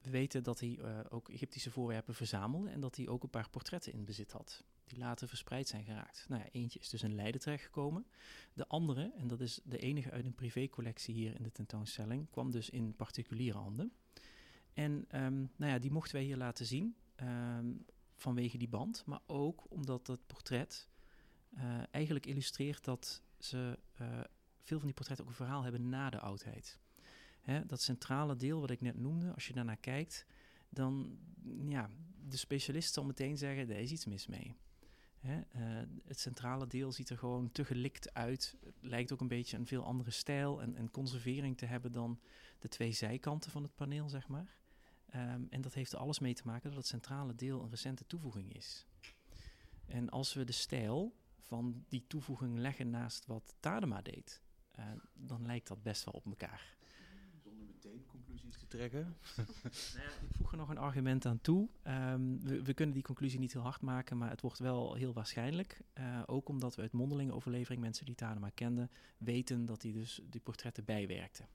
we 0.02 0.10
weten 0.10 0.44
dat 0.44 0.60
hij 0.60 0.78
uh, 0.78 1.00
ook 1.10 1.30
Egyptische 1.30 1.72
voorwerpen 1.72 2.16
verzamelde 2.16 2.70
en 2.70 2.80
dat 2.80 2.96
hij 2.96 3.08
ook 3.08 3.24
een 3.24 3.30
paar 3.30 3.50
portretten 3.50 3.94
in 3.94 4.06
bezit 4.06 4.32
had, 4.32 4.64
die 4.84 4.98
later 4.98 5.28
verspreid 5.28 5.68
zijn 5.68 5.84
geraakt. 5.84 6.26
Nou 6.30 6.42
ja, 6.42 6.50
eentje 6.52 6.80
is 6.80 6.90
dus 6.90 7.04
in 7.04 7.16
Leiden 7.16 7.42
terechtgekomen. 7.42 8.06
De 8.54 8.68
andere, 8.68 9.12
en 9.18 9.28
dat 9.28 9.42
is 9.42 9.60
de 9.64 9.78
enige 9.78 10.12
uit 10.12 10.26
een 10.26 10.36
privécollectie 10.36 11.14
hier 11.14 11.36
in 11.36 11.44
de 11.44 11.52
tentoonstelling, 11.52 12.30
kwam 12.30 12.52
dus 12.52 12.70
in 12.70 12.96
particuliere 12.96 13.58
handen. 13.58 13.92
En 14.74 14.92
um, 14.92 15.52
nou 15.56 15.72
ja, 15.72 15.80
die 15.80 15.92
mochten 15.92 16.16
wij 16.16 16.24
hier 16.24 16.38
laten 16.38 16.66
zien 16.66 16.96
vanwege 18.16 18.58
die 18.58 18.70
band, 18.70 19.06
maar 19.06 19.22
ook 19.26 19.66
omdat 19.70 20.08
het 20.08 20.28
portret 20.28 20.88
uh, 21.58 21.84
eigenlijk 21.92 22.26
illustreert 22.26 22.84
dat 22.84 23.22
ze 23.40 23.80
veel 24.66 24.78
van 24.78 24.88
die 24.88 24.96
portretten 24.96 25.26
ook 25.26 25.32
een 25.32 25.38
verhaal 25.38 25.64
hebben 25.64 25.90
na 25.90 26.10
de 26.10 26.20
oudheid. 26.20 26.80
Hè, 27.42 27.66
dat 27.66 27.82
centrale 27.82 28.36
deel 28.36 28.60
wat 28.60 28.70
ik 28.70 28.82
net 28.82 28.98
noemde, 28.98 29.34
als 29.34 29.48
je 29.48 29.54
daarnaar 29.54 29.78
kijkt, 29.78 30.26
dan 30.70 31.18
ja, 31.68 31.90
de 32.28 32.38
specialist 32.38 32.94
zal 32.94 33.06
meteen 33.06 33.38
zeggen, 33.38 33.70
er 33.70 33.80
is 33.80 33.92
iets 33.92 34.06
mis 34.06 34.28
mee. 34.28 34.56
Hè, 35.20 35.38
uh, 35.38 35.88
het 36.04 36.20
centrale 36.20 36.68
deel 36.68 36.92
ziet 36.92 37.10
er 37.10 37.18
gewoon 37.18 37.52
te 37.52 37.66
gelikt 37.66 38.14
uit. 38.14 38.56
Het 38.64 38.76
lijkt 38.82 39.12
ook 39.12 39.22
een 39.22 39.28
beetje 39.28 39.58
een 39.58 39.68
veel 39.68 39.84
andere 39.84 40.12
stijl 40.12 40.62
en, 40.62 40.92
conservering 40.92 41.58
te 41.58 41.66
hebben 41.66 41.92
dan 41.92 42.20
de 42.60 42.68
twee 42.68 42.92
zijkanten 42.92 43.52
van 43.52 43.64
het 43.64 43.76
paneel, 43.76 44.10
zeg 44.10 44.28
maar. 44.28 44.58
Um, 45.16 45.48
en 45.50 45.62
dat 45.62 45.74
heeft 45.74 45.92
er 45.92 45.98
alles 45.98 46.20
mee 46.20 46.34
te 46.34 46.46
maken 46.46 46.70
dat 46.70 46.78
het 46.78 46.88
centrale 46.88 47.36
deel 47.36 47.62
een 47.62 47.70
recente 47.70 48.06
toevoeging 48.08 48.54
is. 48.54 48.86
En 49.86 50.10
als 50.10 50.34
we 50.34 50.44
de 50.44 50.52
stijl 50.52 51.16
van 51.40 51.86
die 51.88 52.08
toevoeging 52.08 52.58
leggen 52.58 52.90
naast 52.90 53.26
wat 53.26 53.56
Tadema 53.60 54.02
deed, 54.02 54.42
uh, 54.80 54.86
dan 55.14 55.46
lijkt 55.46 55.68
dat 55.68 55.84
best 55.84 56.04
wel 56.04 56.14
op 56.14 56.26
elkaar 56.26 56.76
meteen 57.86 58.06
conclusies 58.06 58.58
te 58.58 58.68
trekken? 58.68 59.02
nou 59.36 60.06
ja, 60.06 60.28
ik 60.28 60.36
voeg 60.36 60.52
er 60.52 60.58
nog 60.58 60.70
een 60.70 60.78
argument 60.78 61.26
aan 61.26 61.42
toe. 61.42 61.70
Um, 61.88 62.42
we, 62.42 62.64
we, 62.64 62.74
kunnen 62.74 62.94
die 62.94 63.04
conclusie 63.04 63.40
niet 63.40 63.54
heel 63.54 63.62
hard 63.62 63.82
maken, 63.82 64.18
maar 64.18 64.30
het 64.30 64.42
wordt 64.42 64.60
wel 64.60 64.94
heel 64.94 65.14
waarschijnlijk. 65.14 65.82
Uh, 65.94 66.22
ook 66.26 66.50
omdat 66.50 66.76
we 66.76 66.82
uit 66.82 66.92
mondelinge 66.92 67.34
overlevering, 67.34 67.82
mensen 67.82 68.06
die 68.06 68.16
Tadema 68.16 68.50
kenden, 68.50 68.92
weten 69.18 69.66
dat 69.66 69.82
hij 69.82 69.92
dus 69.92 70.22
die 70.30 70.42
portretten 70.42 70.86
bijwerkte. 70.86 71.46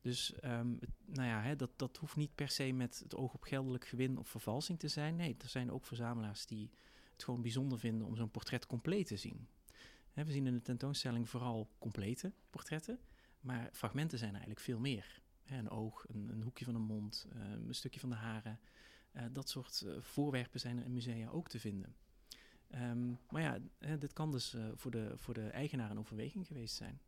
Dus 0.00 0.34
um, 0.44 0.76
het, 0.80 0.90
nou 1.04 1.28
ja, 1.28 1.42
hè, 1.42 1.56
dat, 1.56 1.70
dat 1.76 1.96
hoeft 1.96 2.16
niet 2.16 2.34
per 2.34 2.48
se 2.48 2.72
met 2.72 2.98
het 2.98 3.16
oog 3.16 3.34
op 3.34 3.42
geldelijk 3.42 3.86
gewin 3.86 4.18
of 4.18 4.28
vervalsing 4.28 4.78
te 4.78 4.88
zijn. 4.88 5.16
Nee, 5.16 5.36
er 5.38 5.48
zijn 5.48 5.70
ook 5.70 5.86
verzamelaars 5.86 6.46
die 6.46 6.70
het 7.12 7.24
gewoon 7.24 7.42
bijzonder 7.42 7.78
vinden 7.78 8.06
om 8.06 8.16
zo'n 8.16 8.30
portret 8.30 8.66
compleet 8.66 9.06
te 9.06 9.16
zien. 9.16 9.48
We 10.24 10.32
zien 10.32 10.46
in 10.46 10.54
de 10.54 10.62
tentoonstelling 10.62 11.28
vooral 11.28 11.68
complete 11.78 12.32
portretten, 12.50 12.98
maar 13.40 13.68
fragmenten 13.72 14.18
zijn 14.18 14.30
eigenlijk 14.30 14.60
veel 14.60 14.78
meer 14.78 15.22
een 15.46 15.70
oog, 15.70 16.04
een, 16.08 16.28
een, 16.28 16.42
hoekje 16.42 16.64
van 16.64 16.74
een 16.74 16.82
mond, 16.82 17.26
uh, 17.36 17.42
een 17.66 17.74
stukje 17.74 18.00
van 18.00 18.08
de 18.08 18.14
haren. 18.14 18.58
Uh, 19.12 19.22
dat 19.32 19.48
soort 19.48 19.82
uh, 19.86 20.00
voorwerpen 20.00 20.60
zijn 20.60 20.82
in 20.82 20.92
musea 20.92 21.28
ook 21.28 21.48
te 21.48 21.58
vinden. 21.58 21.94
Um, 22.74 23.18
maar 23.30 23.42
ja, 23.42 23.58
dit 23.96 24.12
kan 24.12 24.30
dus 24.30 24.56
voor, 24.74 24.90
de, 24.90 25.12
voor 25.16 25.34
de 25.34 25.48
eigenaar 25.48 25.90
een 25.90 25.98
overweging 25.98 26.46
geweest 26.46 26.74
zijn. 26.74 27.00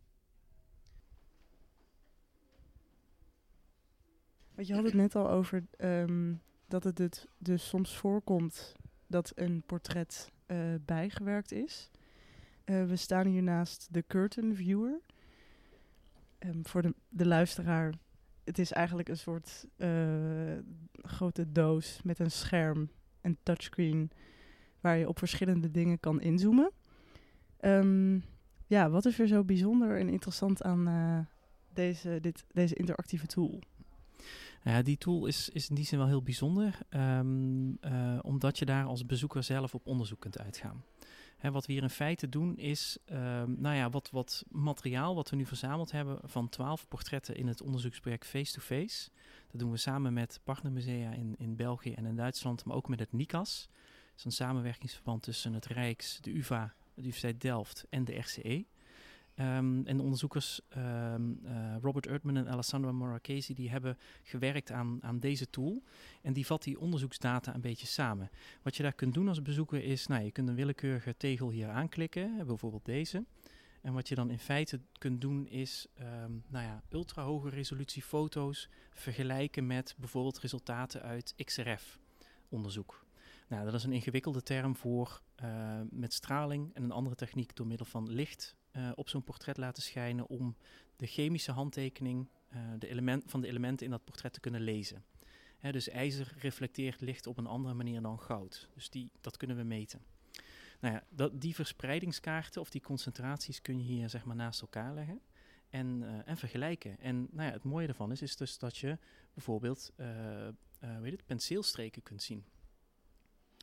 Want 4.55 4.67
je 4.67 4.75
had 4.75 4.85
het 4.85 4.95
net 4.95 5.15
al 5.15 5.31
over 5.31 5.67
um, 5.79 6.43
dat 6.67 6.85
het 6.85 7.29
dus 7.39 7.69
soms 7.69 7.97
voorkomt 7.97 8.75
dat 9.07 9.33
een 9.35 9.63
portret 9.67 10.33
bijgewerkt 10.85 11.53
is. 11.53 11.91
We 12.69 12.97
staan 12.97 13.27
hier 13.27 13.43
naast 13.43 13.89
de 13.91 14.05
Curtain 14.07 14.55
Viewer. 14.55 15.01
Um, 16.39 16.67
voor 16.67 16.83
de, 16.83 16.95
de 17.09 17.27
luisteraar 17.27 17.95
het 18.49 18.59
is 18.59 18.73
eigenlijk 18.73 19.09
een 19.09 19.19
soort 19.19 19.67
uh, 19.77 20.59
grote 20.93 21.53
doos 21.53 22.01
met 22.03 22.19
een 22.19 22.31
scherm 22.31 22.91
en 23.21 23.39
touchscreen 23.43 24.11
waar 24.81 24.97
je 24.97 25.09
op 25.09 25.19
verschillende 25.19 25.71
dingen 25.71 26.01
kan 26.01 26.21
inzoomen. 26.21 26.71
Um, 27.61 28.25
ja, 28.67 28.91
wat 28.91 29.05
is 29.07 29.19
er 29.19 29.29
zo 29.29 29.45
bijzonder 29.45 29.99
en 29.99 30.09
interessant 30.09 30.63
aan 30.63 30.89
uh, 30.89 31.19
deze, 31.73 32.19
dit, 32.21 32.45
deze 32.53 32.75
interactieve 32.75 33.27
tool? 33.27 33.61
Ja, 34.65 34.83
die 34.83 34.99
tool 34.99 35.27
is, 35.27 35.49
is 35.49 35.69
in 35.69 35.75
die 35.75 35.85
zin 35.85 35.99
wel 35.99 36.07
heel 36.07 36.23
bijzonder, 36.23 36.79
uh, 36.91 38.19
omdat 38.23 38.59
je 38.59 38.65
daar 38.65 38.85
als 38.85 39.07
bezoeker 39.07 39.43
zelf 39.43 39.75
op 39.75 39.87
onderzoek 39.87 40.21
kunt 40.21 40.39
uitgaan. 40.39 40.83
Hè, 41.39 41.51
wat 41.51 41.67
we 41.67 41.73
hier 41.73 41.83
in 41.83 41.91
feite 41.91 42.29
doen 42.29 42.57
is, 42.57 42.99
um, 43.11 43.57
nou 43.61 43.77
ja, 43.77 43.91
wat, 43.91 44.11
wat 44.11 44.45
materiaal 44.49 45.15
wat 45.15 45.31
we 45.31 45.37
nu 45.37 45.47
verzameld 45.47 45.91
hebben 45.91 46.19
van 46.25 46.49
twaalf 46.49 46.89
portretten 46.89 47.37
in 47.37 47.47
het 47.47 47.63
onderzoeksproject 47.63 48.27
Face 48.27 48.53
to 48.53 48.61
Face. 48.61 49.11
Dat 49.51 49.61
doen 49.61 49.71
we 49.71 49.77
samen 49.77 50.13
met 50.13 50.41
partnermusea 50.45 51.13
in, 51.13 51.35
in 51.39 51.57
België 51.57 51.93
en 51.93 52.07
in 52.07 52.17
Duitsland, 52.17 52.65
maar 52.65 52.77
ook 52.77 52.89
met 52.89 52.99
het 52.99 53.13
NICAS. 53.13 53.69
Dat 53.71 54.17
is 54.17 54.25
een 54.25 54.47
samenwerkingsverband 54.47 55.23
tussen 55.23 55.53
het 55.53 55.67
Rijks, 55.67 56.21
de 56.21 56.37
UvA, 56.37 56.75
de 56.95 57.01
Universiteit 57.01 57.41
Delft 57.41 57.87
en 57.91 58.05
de 58.05 58.19
RCE. 58.19 58.65
Um, 59.41 59.87
en 59.87 59.97
de 59.97 60.03
onderzoekers 60.03 60.61
um, 60.77 61.41
uh, 61.45 61.77
Robert 61.81 62.07
Erdman 62.07 62.37
en 62.37 62.49
Alessandro 62.49 62.93
Marachesi 62.93 63.55
die 63.55 63.71
hebben 63.71 63.99
gewerkt 64.23 64.71
aan, 64.71 64.99
aan 65.03 65.19
deze 65.19 65.51
tool. 65.51 65.83
En 66.23 66.33
die 66.33 66.47
vat 66.47 66.63
die 66.63 66.81
onderzoeksdata 66.81 67.55
een 67.55 67.61
beetje 67.61 67.87
samen. 67.87 68.31
Wat 68.63 68.77
je 68.77 68.83
daar 68.83 68.93
kunt 68.93 69.15
doen 69.15 69.29
als 69.29 69.43
bezoeker 69.43 69.85
is, 69.85 70.07
nou, 70.07 70.25
je 70.25 70.33
kunt 70.33 70.49
een 70.49 70.55
willekeurige 70.55 71.17
tegel 71.17 71.51
hier 71.51 71.69
aanklikken, 71.69 72.47
bijvoorbeeld 72.47 72.85
deze. 72.85 73.25
En 73.81 73.93
wat 73.93 74.09
je 74.09 74.15
dan 74.15 74.31
in 74.31 74.39
feite 74.39 74.81
kunt 74.99 75.21
doen 75.21 75.49
is 75.49 75.87
um, 76.01 76.45
nou 76.49 76.65
ja, 76.65 76.83
ultra 76.91 77.23
hoge 77.23 77.49
resolutie 77.49 78.03
foto's 78.03 78.69
vergelijken 78.91 79.67
met 79.67 79.95
bijvoorbeeld 79.99 80.39
resultaten 80.39 81.03
uit 81.03 81.35
XRF-onderzoek. 81.45 83.07
Nou, 83.49 83.65
dat 83.65 83.75
is 83.75 83.85
een 83.85 83.93
ingewikkelde 83.93 84.43
term 84.43 84.77
voor 84.77 85.21
uh, 85.43 85.81
met 85.91 86.13
straling 86.13 86.75
en 86.75 86.83
een 86.83 86.91
andere 86.91 87.15
techniek 87.17 87.57
door 87.57 87.67
middel 87.67 87.87
van 87.87 88.11
licht 88.11 88.57
uh, 88.79 88.91
op 88.95 89.09
zo'n 89.09 89.25
portret 89.25 89.57
laten 89.57 89.83
schijnen 89.83 90.27
om 90.29 90.57
de 90.97 91.07
chemische 91.07 91.53
handtekening 91.53 92.29
uh, 92.55 92.61
de 92.79 92.89
element, 92.89 93.25
van 93.27 93.41
de 93.41 93.47
elementen 93.47 93.87
in 93.87 93.93
dat 93.93 94.05
portret 94.05 94.33
te 94.33 94.41
kunnen 94.41 94.61
lezen. 94.61 95.05
Dus 95.71 95.89
ijzer 95.89 96.35
reflecteert 96.39 97.01
licht 97.01 97.27
op 97.27 97.39
een 97.39 97.47
andere 97.47 97.75
manier 97.75 98.03
dan 98.03 98.21
goud. 98.21 98.69
Dus 98.75 98.91
die, 98.91 99.11
dat 99.21 99.37
kunnen 99.37 99.57
we 99.57 99.63
meten. 99.63 100.01
Nou 100.81 100.95
ja, 100.95 101.05
dat, 101.11 101.41
die 101.41 101.55
verspreidingskaarten 101.55 102.61
of 102.61 102.71
die 102.71 102.81
concentraties 102.81 103.63
kun 103.63 103.79
je 103.79 103.85
hier 103.85 104.09
zeg 104.09 104.25
maar 104.25 104.37
naast 104.37 104.61
elkaar 104.61 104.95
leggen 104.95 105.21
en, 105.71 106.01
uh, 106.03 106.29
en 106.29 106.37
vergelijken. 106.37 106.99
En 106.99 107.29
nou 107.31 107.49
ja, 107.49 107.53
het 107.53 107.65
mooie 107.65 107.87
daarvan 107.87 108.13
is, 108.13 108.23
is 108.23 108.37
dus 108.37 108.59
dat 108.59 108.77
je 108.77 108.99
bijvoorbeeld 109.35 109.93
weet 111.01 111.13
het, 111.13 111.27
penseelstreken 111.27 112.03
kunt 112.03 112.23
zien. 112.23 112.45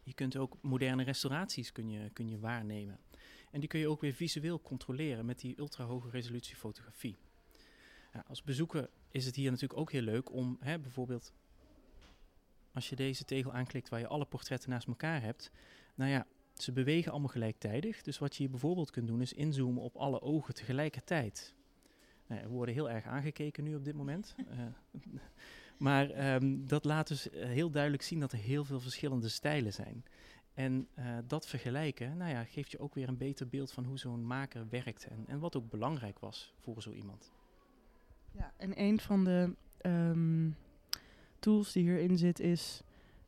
Je 0.03 0.13
kunt 0.13 0.37
ook 0.37 0.57
moderne 0.61 1.03
restauraties 1.03 1.71
kun 1.71 1.89
je, 1.89 2.09
kun 2.09 2.29
je 2.29 2.39
waarnemen. 2.39 2.99
En 3.55 3.61
die 3.61 3.69
kun 3.69 3.79
je 3.79 3.87
ook 3.87 4.01
weer 4.01 4.13
visueel 4.13 4.61
controleren 4.61 5.25
met 5.25 5.39
die 5.39 5.59
ultra 5.59 5.83
hoge 5.83 6.09
resolutie 6.09 6.55
fotografie. 6.55 7.15
Ja, 8.13 8.23
als 8.27 8.43
bezoeker 8.43 8.89
is 9.11 9.25
het 9.25 9.35
hier 9.35 9.51
natuurlijk 9.51 9.79
ook 9.79 9.91
heel 9.91 10.01
leuk 10.01 10.31
om 10.31 10.57
hè, 10.59 10.79
bijvoorbeeld 10.79 11.33
als 12.73 12.89
je 12.89 12.95
deze 12.95 13.25
tegel 13.25 13.53
aanklikt 13.53 13.89
waar 13.89 13.99
je 13.99 14.07
alle 14.07 14.25
portretten 14.25 14.69
naast 14.69 14.87
elkaar 14.87 15.21
hebt. 15.21 15.51
Nou 15.95 16.11
ja, 16.11 16.25
ze 16.53 16.71
bewegen 16.71 17.11
allemaal 17.11 17.29
gelijktijdig. 17.29 18.01
Dus 18.01 18.17
wat 18.17 18.35
je 18.35 18.41
hier 18.41 18.51
bijvoorbeeld 18.51 18.91
kunt 18.91 19.07
doen 19.07 19.21
is 19.21 19.33
inzoomen 19.33 19.83
op 19.83 19.95
alle 19.95 20.21
ogen 20.21 20.53
tegelijkertijd. 20.53 21.53
Nou, 22.27 22.41
we 22.41 22.49
worden 22.49 22.75
heel 22.75 22.89
erg 22.89 23.05
aangekeken 23.05 23.63
nu 23.63 23.75
op 23.75 23.83
dit 23.83 23.95
moment. 23.95 24.35
uh, 24.37 25.01
maar 25.77 26.35
um, 26.35 26.67
dat 26.67 26.85
laat 26.85 27.07
dus 27.07 27.27
heel 27.31 27.69
duidelijk 27.69 28.03
zien 28.03 28.19
dat 28.19 28.31
er 28.31 28.37
heel 28.37 28.63
veel 28.63 28.79
verschillende 28.79 29.29
stijlen 29.29 29.73
zijn. 29.73 30.03
En 30.55 30.87
uh, 30.99 31.17
dat 31.27 31.47
vergelijken, 31.47 32.17
nou 32.17 32.31
ja, 32.31 32.43
geeft 32.43 32.71
je 32.71 32.79
ook 32.79 32.95
weer 32.95 33.07
een 33.07 33.17
beter 33.17 33.47
beeld 33.47 33.71
van 33.71 33.85
hoe 33.85 33.97
zo'n 33.97 34.25
maker 34.25 34.69
werkt 34.69 35.07
en, 35.07 35.23
en 35.27 35.39
wat 35.39 35.55
ook 35.55 35.69
belangrijk 35.69 36.19
was 36.19 36.53
voor 36.59 36.81
zo 36.81 36.91
iemand. 36.91 37.31
Ja, 38.31 38.53
en 38.57 38.79
een 38.81 38.99
van 38.99 39.23
de 39.23 39.55
um, 39.81 40.55
tools 41.39 41.71
die 41.71 41.83
hierin 41.83 42.17
zit 42.17 42.39
is 42.39 42.81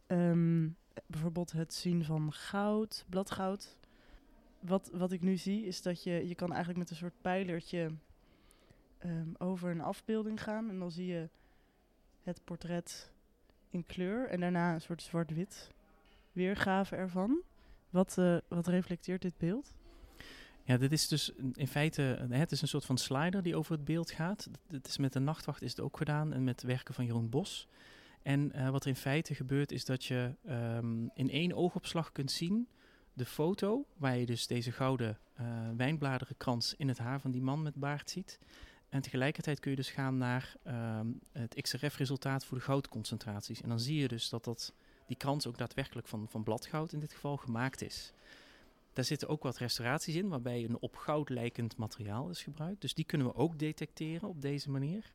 um, 0.07 0.75
bijvoorbeeld 1.05 1.51
het 1.51 1.73
zien 1.73 2.03
van 2.03 2.33
goud, 2.33 3.05
bladgoud. 3.09 3.77
Wat, 4.59 4.89
wat 4.93 5.11
ik 5.11 5.21
nu 5.21 5.37
zie 5.37 5.65
is 5.65 5.81
dat 5.81 6.03
je, 6.03 6.27
je 6.27 6.35
kan 6.35 6.49
eigenlijk 6.49 6.79
met 6.79 6.89
een 6.89 6.95
soort 6.95 7.21
pijlertje 7.21 7.91
um, 9.05 9.35
over 9.37 9.71
een 9.71 9.81
afbeelding 9.81 10.43
gaan. 10.43 10.69
En 10.69 10.79
dan 10.79 10.91
zie 10.91 11.05
je 11.05 11.29
het 12.23 12.41
portret 12.43 13.11
in 13.69 13.85
kleur 13.85 14.27
en 14.27 14.39
daarna 14.39 14.73
een 14.73 14.81
soort 14.81 15.01
zwart-wit 15.01 15.71
weergave 16.37 16.95
ervan. 16.95 17.41
Wat, 17.89 18.17
eh, 18.17 18.37
wat 18.47 18.67
reflecteert 18.67 19.21
dit 19.21 19.37
beeld? 19.37 19.73
Ja, 20.63 20.77
dit 20.77 20.91
is 20.91 21.07
dus 21.07 21.31
in 21.53 21.67
feite, 21.67 22.27
het 22.29 22.51
is 22.51 22.61
een 22.61 22.67
soort 22.67 22.85
van 22.85 22.97
slider 22.97 23.43
die 23.43 23.55
over 23.55 23.71
het 23.71 23.85
beeld 23.85 24.11
gaat. 24.11 24.49
Het 24.67 24.87
is 24.87 24.97
met 24.97 25.13
de 25.13 25.19
nachtwacht 25.19 25.61
is 25.61 25.69
het 25.69 25.79
ook 25.79 25.97
gedaan 25.97 26.33
en 26.33 26.43
met 26.43 26.63
werken 26.63 26.93
van 26.93 27.05
Jeroen 27.05 27.29
Bos. 27.29 27.67
En 28.21 28.51
eh, 28.51 28.69
wat 28.69 28.83
er 28.83 28.89
in 28.89 28.95
feite 28.95 29.35
gebeurt 29.35 29.71
is 29.71 29.85
dat 29.85 30.05
je 30.05 30.35
ehm, 30.45 31.07
in 31.13 31.29
één 31.29 31.53
oogopslag 31.53 32.11
kunt 32.11 32.31
zien 32.31 32.67
de 33.13 33.25
foto 33.25 33.85
waar 33.97 34.17
je 34.17 34.25
dus 34.25 34.47
deze 34.47 34.71
gouden 34.71 35.17
uh, 35.39 35.45
wijnbladerenkrans 35.77 36.73
in 36.75 36.87
het 36.87 36.97
haar 36.97 37.19
van 37.19 37.31
die 37.31 37.41
man 37.41 37.61
met 37.61 37.75
baard 37.75 38.09
ziet. 38.09 38.39
En 38.89 39.01
tegelijkertijd 39.01 39.59
kun 39.59 39.71
je 39.71 39.77
dus 39.77 39.89
gaan 39.89 40.17
naar 40.17 40.55
ehm, 40.63 41.07
het 41.31 41.61
XRF-resultaat 41.61 42.45
voor 42.45 42.57
de 42.57 42.63
goudconcentraties. 42.63 43.61
En 43.61 43.69
dan 43.69 43.79
zie 43.79 43.99
je 43.99 44.07
dus 44.07 44.29
dat, 44.29 44.43
dat 44.43 44.73
die 45.07 45.17
krans 45.17 45.47
ook 45.47 45.57
daadwerkelijk 45.57 46.07
van, 46.07 46.27
van 46.29 46.43
bladgoud 46.43 46.93
in 46.93 46.99
dit 46.99 47.13
geval 47.13 47.37
gemaakt 47.37 47.81
is. 47.81 48.13
Daar 48.93 49.05
zitten 49.05 49.27
ook 49.27 49.43
wat 49.43 49.57
restauraties 49.57 50.15
in, 50.15 50.27
waarbij 50.27 50.63
een 50.63 50.79
op 50.79 50.95
goud 50.95 51.29
lijkend 51.29 51.77
materiaal 51.77 52.29
is 52.29 52.43
gebruikt. 52.43 52.81
Dus 52.81 52.93
die 52.93 53.05
kunnen 53.05 53.27
we 53.27 53.35
ook 53.35 53.59
detecteren 53.59 54.29
op 54.29 54.41
deze 54.41 54.69
manier. 54.69 55.13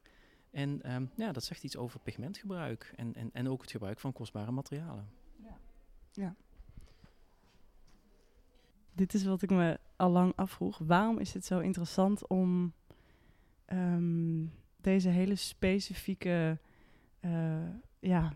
En 0.51 0.95
um, 0.95 1.11
ja, 1.16 1.32
dat 1.32 1.45
zegt 1.45 1.64
iets 1.64 1.76
over 1.76 2.01
pigmentgebruik 2.01 2.93
en, 2.97 3.14
en, 3.14 3.30
en 3.32 3.49
ook 3.49 3.61
het 3.61 3.70
gebruik 3.70 4.01
van 4.01 4.12
kostbare 4.12 4.51
materialen. 4.51 5.09
Ja. 5.36 5.59
ja. 6.12 6.34
Dit 8.93 9.14
is 9.14 9.24
wat 9.24 9.43
ik 9.43 9.51
me 9.51 9.78
al 9.97 10.11
lang 10.11 10.32
afvroeg. 10.36 10.78
Waarom 10.78 11.18
is 11.18 11.34
het 11.34 11.45
zo 11.45 11.59
interessant 11.59 12.26
om 12.26 12.72
um, 13.72 14.53
deze 14.76 15.09
hele 15.09 15.34
specifieke 15.34 16.59
uh, 17.20 17.68
ja, 17.99 18.34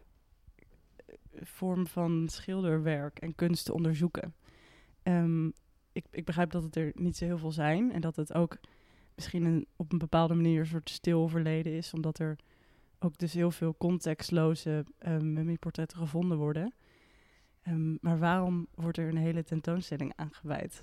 vorm 1.42 1.86
van 1.86 2.28
schilderwerk 2.28 3.18
en 3.18 3.34
kunst 3.34 3.64
te 3.64 3.74
onderzoeken? 3.74 4.34
Um, 5.02 5.52
ik, 5.92 6.06
ik 6.10 6.24
begrijp 6.24 6.50
dat 6.50 6.62
het 6.62 6.76
er 6.76 6.92
niet 6.94 7.16
zo 7.16 7.24
heel 7.24 7.38
veel 7.38 7.52
zijn 7.52 7.92
en 7.92 8.00
dat 8.00 8.16
het 8.16 8.34
ook 8.34 8.58
misschien 9.14 9.44
een, 9.44 9.66
op 9.76 9.92
een 9.92 9.98
bepaalde 9.98 10.34
manier 10.34 10.60
een 10.60 10.66
soort 10.66 10.90
stil 10.90 11.28
verleden 11.28 11.72
is, 11.72 11.94
omdat 11.94 12.18
er 12.18 12.38
ook 12.98 13.18
dus 13.18 13.32
heel 13.32 13.50
veel 13.50 13.76
contextloze 13.78 14.84
um, 15.06 15.32
mummieportretten 15.32 15.98
gevonden 15.98 16.38
worden. 16.38 16.74
Um, 17.68 17.98
maar 18.00 18.18
waarom 18.18 18.66
wordt 18.74 18.98
er 18.98 19.08
een 19.08 19.16
hele 19.16 19.42
tentoonstelling 19.42 20.12
aangeweid? 20.16 20.82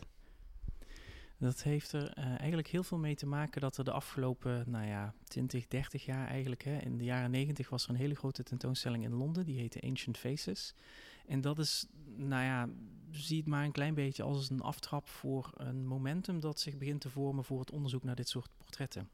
Dat 1.44 1.64
heeft 1.64 1.92
er 1.92 2.18
uh, 2.18 2.26
eigenlijk 2.26 2.68
heel 2.68 2.84
veel 2.84 2.98
mee 2.98 3.16
te 3.16 3.26
maken 3.26 3.62
dat 3.62 3.78
er 3.78 3.84
de 3.84 3.92
afgelopen, 3.92 4.64
nou 4.68 4.86
ja, 4.88 5.14
20, 5.24 5.68
30 5.68 6.06
jaar 6.06 6.28
eigenlijk, 6.28 6.64
hè, 6.64 6.78
in 6.78 6.98
de 6.98 7.04
jaren 7.04 7.32
90 7.32 7.70
was 7.70 7.84
er 7.84 7.90
een 7.90 7.96
hele 7.96 8.16
grote 8.16 8.44
tentoonstelling 8.44 9.04
in 9.04 9.14
Londen, 9.14 9.46
die 9.46 9.60
heette 9.60 9.82
Ancient 9.82 10.18
Faces. 10.18 10.74
En 11.26 11.42
dat 11.42 11.60
is, 11.60 11.88
nou 12.16 12.44
ja, 12.44 12.70
zie 13.12 13.38
het 13.38 13.48
maar 13.48 13.64
een 13.64 13.72
klein 13.72 13.94
beetje 13.94 14.24
als 14.24 14.50
een 14.50 14.62
aftrap 14.62 15.10
voor 15.10 15.52
een 15.54 15.88
momentum 15.88 16.40
dat 16.40 16.60
zich 16.60 16.78
begint 16.78 17.02
te 17.02 17.10
vormen 17.10 17.44
voor 17.44 17.60
het 17.60 17.72
onderzoek 17.72 18.04
naar 18.04 18.16
dit 18.16 18.30
soort 18.30 18.50
portretten. 18.58 19.10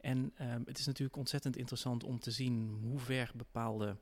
En 0.00 0.18
um, 0.18 0.62
het 0.64 0.78
is 0.78 0.86
natuurlijk 0.86 1.16
ontzettend 1.16 1.56
interessant 1.56 2.04
om 2.04 2.20
te 2.20 2.30
zien 2.30 2.78
hoe 2.82 2.98
ver 2.98 3.32
bepaalde 3.36 3.96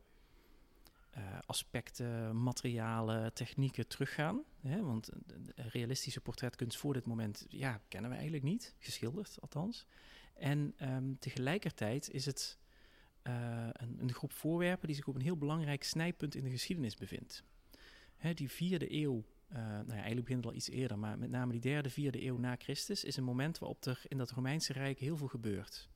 uh, 1.16 1.38
aspecten, 1.46 2.42
materialen, 2.42 3.32
technieken 3.32 3.86
teruggaan. 3.86 4.42
Hè? 4.60 4.82
Want 4.82 5.08
realistische 5.54 6.20
portretkunst 6.20 6.78
voor 6.78 6.92
dit 6.92 7.06
moment 7.06 7.46
ja, 7.48 7.80
kennen 7.88 8.10
we 8.10 8.16
eigenlijk 8.16 8.44
niet, 8.44 8.74
geschilderd 8.78 9.36
althans. 9.40 9.86
En 10.34 10.74
um, 10.82 11.18
tegelijkertijd 11.18 12.10
is 12.10 12.26
het 12.26 12.58
uh, 13.22 13.68
een, 13.72 13.96
een, 14.00 14.12
groep 14.12 14.32
voorwerpen 14.32 14.86
die 14.86 14.96
zich 14.96 15.06
op 15.06 15.14
een 15.14 15.20
heel 15.20 15.36
belangrijk 15.36 15.84
snijpunt 15.84 16.34
in 16.34 16.44
de 16.44 16.50
geschiedenis 16.50 16.96
bevindt. 16.96 17.44
Hè, 18.16 18.34
die 18.34 18.50
vierde 18.50 18.92
eeuw, 18.92 19.24
uh, 19.52 19.56
nou 19.58 19.86
ja, 19.86 19.92
eigenlijk 19.92 20.24
begint 20.24 20.44
het 20.44 20.52
al 20.52 20.58
iets 20.58 20.70
eerder, 20.70 20.98
maar 20.98 21.18
met 21.18 21.30
name 21.30 21.52
die 21.52 21.60
derde, 21.60 21.90
vierde 21.90 22.24
eeuw 22.24 22.38
na 22.38 22.56
Christus, 22.58 23.04
is 23.04 23.16
een 23.16 23.24
moment 23.24 23.58
waarop 23.58 23.84
er 23.84 24.02
in 24.08 24.18
dat 24.18 24.30
Romeinse 24.30 24.72
Rijk 24.72 24.98
heel 24.98 25.16
veel 25.16 25.28
gebeurt. 25.28 25.88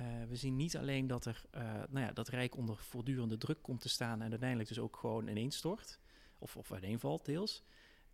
Uh, 0.00 0.06
we 0.28 0.36
zien 0.36 0.56
niet 0.56 0.76
alleen 0.76 1.06
dat 1.06 1.24
er, 1.24 1.44
nou 1.88 2.06
ja, 2.06 2.12
dat 2.12 2.28
Rijk 2.28 2.56
onder 2.56 2.76
voortdurende 2.76 3.36
druk 3.36 3.62
komt 3.62 3.80
te 3.80 3.88
staan 3.88 4.22
en 4.22 4.30
uiteindelijk 4.30 4.68
dus 4.68 4.78
ook 4.78 4.96
gewoon 4.96 5.28
ineenstort, 5.28 6.00
of, 6.38 6.56
of 6.56 6.72
uiteenvalt 6.72 7.24
deels. 7.24 7.62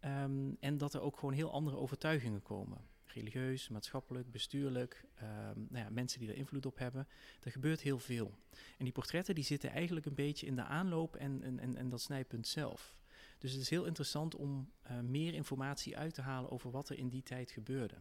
Um, 0.05 0.57
en 0.61 0.79
dat 0.79 0.95
er 0.95 1.01
ook 1.01 1.19
gewoon 1.19 1.35
heel 1.35 1.53
andere 1.53 1.77
overtuigingen 1.77 2.43
komen 2.43 2.91
religieus, 3.15 3.69
maatschappelijk, 3.69 4.31
bestuurlijk, 4.31 5.05
um, 5.23 5.67
nou 5.71 5.85
ja, 5.85 5.91
mensen 5.91 6.21
die 6.21 6.29
er 6.29 6.37
invloed 6.37 6.67
op 6.67 6.79
hebben. 6.79 7.09
Er 7.43 7.51
gebeurt 7.51 7.81
heel 7.81 7.99
veel. 7.99 8.35
En 8.79 8.85
die 8.85 8.93
portretten 8.93 9.35
die 9.35 9.45
zitten 9.45 9.71
eigenlijk 9.71 10.07
een 10.07 10.15
beetje 10.15 10.47
in 10.47 10.57
de 10.57 10.65
aanloop 10.65 11.17
en, 11.17 11.59
en, 11.59 11.77
en, 11.77 11.89
dat 11.89 12.01
snijpunt 12.01 12.47
zelf. 12.47 12.97
Dus 13.39 13.53
het 13.53 13.61
is 13.61 13.71
heel 13.71 13.85
interessant 13.85 14.35
om 14.35 14.71
uh, 14.91 15.01
meer 15.01 15.35
informatie 15.35 15.97
uit 15.97 16.15
te 16.15 16.23
halen 16.23 16.51
over 16.51 16.71
wat 16.71 16.89
er 16.89 16.99
in 16.99 17.09
die 17.09 17.23
tijd 17.23 17.51
gebeurde. 17.51 17.97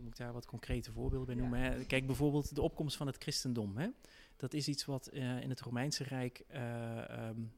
Misschien 0.00 0.04
moet 0.04 0.18
ik 0.18 0.24
daar 0.24 0.32
wat 0.32 0.46
concrete 0.46 0.92
voorbeelden 0.92 1.26
bij 1.26 1.44
noemen. 1.44 1.60
Hè. 1.60 1.84
Kijk 1.84 2.06
bijvoorbeeld 2.06 2.54
de 2.54 2.62
opkomst 2.62 2.96
van 2.96 3.06
het 3.06 3.16
christendom. 3.16 3.76
Hè. 3.76 3.88
Dat 4.36 4.54
is 4.54 4.68
iets 4.68 4.84
wat 4.84 5.10
uh, 5.12 5.40
in 5.40 5.50
het 5.50 5.60
Romeinse 5.60 6.04
Rijk 6.04 6.44
uh, 6.54 7.28
um, 7.28 7.52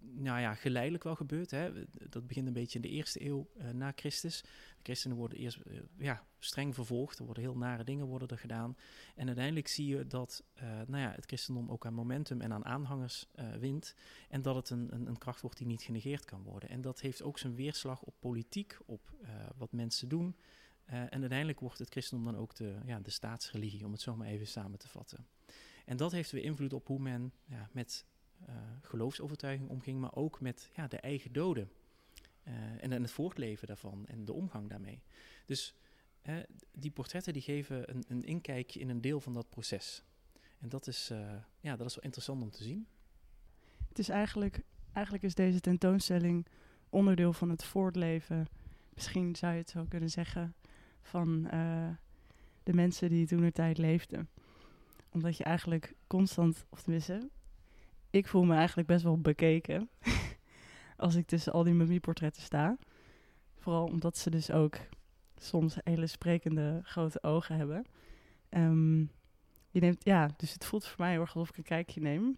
nou 0.00 0.40
ja, 0.40 0.54
geleidelijk 0.54 1.04
wel 1.04 1.14
gebeurt. 1.14 1.50
Hè. 1.50 1.72
Dat 2.08 2.26
begint 2.26 2.46
een 2.46 2.52
beetje 2.52 2.78
in 2.78 2.82
de 2.82 2.96
eerste 2.96 3.24
eeuw 3.24 3.50
uh, 3.56 3.70
na 3.70 3.92
Christus. 3.96 4.42
De 4.42 4.82
christenen 4.82 5.16
worden 5.16 5.38
eerst 5.38 5.58
ja, 5.98 6.24
streng 6.38 6.74
vervolgd. 6.74 7.18
Er 7.18 7.24
worden 7.24 7.42
heel 7.42 7.56
nare 7.56 7.84
dingen 7.84 8.06
worden 8.06 8.28
er 8.28 8.38
gedaan. 8.38 8.76
En 9.14 9.26
uiteindelijk 9.26 9.68
zie 9.68 9.86
je 9.86 10.06
dat 10.06 10.44
nou 10.86 11.02
ja, 11.02 11.12
het 11.12 11.26
christendom 11.26 11.70
ook 11.70 11.86
aan 11.86 11.94
momentum 11.94 12.40
en 12.40 12.52
aan 12.52 12.64
aanhangers 12.64 13.26
wint. 13.58 13.94
En 14.28 14.42
dat 14.42 14.54
het 14.54 14.70
een, 14.70 14.94
een, 14.94 15.06
een, 15.06 15.18
kracht 15.18 15.40
wordt 15.40 15.58
die 15.58 15.66
niet 15.66 15.82
genegeerd 15.82 16.24
kan 16.24 16.42
worden. 16.42 16.68
En 16.68 16.80
dat 16.80 17.00
heeft 17.00 17.22
ook 17.22 17.38
zijn 17.38 17.54
weerslag 17.54 18.02
op 18.02 18.14
politiek, 18.18 18.78
op 18.86 19.14
wat 19.56 19.72
mensen 19.72 20.08
doen. 20.08 20.36
En 20.84 21.20
uiteindelijk 21.20 21.60
wordt 21.60 21.78
het 21.78 21.90
christendom 21.90 22.32
dan 22.32 22.40
ook 22.40 22.54
de, 22.54 22.78
ja, 22.84 23.00
de 23.00 23.10
staatsreligie, 23.10 23.84
om 23.84 23.92
het 23.92 24.00
zo 24.00 24.16
maar 24.16 24.26
even 24.26 24.46
samen 24.46 24.78
te 24.78 24.88
vatten. 24.88 25.26
En 25.84 25.96
dat 25.96 26.12
heeft 26.12 26.30
weer 26.30 26.42
invloed 26.42 26.72
op 26.72 26.86
hoe 26.86 26.98
men 26.98 27.32
ja, 27.44 27.68
met 27.72 28.04
uh, 28.48 28.54
geloofsovertuiging 28.80 29.68
omging, 29.68 30.00
maar 30.00 30.14
ook 30.14 30.40
met 30.40 30.70
ja, 30.74 30.88
de 30.88 30.96
eigen 30.96 31.32
doden. 31.32 31.70
Uh, 32.44 32.84
en, 32.84 32.90
het 32.90 33.10
voortleven 33.10 33.66
daarvan 33.66 34.06
en 34.06 34.24
de 34.24 34.32
omgang 34.32 34.68
daarmee. 34.68 35.02
Dus 35.46 35.74
die 36.72 36.90
portretten 36.90 37.32
die 37.32 37.42
geven 37.42 37.90
een, 37.90 38.04
een, 38.08 38.24
inkijkje 38.24 38.80
in 38.80 38.88
een 38.88 39.00
deel 39.00 39.20
van 39.20 39.34
dat 39.34 39.48
proces. 39.48 40.02
En 40.58 40.68
dat 40.68 40.86
is, 40.86 41.10
ja, 41.60 41.76
dat 41.76 41.86
is 41.86 41.94
wel 41.94 42.04
interessant 42.04 42.42
om 42.42 42.50
te 42.50 42.62
zien. 42.62 42.86
Het 43.88 43.98
is 43.98 44.08
eigenlijk, 44.08 44.62
eigenlijk 44.92 45.24
is 45.24 45.34
deze 45.34 45.60
tentoonstelling 45.60 46.46
onderdeel 46.88 47.32
van 47.32 47.50
het 47.50 47.64
voortleven, 47.64 48.46
misschien 48.94 49.36
zou 49.36 49.52
je 49.52 49.58
het 49.58 49.70
zo 49.70 49.84
kunnen 49.88 50.10
zeggen, 50.10 50.54
van 51.02 51.42
de 52.62 52.74
mensen 52.74 53.08
die 53.08 53.26
toen 53.26 53.40
de 53.40 53.52
tijd 53.52 53.78
leefden. 53.78 54.28
Omdat 55.10 55.36
je 55.36 55.44
eigenlijk 55.44 55.94
constant, 56.06 56.66
of 56.68 56.82
tenminste, 56.82 57.28
ik 58.10 58.26
voel 58.26 58.44
me 58.44 58.54
eigenlijk 58.54 58.88
best 58.88 59.02
wel 59.02 59.20
bekeken 59.20 59.88
als 60.96 61.14
ik 61.14 61.26
tussen 61.26 61.52
al 61.52 61.62
die 61.62 61.74
mummieportretten 61.74 62.42
sta. 62.42 62.76
Vooral 63.58 63.84
omdat 63.86 64.16
ze 64.16 64.30
dus 64.30 64.50
ook 64.50 64.76
soms 65.36 65.76
hele 65.84 66.06
sprekende 66.06 66.80
grote 66.84 67.22
ogen 67.22 67.56
hebben. 67.56 67.84
Um, 68.50 69.10
je 69.70 69.80
neemt, 69.80 70.04
ja, 70.04 70.30
dus 70.36 70.52
het 70.52 70.64
voelt 70.64 70.86
voor 70.86 71.00
mij 71.00 71.10
heel 71.10 71.20
erg 71.20 71.34
ik 71.36 71.56
een 71.56 71.62
kijkje 71.62 72.00
neem 72.00 72.36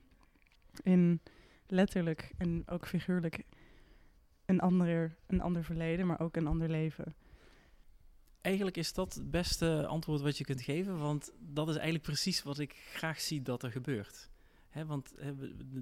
in 0.83 1.21
letterlijk 1.67 2.33
en 2.39 2.63
ook 2.67 2.87
figuurlijk 2.87 3.45
een 4.45 4.61
ander, 4.61 5.17
een 5.27 5.41
ander 5.41 5.65
verleden, 5.65 6.07
maar 6.07 6.21
ook 6.21 6.37
een 6.37 6.47
ander 6.47 6.69
leven. 6.69 7.15
Eigenlijk 8.45 8.77
is 8.77 8.93
dat 8.93 9.15
het 9.15 9.31
beste 9.31 9.87
antwoord 9.87 10.21
wat 10.21 10.39
je 10.39 10.45
kunt 10.45 10.63
geven, 10.63 10.99
want 10.99 11.33
dat 11.39 11.69
is 11.69 11.75
eigenlijk 11.75 12.05
precies 12.05 12.43
wat 12.43 12.59
ik 12.59 12.73
graag 12.73 13.21
zie 13.21 13.43
dat 13.43 13.63
er 13.63 13.71
gebeurt. 13.71 14.31
Want 14.87 15.13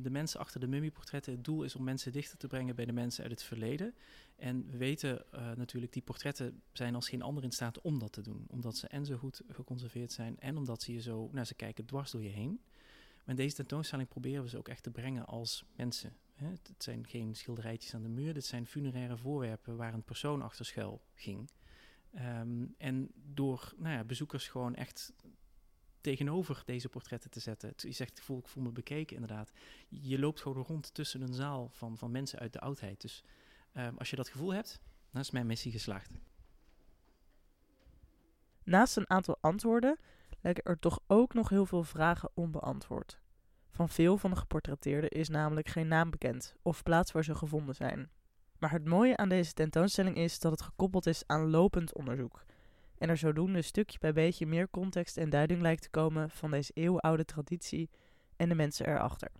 de 0.02 0.10
mensen 0.10 0.40
achter 0.40 0.60
de 0.60 0.66
mummieportretten, 0.66 1.32
het 1.32 1.44
doel 1.44 1.62
is 1.62 1.74
om 1.74 1.84
mensen 1.84 2.12
dichter 2.12 2.38
te 2.38 2.46
brengen 2.46 2.74
bij 2.74 2.84
de 2.84 2.92
mensen 2.92 3.22
uit 3.22 3.32
het 3.32 3.42
verleden. 3.42 3.94
En 4.36 4.66
we 4.70 4.76
weten 4.76 5.24
uh, 5.34 5.52
natuurlijk, 5.52 5.92
die 5.92 6.02
portretten 6.02 6.62
zijn 6.72 6.94
als 6.94 7.08
geen 7.08 7.22
ander 7.22 7.44
in 7.44 7.52
staat 7.52 7.80
om 7.80 7.98
dat 7.98 8.12
te 8.12 8.20
doen. 8.20 8.44
Omdat 8.48 8.76
ze 8.76 8.88
en 8.88 9.06
zo 9.06 9.16
goed 9.16 9.42
geconserveerd 9.48 10.12
zijn 10.12 10.40
en 10.40 10.56
omdat 10.56 10.82
ze 10.82 10.92
je 10.92 11.00
zo, 11.00 11.28
nou 11.32 11.46
ze 11.46 11.54
kijken 11.54 11.84
dwars 11.84 12.10
door 12.10 12.22
je 12.22 12.28
heen. 12.28 12.60
Maar 13.24 13.34
deze 13.34 13.54
tentoonstelling 13.54 14.08
proberen 14.08 14.42
we 14.42 14.48
ze 14.48 14.58
ook 14.58 14.68
echt 14.68 14.82
te 14.82 14.90
brengen 14.90 15.26
als 15.26 15.64
mensen. 15.76 16.16
He, 16.34 16.46
het 16.46 16.82
zijn 16.82 17.06
geen 17.06 17.34
schilderijtjes 17.34 17.94
aan 17.94 18.02
de 18.02 18.08
muur, 18.08 18.34
dit 18.34 18.44
zijn 18.44 18.66
funeraire 18.66 19.16
voorwerpen 19.16 19.76
waar 19.76 19.94
een 19.94 20.04
persoon 20.04 20.42
achter 20.42 20.64
schuil 20.64 21.02
ging. 21.14 21.50
Um, 22.14 22.74
en 22.78 23.10
door 23.14 23.72
nou 23.76 23.94
ja, 23.94 24.04
bezoekers 24.04 24.48
gewoon 24.48 24.74
echt 24.74 25.12
tegenover 26.00 26.62
deze 26.64 26.88
portretten 26.88 27.30
te 27.30 27.40
zetten. 27.40 27.72
Je 27.76 27.92
zegt, 27.92 28.18
ik 28.18 28.24
voel, 28.24 28.38
ik 28.38 28.48
voel 28.48 28.62
me 28.62 28.72
bekeken 28.72 29.16
inderdaad. 29.16 29.52
Je 29.88 30.18
loopt 30.18 30.40
gewoon 30.40 30.62
rond 30.62 30.94
tussen 30.94 31.22
een 31.22 31.34
zaal 31.34 31.68
van, 31.68 31.98
van 31.98 32.10
mensen 32.10 32.38
uit 32.38 32.52
de 32.52 32.60
oudheid. 32.60 33.00
Dus 33.00 33.24
um, 33.74 33.98
als 33.98 34.10
je 34.10 34.16
dat 34.16 34.28
gevoel 34.28 34.54
hebt, 34.54 34.80
dan 35.10 35.20
is 35.20 35.30
mijn 35.30 35.46
missie 35.46 35.72
geslaagd. 35.72 36.18
Naast 38.64 38.96
een 38.96 39.10
aantal 39.10 39.38
antwoorden 39.40 39.98
lijken 40.40 40.64
er 40.64 40.78
toch 40.78 41.00
ook 41.06 41.34
nog 41.34 41.48
heel 41.48 41.66
veel 41.66 41.84
vragen 41.84 42.30
onbeantwoord. 42.34 43.20
Van 43.70 43.88
veel 43.88 44.16
van 44.16 44.30
de 44.30 44.36
geportretteerden 44.36 45.10
is 45.10 45.28
namelijk 45.28 45.68
geen 45.68 45.88
naam 45.88 46.10
bekend 46.10 46.54
of 46.62 46.82
plaats 46.82 47.12
waar 47.12 47.24
ze 47.24 47.34
gevonden 47.34 47.74
zijn. 47.74 48.10
Maar 48.62 48.72
het 48.72 48.84
mooie 48.84 49.16
aan 49.16 49.28
deze 49.28 49.52
tentoonstelling 49.52 50.16
is 50.16 50.38
dat 50.38 50.52
het 50.52 50.62
gekoppeld 50.62 51.06
is 51.06 51.22
aan 51.26 51.50
lopend 51.50 51.94
onderzoek. 51.94 52.44
En 52.98 53.08
er 53.08 53.16
zodoende 53.16 53.62
stukje 53.62 53.98
bij 53.98 54.12
beetje 54.12 54.46
meer 54.46 54.70
context 54.70 55.16
en 55.16 55.30
duiding 55.30 55.60
lijkt 55.60 55.82
te 55.82 55.90
komen 55.90 56.30
van 56.30 56.50
deze 56.50 56.72
eeuwenoude 56.74 57.24
traditie 57.24 57.90
en 58.36 58.48
de 58.48 58.54
mensen 58.54 58.86
erachter. 58.86 59.30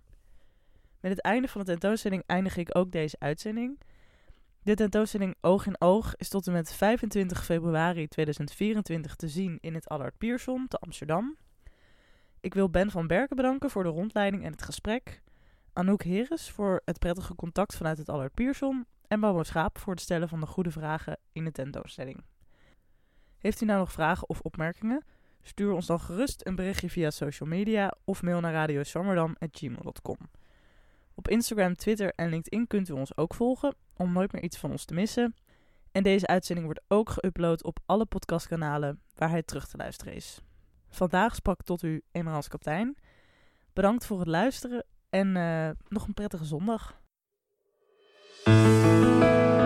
Met 1.01 1.11
het 1.11 1.21
einde 1.21 1.49
van 1.49 1.61
de 1.61 1.67
tentoonstelling 1.67 2.23
eindig 2.27 2.57
ik 2.57 2.77
ook 2.77 2.93
deze 2.93 3.17
uitzending. 3.19 3.81
De 4.63 4.75
tentoonstelling 4.75 5.35
Oog 5.41 5.67
in 5.67 5.81
Oog 5.81 6.17
is 6.17 6.29
tot 6.29 6.47
en 6.47 6.53
met 6.53 6.73
25 6.73 7.45
februari 7.45 8.09
2024 8.09 9.17
te 9.17 9.29
zien 9.29 9.59
in 9.61 9.75
het 9.75 9.89
Allard 9.89 10.19
Pierson 10.19 10.69
te 10.69 10.79
Amsterdam. 10.79 11.37
Ik 12.41 12.55
wil 12.55 12.71
Ben 12.71 12.91
van 12.91 13.07
Berken 13.07 13.37
bedanken 13.37 13.71
voor 13.71 13.83
de 13.83 13.89
rondleiding 13.89 14.45
en 14.45 14.53
het 14.53 14.63
gesprek. 14.63 15.23
Anouk 15.73 16.03
Heres 16.03 16.51
voor 16.51 16.83
het 16.85 16.99
prettige 16.99 17.35
contact 17.35 17.77
vanuit 17.77 17.99
het 17.99 18.09
Allard 18.09 18.35
Pierson. 18.35 18.87
En 19.13 19.21
Babo 19.21 19.43
Schaap 19.43 19.79
voor 19.79 19.93
het 19.93 20.03
stellen 20.03 20.29
van 20.29 20.41
de 20.41 20.47
goede 20.47 20.71
vragen 20.71 21.19
in 21.33 21.45
de 21.45 21.53
tentoonstelling. 21.53 22.25
Heeft 23.39 23.61
u 23.61 23.65
nou 23.65 23.79
nog 23.79 23.93
vragen 23.93 24.29
of 24.29 24.41
opmerkingen? 24.41 25.05
Stuur 25.43 25.73
ons 25.73 25.87
dan 25.87 26.01
gerust 26.01 26.47
een 26.47 26.55
berichtje 26.55 26.91
via 26.91 27.11
social 27.11 27.49
media 27.49 27.95
of 28.05 28.23
mail 28.23 28.41
naar 28.41 28.53
radioswammerdam.gmail.com. 28.53 30.17
Op 31.15 31.29
Instagram, 31.29 31.77
Twitter 31.77 32.13
en 32.15 32.29
LinkedIn 32.29 32.67
kunt 32.67 32.89
u 32.89 32.93
ons 32.93 33.17
ook 33.17 33.35
volgen 33.35 33.75
om 33.97 34.13
nooit 34.13 34.33
meer 34.33 34.43
iets 34.43 34.59
van 34.59 34.71
ons 34.71 34.85
te 34.85 34.95
missen. 34.95 35.35
En 35.91 36.03
deze 36.03 36.27
uitzending 36.27 36.67
wordt 36.67 36.85
ook 36.89 37.11
geüpload 37.11 37.63
op 37.63 37.79
alle 37.87 38.07
podcastkanalen 38.07 39.01
waar 39.15 39.31
hij 39.31 39.43
terug 39.43 39.69
te 39.69 39.77
luisteren 39.77 40.15
is. 40.15 40.41
Vandaag 40.89 41.35
sprak 41.35 41.63
tot 41.63 41.83
u 41.83 42.03
Emerals 42.13 42.49
Kaptein. 42.49 42.97
Bedankt 43.73 44.07
voor 44.07 44.19
het 44.19 44.29
luisteren 44.29 44.85
en 45.11 45.37
uh, 45.37 45.71
nog 45.89 46.07
een 46.07 46.15
prettige 46.15 46.45
zondag. 46.45 47.02
thank 48.45 49.57
you 49.57 49.62